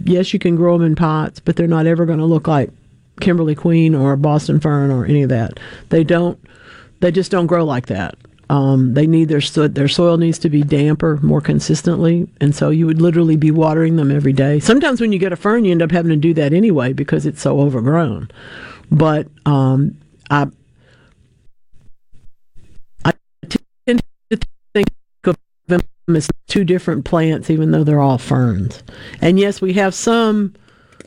[0.04, 2.72] Yes, you can grow them in pots, but they're not ever going to look like
[3.22, 5.60] Kimberly Queen or Boston Fern or any of that.
[5.90, 6.40] They don't.
[7.02, 8.16] They just don't grow like that.
[8.50, 12.70] Um, they need their so- their soil needs to be damper more consistently, and so
[12.70, 14.60] you would literally be watering them every day.
[14.60, 17.26] Sometimes when you get a fern, you end up having to do that anyway because
[17.26, 18.30] it's so overgrown.
[18.92, 19.98] But um,
[20.30, 20.48] I
[23.04, 23.14] I
[23.88, 24.40] tend to
[24.74, 24.88] think
[25.26, 25.38] of
[25.68, 28.84] them as two different plants, even though they're all ferns.
[29.22, 30.54] And yes, we have some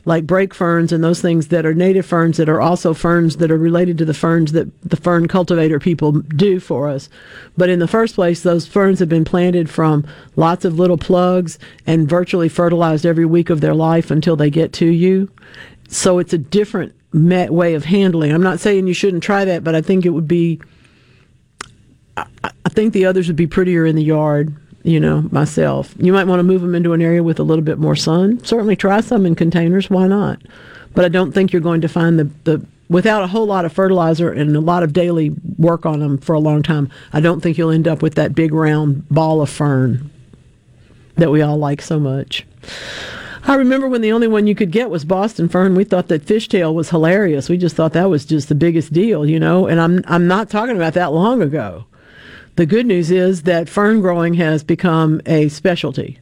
[0.05, 3.51] like brake ferns and those things that are native ferns that are also ferns that
[3.51, 7.09] are related to the ferns that the fern cultivator people do for us.
[7.57, 11.59] But in the first place, those ferns have been planted from lots of little plugs
[11.85, 15.29] and virtually fertilized every week of their life until they get to you.
[15.89, 18.31] So it's a different me- way of handling.
[18.31, 20.61] I'm not saying you shouldn't try that, but I think it would be.
[22.17, 24.55] I, I think the others would be prettier in the yard.
[24.83, 25.93] You know, myself.
[25.97, 28.43] You might want to move them into an area with a little bit more sun.
[28.45, 29.89] Certainly, try some in containers.
[29.89, 30.41] Why not?
[30.95, 33.73] But I don't think you're going to find the the without a whole lot of
[33.73, 36.89] fertilizer and a lot of daily work on them for a long time.
[37.13, 40.09] I don't think you'll end up with that big round ball of fern
[41.15, 42.45] that we all like so much.
[43.43, 45.75] I remember when the only one you could get was Boston fern.
[45.75, 47.49] We thought that fishtail was hilarious.
[47.49, 49.67] We just thought that was just the biggest deal, you know.
[49.67, 51.85] And I'm I'm not talking about that long ago.
[52.55, 56.19] The good news is that fern growing has become a specialty.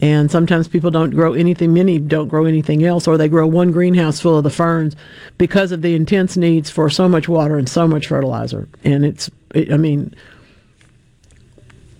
[0.00, 3.72] And sometimes people don't grow anything, many don't grow anything else, or they grow one
[3.72, 4.94] greenhouse full of the ferns
[5.38, 8.68] because of the intense needs for so much water and so much fertilizer.
[8.84, 10.14] And it's, it, I mean,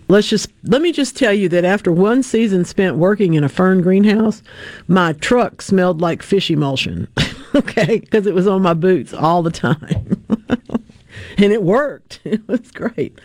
[0.09, 3.49] let's just let me just tell you that after one season spent working in a
[3.49, 4.43] fern greenhouse,
[4.87, 7.09] my truck smelled like fish emulsion.
[7.55, 10.25] okay, because it was on my boots all the time,
[11.39, 12.21] and it worked.
[12.29, 13.19] It was great.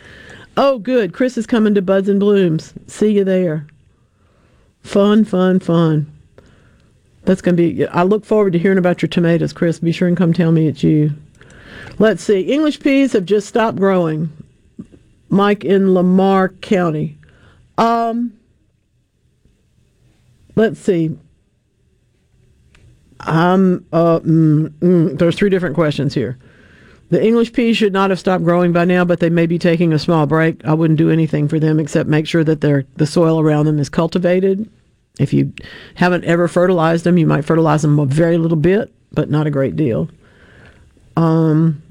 [0.56, 1.12] Oh, good.
[1.12, 2.72] Chris is coming to Buds and Blooms.
[2.86, 3.66] See you there.
[4.82, 6.10] Fun, fun, fun.
[7.24, 7.86] That's going to be.
[7.88, 9.80] I look forward to hearing about your tomatoes, Chris.
[9.80, 11.12] Be sure and come tell me it's you.
[11.98, 12.40] Let's see.
[12.40, 14.30] English peas have just stopped growing.
[15.34, 17.18] Mike in Lamar County.
[17.76, 18.32] Um.
[20.56, 21.16] Let's see.
[23.20, 23.56] Uh.
[23.56, 26.38] Mm, mm, there's three different questions here.
[27.10, 29.92] The English peas should not have stopped growing by now, but they may be taking
[29.92, 30.64] a small break.
[30.64, 33.88] I wouldn't do anything for them except make sure that the soil around them is
[33.88, 34.68] cultivated.
[35.20, 35.52] If you
[35.94, 39.50] haven't ever fertilized them, you might fertilize them a very little bit, but not a
[39.50, 40.08] great deal.
[41.16, 41.83] Um,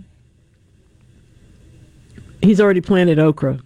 [2.43, 3.59] he's already planted okra.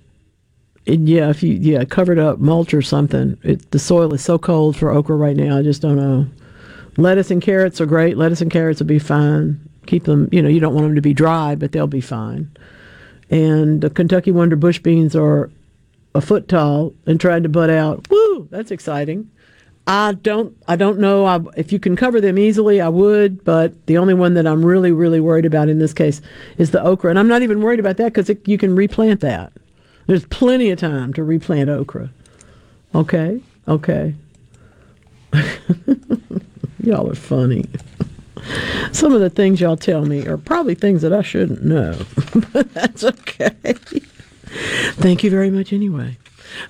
[0.86, 4.38] And yeah, if you yeah covered up mulch or something, it, the soil is so
[4.38, 5.58] cold for okra right now.
[5.58, 6.28] I just don't know.
[6.98, 8.18] Lettuce and carrots are great.
[8.18, 9.60] Lettuce and carrots will be fine.
[9.86, 12.50] Keep them, you know, you don't want them to be dry, but they'll be fine.
[13.30, 15.52] And the Kentucky Wonder bush beans are
[16.16, 18.08] a foot tall and tried to bud out.
[18.10, 19.30] Woo, that's exciting.
[19.88, 22.82] I don't, I don't know I, if you can cover them easily.
[22.82, 26.22] I would, but the only one that I'm really, really worried about in this case
[26.58, 29.54] is the okra, and I'm not even worried about that because you can replant that.
[30.06, 32.10] There's plenty of time to replant okra.
[32.94, 34.14] Okay, okay.
[36.84, 37.66] y'all are funny.
[38.92, 41.98] Some of the things y'all tell me are probably things that I shouldn't know,
[42.52, 43.56] but that's okay.
[44.96, 46.18] Thank you very much anyway.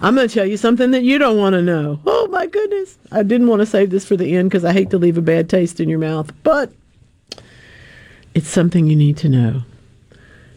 [0.01, 1.99] I'm going to tell you something that you don't want to know.
[2.05, 2.97] Oh my goodness.
[3.11, 5.21] I didn't want to save this for the end because I hate to leave a
[5.21, 6.71] bad taste in your mouth, but
[8.33, 9.63] it's something you need to know.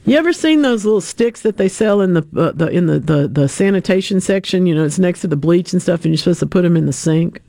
[0.04, 2.98] You ever seen those little sticks that they sell in the, uh, the in the,
[2.98, 4.66] the the sanitation section?
[4.66, 6.76] You know, it's next to the bleach and stuff, and you're supposed to put them
[6.76, 7.42] in the sink.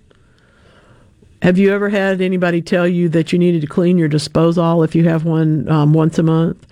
[1.42, 4.94] Have you ever had anybody tell you that you needed to clean your disposal if
[4.94, 6.68] you have one um, once a month?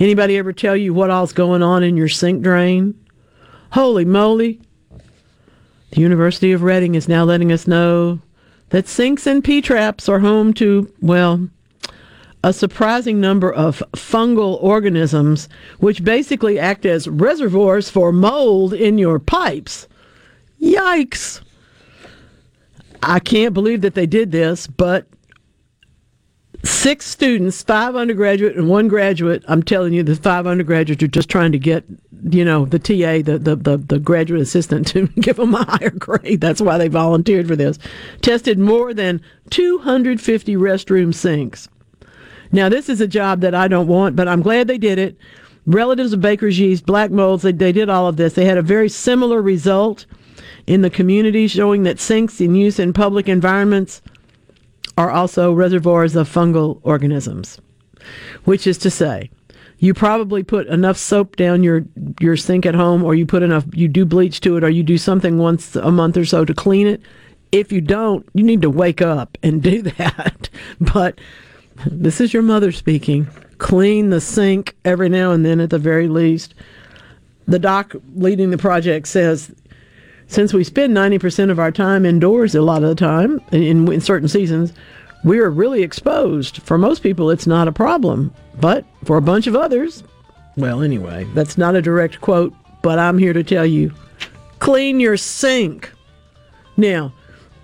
[0.00, 2.98] Anybody ever tell you what all's going on in your sink drain?
[3.72, 4.60] Holy moly!
[5.90, 8.20] The University of Reading is now letting us know
[8.70, 11.48] that sinks and P traps are home to well
[12.42, 15.48] a surprising number of fungal organisms,
[15.80, 19.88] which basically act as reservoirs for mold in your pipes.
[20.62, 21.40] Yikes!
[23.02, 25.06] I can't believe that they did this, but
[26.68, 29.44] six students, five undergraduate and one graduate.
[29.48, 31.84] I'm telling you, the five undergraduates are just trying to get,
[32.30, 35.90] you know, the TA, the the the, the graduate assistant, to give them a higher
[35.90, 36.40] grade.
[36.40, 37.78] That's why they volunteered for this.
[38.22, 39.20] Tested more than
[39.50, 41.68] 250 restroom sinks.
[42.52, 45.16] Now, this is a job that I don't want, but I'm glad they did it.
[45.66, 48.32] Relatives of baker's yeast, black molds, they, they did all of this.
[48.32, 50.06] They had a very similar result
[50.66, 54.00] in the community, showing that sinks in use in public environments
[54.98, 57.60] are also reservoirs of fungal organisms.
[58.44, 59.30] Which is to say,
[59.78, 61.84] you probably put enough soap down your
[62.20, 64.82] your sink at home, or you put enough, you do bleach to it, or you
[64.82, 67.00] do something once a month or so to clean it.
[67.52, 70.50] If you don't, you need to wake up and do that.
[70.80, 71.20] But
[71.86, 73.28] this is your mother speaking.
[73.58, 76.54] Clean the sink every now and then, at the very least.
[77.46, 79.54] The doc leading the project says
[80.28, 84.00] since we spend 90% of our time indoors a lot of the time in, in
[84.00, 84.72] certain seasons,
[85.24, 86.62] we are really exposed.
[86.62, 88.32] For most people, it's not a problem.
[88.60, 90.04] But for a bunch of others,
[90.56, 92.52] well, anyway, that's not a direct quote,
[92.82, 93.92] but I'm here to tell you
[94.58, 95.92] clean your sink.
[96.76, 97.12] Now,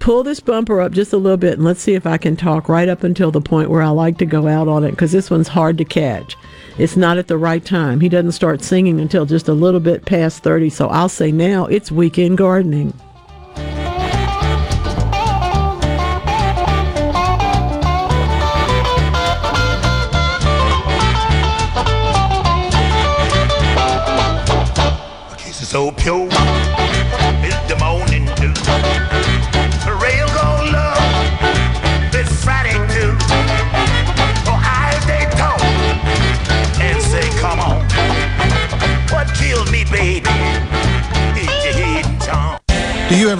[0.04, 2.68] pull this bumper up just a little bit and let's see if I can talk
[2.68, 5.30] right up until the point where I like to go out on it because this
[5.30, 6.36] one's hard to catch.
[6.76, 8.00] It's not at the right time.
[8.00, 11.64] He doesn't start singing until just a little bit past 30, so I'll say now
[11.64, 12.92] it's weekend gardening.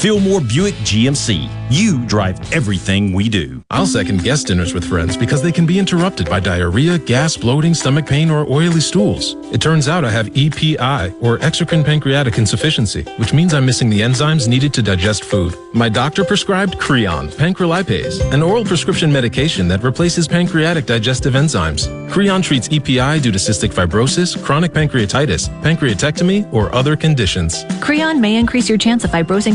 [0.00, 1.46] Fillmore Buick GMC.
[1.70, 3.62] You drive everything we do.
[3.70, 7.74] I'll second guest dinners with friends because they can be interrupted by diarrhea, gas, bloating,
[7.74, 9.36] stomach pain, or oily stools.
[9.52, 14.00] It turns out I have EPI, or exocrine pancreatic insufficiency, which means I'm missing the
[14.00, 15.54] enzymes needed to digest food.
[15.74, 22.10] My doctor prescribed Creon, pancrelipase, an oral prescription medication that replaces pancreatic digestive enzymes.
[22.10, 27.64] Creon treats EPI due to cystic fibrosis, chronic pancreatitis, pancreatectomy, or other conditions.
[27.80, 29.54] Creon may increase your chance of fibrosing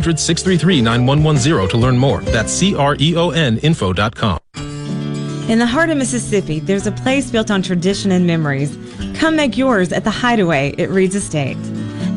[0.01, 2.21] 633 9110 to learn more.
[2.21, 4.39] That's C R E O N info.com.
[5.49, 8.77] In the heart of Mississippi, there's a place built on tradition and memories.
[9.15, 11.57] Come make yours at the Hideaway at Reed's Estate.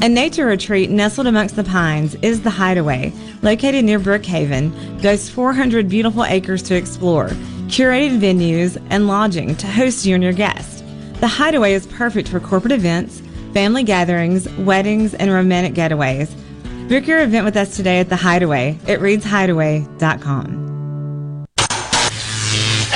[0.02, 3.12] A nature retreat nestled amongst the pines is the Hideaway,
[3.42, 7.28] located near Brookhaven, boasts 400 beautiful acres to explore,
[7.68, 10.82] curated venues, and lodging to host you and your guests.
[11.20, 16.30] The Hideaway is perfect for corporate events, family gatherings, weddings, and romantic getaways.
[16.88, 20.63] Book your event with us today at the Hideaway at reedshideaway.com.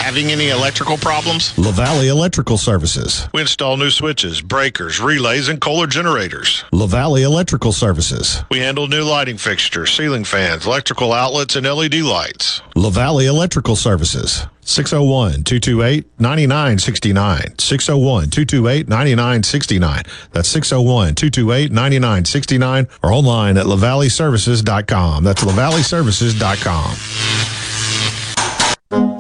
[0.09, 1.53] Having any electrical problems?
[1.57, 3.29] LaValley Electrical Services.
[3.35, 6.65] We install new switches, breakers, relays, and Kohler generators.
[6.73, 8.43] LaValley Electrical Services.
[8.51, 12.63] We handle new lighting fixtures, ceiling fans, electrical outlets, and LED lights.
[12.75, 14.47] LaValley Electrical Services.
[14.63, 17.59] 601 228 9969.
[17.59, 20.05] 601 228 9969.
[20.33, 25.25] That's 601 228 9969 or online at lavalleyservices.com.
[25.25, 27.58] That's lavalleyservices.com.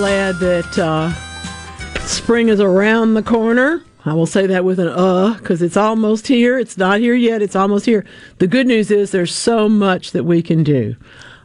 [0.00, 1.12] glad that uh,
[2.06, 3.84] spring is around the corner.
[4.06, 6.58] I will say that with an uh because it's almost here.
[6.58, 7.42] It's not here yet.
[7.42, 8.06] It's almost here.
[8.38, 10.96] The good news is there's so much that we can do.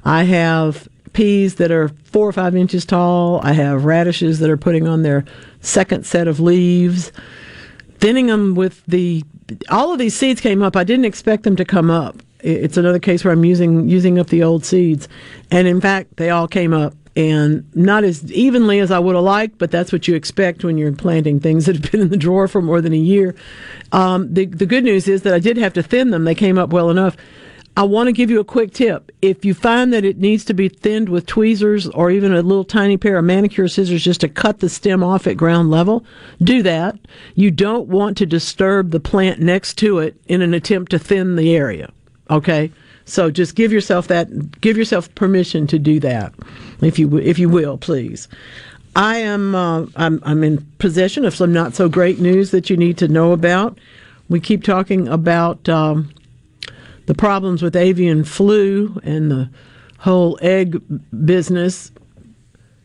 [0.05, 3.41] I have peas that are four or five inches tall.
[3.43, 5.25] I have radishes that are putting on their
[5.59, 7.11] second set of leaves.
[7.95, 9.25] Thinning them with the
[9.69, 10.77] all of these seeds came up.
[10.77, 12.21] I didn't expect them to come up.
[12.39, 15.09] It's another case where I'm using using up the old seeds,
[15.51, 19.23] and in fact, they all came up and not as evenly as I would have
[19.23, 22.17] liked, but that's what you expect when you're planting things that have been in the
[22.17, 23.35] drawer for more than a year.
[23.91, 26.57] Um, the the good news is that I did have to thin them; they came
[26.57, 27.15] up well enough.
[27.77, 29.11] I want to give you a quick tip.
[29.21, 32.63] If you find that it needs to be thinned with tweezers or even a little
[32.63, 36.05] tiny pair of manicure scissors just to cut the stem off at ground level,
[36.41, 36.97] do that.
[37.33, 41.35] You don't want to disturb the plant next to it in an attempt to thin
[41.35, 41.91] the area.
[42.29, 42.71] Okay?
[43.03, 46.33] So just give yourself that give yourself permission to do that.
[46.81, 48.27] If you if you will, please.
[48.95, 52.77] I am uh, I'm I'm in possession of some not so great news that you
[52.77, 53.77] need to know about.
[54.29, 56.11] We keep talking about um,
[57.05, 59.49] the problems with avian flu and the
[59.99, 60.81] whole egg
[61.25, 61.91] business.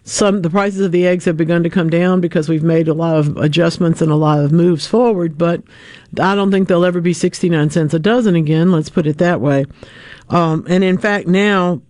[0.02, 2.94] Some the prices of the eggs have begun to come down because we've made a
[2.94, 5.62] lot of adjustments and a lot of moves forward, but
[6.18, 9.40] I don't think they'll ever be 69 cents a dozen again, let's put it that
[9.40, 9.66] way.
[10.28, 11.82] Um, and in fact, now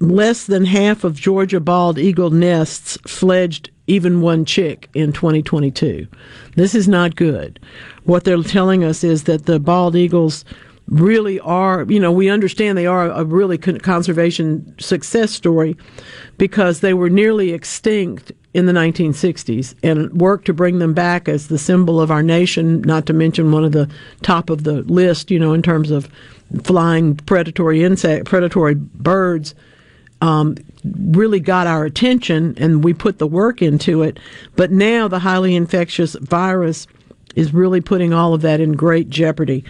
[0.00, 6.06] less than half of Georgia bald eagle nests fledged even one chick in 2022.
[6.56, 7.58] This is not good.
[8.04, 10.44] What they're telling us is that the bald eagles
[10.88, 15.76] really are, you know, we understand they are a really conservation success story
[16.38, 21.48] because they were nearly extinct in the 1960s and worked to bring them back as
[21.48, 23.88] the symbol of our nation, not to mention one of the
[24.22, 26.08] top of the list, you know, in terms of
[26.62, 29.54] flying predatory insect, predatory birds
[30.20, 34.18] um, really got our attention and we put the work into it.
[34.56, 36.86] But now the highly infectious virus
[37.36, 39.64] is really putting all of that in great jeopardy.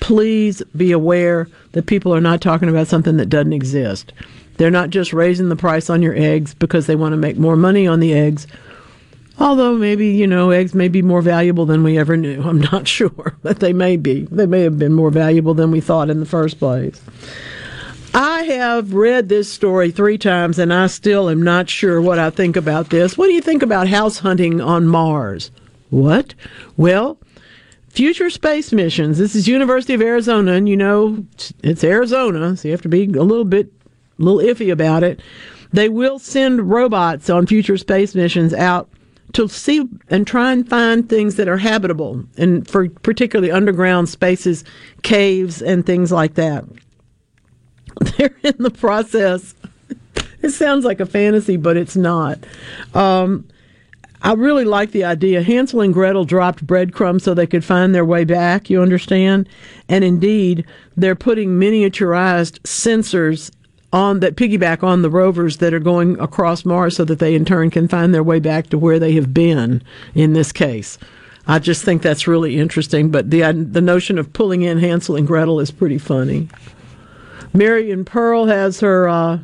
[0.00, 4.12] Please be aware that people are not talking about something that doesn't exist.
[4.56, 7.56] They're not just raising the price on your eggs because they want to make more
[7.56, 8.46] money on the eggs.
[9.40, 12.42] Although maybe, you know, eggs may be more valuable than we ever knew.
[12.48, 14.22] I'm not sure, but they may be.
[14.30, 17.00] They may have been more valuable than we thought in the first place.
[18.20, 22.30] I have read this story three times and I still am not sure what I
[22.30, 23.16] think about this.
[23.16, 25.52] What do you think about house hunting on Mars?
[25.90, 26.34] What?
[26.76, 27.20] Well,
[27.90, 29.18] future space missions.
[29.18, 31.24] This is University of Arizona, and you know
[31.62, 33.72] it's Arizona, so you have to be a little bit,
[34.18, 35.20] a little iffy about it.
[35.72, 38.90] They will send robots on future space missions out
[39.34, 44.64] to see and try and find things that are habitable, and for particularly underground spaces,
[45.02, 46.64] caves, and things like that.
[48.16, 49.54] They're in the process.
[50.42, 52.38] It sounds like a fantasy, but it's not.
[52.94, 53.48] Um,
[54.22, 55.42] I really like the idea.
[55.42, 59.48] Hansel and Gretel dropped breadcrumbs so they could find their way back, you understand?
[59.88, 60.64] And indeed,
[60.96, 63.50] they're putting miniaturized sensors
[63.92, 67.44] on that piggyback on the rovers that are going across Mars so that they in
[67.44, 69.82] turn can find their way back to where they have been
[70.14, 70.98] in this case.
[71.46, 75.26] I just think that's really interesting, but the the notion of pulling in Hansel and
[75.26, 76.48] Gretel is pretty funny.
[77.52, 79.38] Marion Pearl has her uh,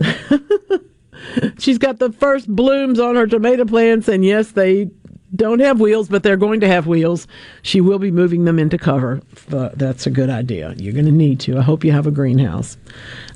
[1.58, 4.90] She's got the first blooms on her tomato plants, and yes, they
[5.36, 7.26] don't have wheels, but they're going to have wheels.
[7.62, 9.20] She will be moving them into cover.
[9.48, 10.74] But that's a good idea.
[10.76, 11.58] You're going to need to.
[11.58, 12.76] I hope you have a greenhouse.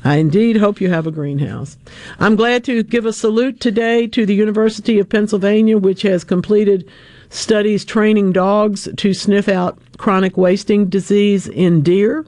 [0.03, 1.77] I indeed hope you have a greenhouse.
[2.19, 6.91] I'm glad to give a salute today to the University of Pennsylvania, which has completed
[7.29, 12.25] studies training dogs to sniff out chronic wasting disease in deer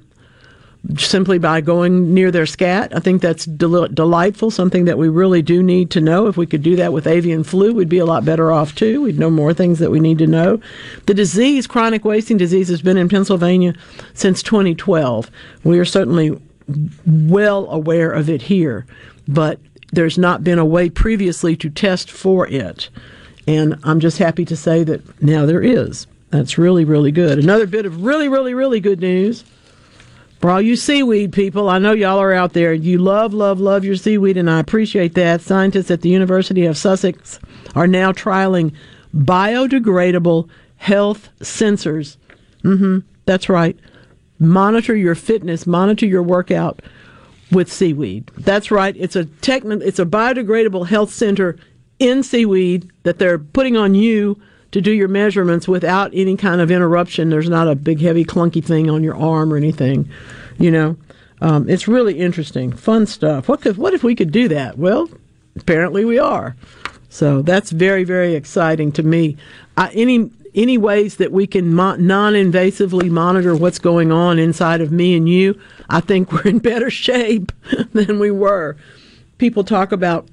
[0.96, 2.94] simply by going near their scat.
[2.94, 6.26] I think that's del- delightful, something that we really do need to know.
[6.26, 9.02] If we could do that with avian flu, we'd be a lot better off too.
[9.02, 10.60] We'd know more things that we need to know.
[11.06, 13.74] The disease, chronic wasting disease, has been in Pennsylvania
[14.14, 15.30] since 2012.
[15.64, 16.40] We are certainly
[17.06, 18.86] well aware of it here,
[19.26, 19.58] but
[19.92, 22.88] there's not been a way previously to test for it.
[23.46, 26.06] And I'm just happy to say that now there is.
[26.30, 27.38] That's really, really good.
[27.38, 29.44] Another bit of really, really, really good news.
[30.46, 32.72] For all you seaweed people, I know y'all are out there.
[32.72, 35.40] You love, love, love your seaweed, and I appreciate that.
[35.40, 37.40] Scientists at the University of Sussex
[37.74, 38.72] are now trialing
[39.12, 42.16] biodegradable health sensors.
[42.62, 43.76] Mm-hmm, that's right.
[44.38, 46.80] Monitor your fitness, monitor your workout
[47.50, 48.30] with seaweed.
[48.38, 48.94] That's right.
[48.96, 51.56] It's a it's a biodegradable health center
[51.98, 54.40] in seaweed that they're putting on you
[54.72, 57.30] to do your measurements without any kind of interruption.
[57.30, 60.08] There's not a big, heavy, clunky thing on your arm or anything.
[60.58, 60.96] You know,
[61.40, 63.48] um, it's really interesting, fun stuff.
[63.48, 64.78] What could, what if we could do that?
[64.78, 65.08] Well,
[65.56, 66.56] apparently we are.
[67.08, 69.36] So that's very, very exciting to me.
[69.76, 75.14] Any any ways that we can mo- non-invasively monitor what's going on inside of me
[75.14, 75.60] and you,
[75.90, 77.52] I think we're in better shape
[77.92, 78.76] than we were.
[79.36, 80.26] People talk about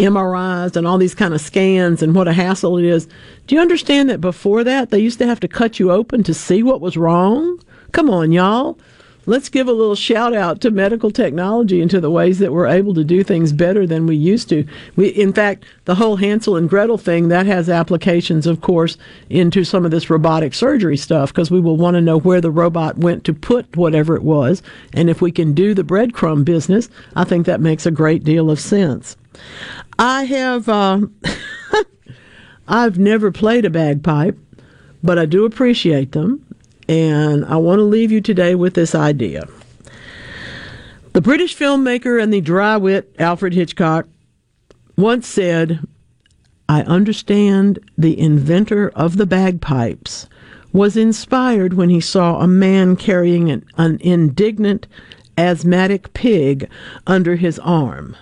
[0.00, 3.06] MRIs and all these kind of scans and what a hassle it is.
[3.46, 6.34] Do you understand that before that they used to have to cut you open to
[6.34, 7.60] see what was wrong?
[7.92, 8.78] Come on, y'all.
[9.26, 12.66] Let's give a little shout out to medical technology and to the ways that we're
[12.66, 14.66] able to do things better than we used to.
[14.96, 18.96] We, in fact, the whole Hansel and Gretel thing that has applications, of course,
[19.28, 22.50] into some of this robotic surgery stuff because we will want to know where the
[22.50, 24.62] robot went to put whatever it was,
[24.94, 28.50] and if we can do the breadcrumb business, I think that makes a great deal
[28.50, 29.16] of sense.
[29.98, 31.00] I have uh,
[32.68, 34.38] I've never played a bagpipe,
[35.02, 36.44] but I do appreciate them,
[36.88, 39.48] and I want to leave you today with this idea.
[41.12, 44.06] The British filmmaker and the dry wit Alfred Hitchcock
[44.96, 45.80] once said,
[46.68, 50.28] I understand the inventor of the bagpipes
[50.72, 54.86] was inspired when he saw a man carrying an, an indignant
[55.36, 56.68] asthmatic pig
[57.06, 58.16] under his arm.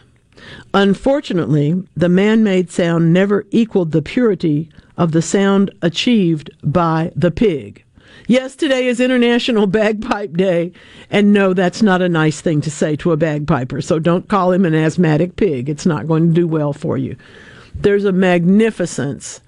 [0.75, 7.31] Unfortunately, the man made sound never equaled the purity of the sound achieved by the
[7.31, 7.85] pig.
[8.27, 10.73] Yes, today is International Bagpipe Day,
[11.11, 14.53] and no, that's not a nice thing to say to a bagpiper, so don't call
[14.53, 15.71] him an asthmatic pig.
[15.71, 17.17] It's not going to do well for you.
[17.75, 19.41] There's a magnificence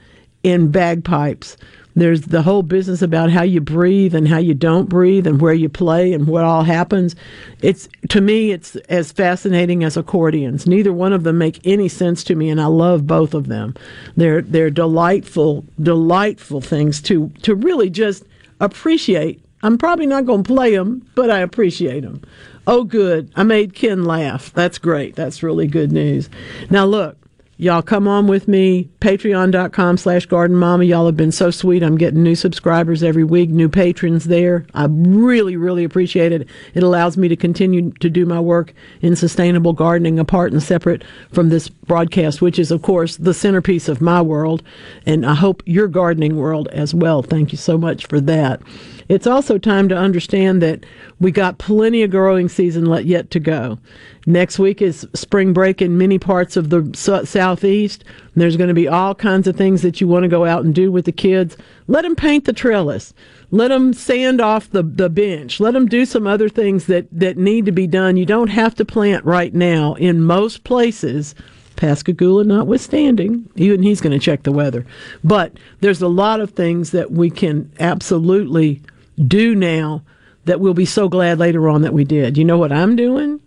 [0.42, 1.58] in bagpipes.
[1.94, 5.54] There's the whole business about how you breathe and how you don't breathe and where
[5.54, 7.16] you play and what all happens.
[7.62, 10.66] It's to me it's as fascinating as accordions.
[10.66, 13.74] Neither one of them make any sense to me and I love both of them.
[14.16, 18.24] They're they're delightful delightful things to to really just
[18.60, 19.42] appreciate.
[19.62, 22.22] I'm probably not going to play them, but I appreciate them.
[22.66, 23.30] Oh good.
[23.36, 24.52] I made Ken laugh.
[24.52, 25.16] That's great.
[25.16, 26.30] That's really good news.
[26.70, 27.16] Now look,
[27.60, 30.82] Y'all come on with me, patreon.com slash garden mama.
[30.82, 31.82] Y'all have been so sweet.
[31.82, 34.64] I'm getting new subscribers every week, new patrons there.
[34.72, 36.48] I really, really appreciate it.
[36.72, 38.72] It allows me to continue to do my work
[39.02, 43.90] in sustainable gardening apart and separate from this broadcast, which is, of course, the centerpiece
[43.90, 44.62] of my world.
[45.04, 47.22] And I hope your gardening world as well.
[47.22, 48.62] Thank you so much for that.
[49.10, 50.86] It's also time to understand that
[51.18, 53.76] we got plenty of growing season yet to go.
[54.24, 56.88] Next week is spring break in many parts of the
[57.24, 58.04] southeast.
[58.36, 60.72] There's going to be all kinds of things that you want to go out and
[60.72, 61.56] do with the kids.
[61.88, 63.12] Let them paint the trellis.
[63.50, 65.58] Let them sand off the, the bench.
[65.58, 68.16] Let them do some other things that, that need to be done.
[68.16, 71.34] You don't have to plant right now in most places.
[71.74, 74.86] Pascagoula notwithstanding, even he's going to check the weather.
[75.24, 78.82] But there's a lot of things that we can absolutely
[79.26, 80.02] do now
[80.44, 82.38] that we'll be so glad later on that we did.
[82.38, 83.40] You know what I'm doing?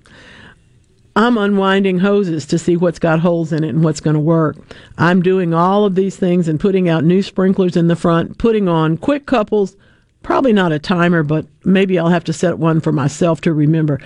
[1.15, 4.57] I'm unwinding hoses to see what's got holes in it and what's going to work.
[4.97, 8.67] I'm doing all of these things and putting out new sprinklers in the front, putting
[8.67, 9.75] on quick couples,
[10.23, 13.99] probably not a timer, but maybe I'll have to set one for myself to remember.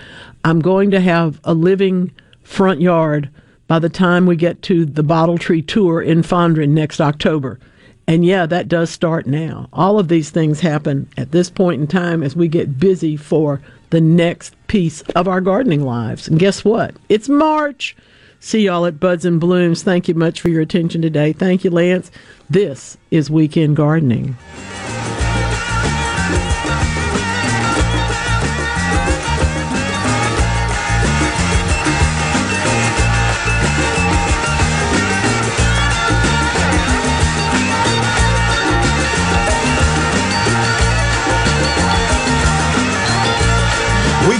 [0.43, 2.11] I'm going to have a living
[2.43, 3.29] front yard
[3.67, 7.59] by the time we get to the Bottle Tree Tour in Fondren next October.
[8.07, 9.67] And yeah, that does start now.
[9.73, 13.61] All of these things happen at this point in time as we get busy for
[13.89, 16.27] the next piece of our gardening lives.
[16.27, 16.95] And guess what?
[17.09, 17.95] It's March.
[18.39, 19.83] See y'all at Buds and Blooms.
[19.83, 21.33] Thank you much for your attention today.
[21.33, 22.09] Thank you, Lance.
[22.49, 24.37] This is Weekend Gardening.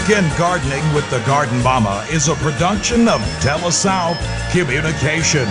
[0.08, 4.18] Weekend Gardening with the Garden Mama is a production of TeleSouth
[4.54, 5.46] Communication.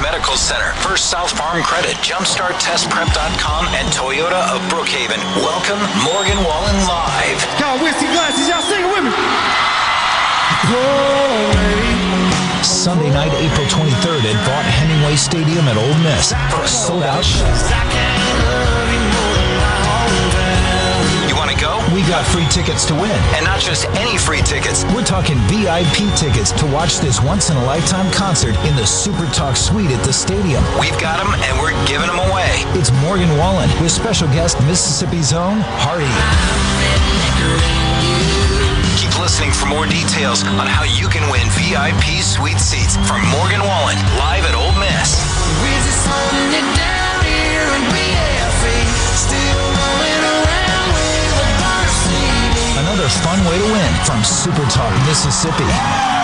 [0.00, 5.20] Medical Center, First South Farm Credit, JumpstartTestPrep.com, and Toyota of Brookhaven.
[5.42, 7.38] Welcome, Morgan Wallen Live.
[7.60, 9.12] Y'all whiskey glasses, y'all sing it with me.
[12.64, 17.24] Sunday night, April 23rd at Vaught Hemingway Stadium at Ole Miss for a sold out
[17.24, 18.83] show.
[21.64, 21.96] You want to go?
[21.96, 23.16] We got free tickets to win.
[23.32, 24.84] And not just any free tickets.
[24.92, 29.24] We're talking VIP tickets to watch this once in a lifetime concert in the Super
[29.32, 30.62] Talk Suite at the stadium.
[30.78, 32.52] We've got them and we're giving them away.
[32.76, 36.04] It's Morgan Wallen with special guest Mississippi's own Hardy.
[39.00, 43.64] Keep listening for more details on how you can win VIP suite seats from Morgan
[43.64, 45.16] Wallen live at Ole Miss.
[52.94, 56.23] Another fun way to win from Super Talk Mississippi.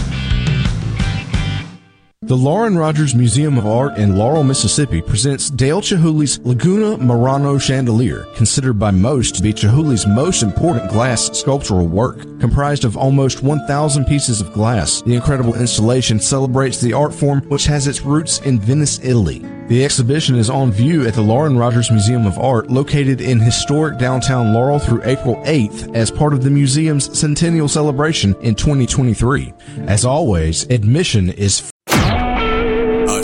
[2.31, 8.25] The Lauren Rogers Museum of Art in Laurel, Mississippi presents Dale Chihuly's Laguna Murano chandelier,
[8.37, 12.21] considered by most to be Chihuly's most important glass sculptural work.
[12.39, 17.65] Comprised of almost 1,000 pieces of glass, the incredible installation celebrates the art form which
[17.65, 19.45] has its roots in Venice, Italy.
[19.67, 23.99] The exhibition is on view at the Lauren Rogers Museum of Art, located in historic
[23.99, 29.53] downtown Laurel through April 8th as part of the museum's centennial celebration in 2023.
[29.87, 31.70] As always, admission is A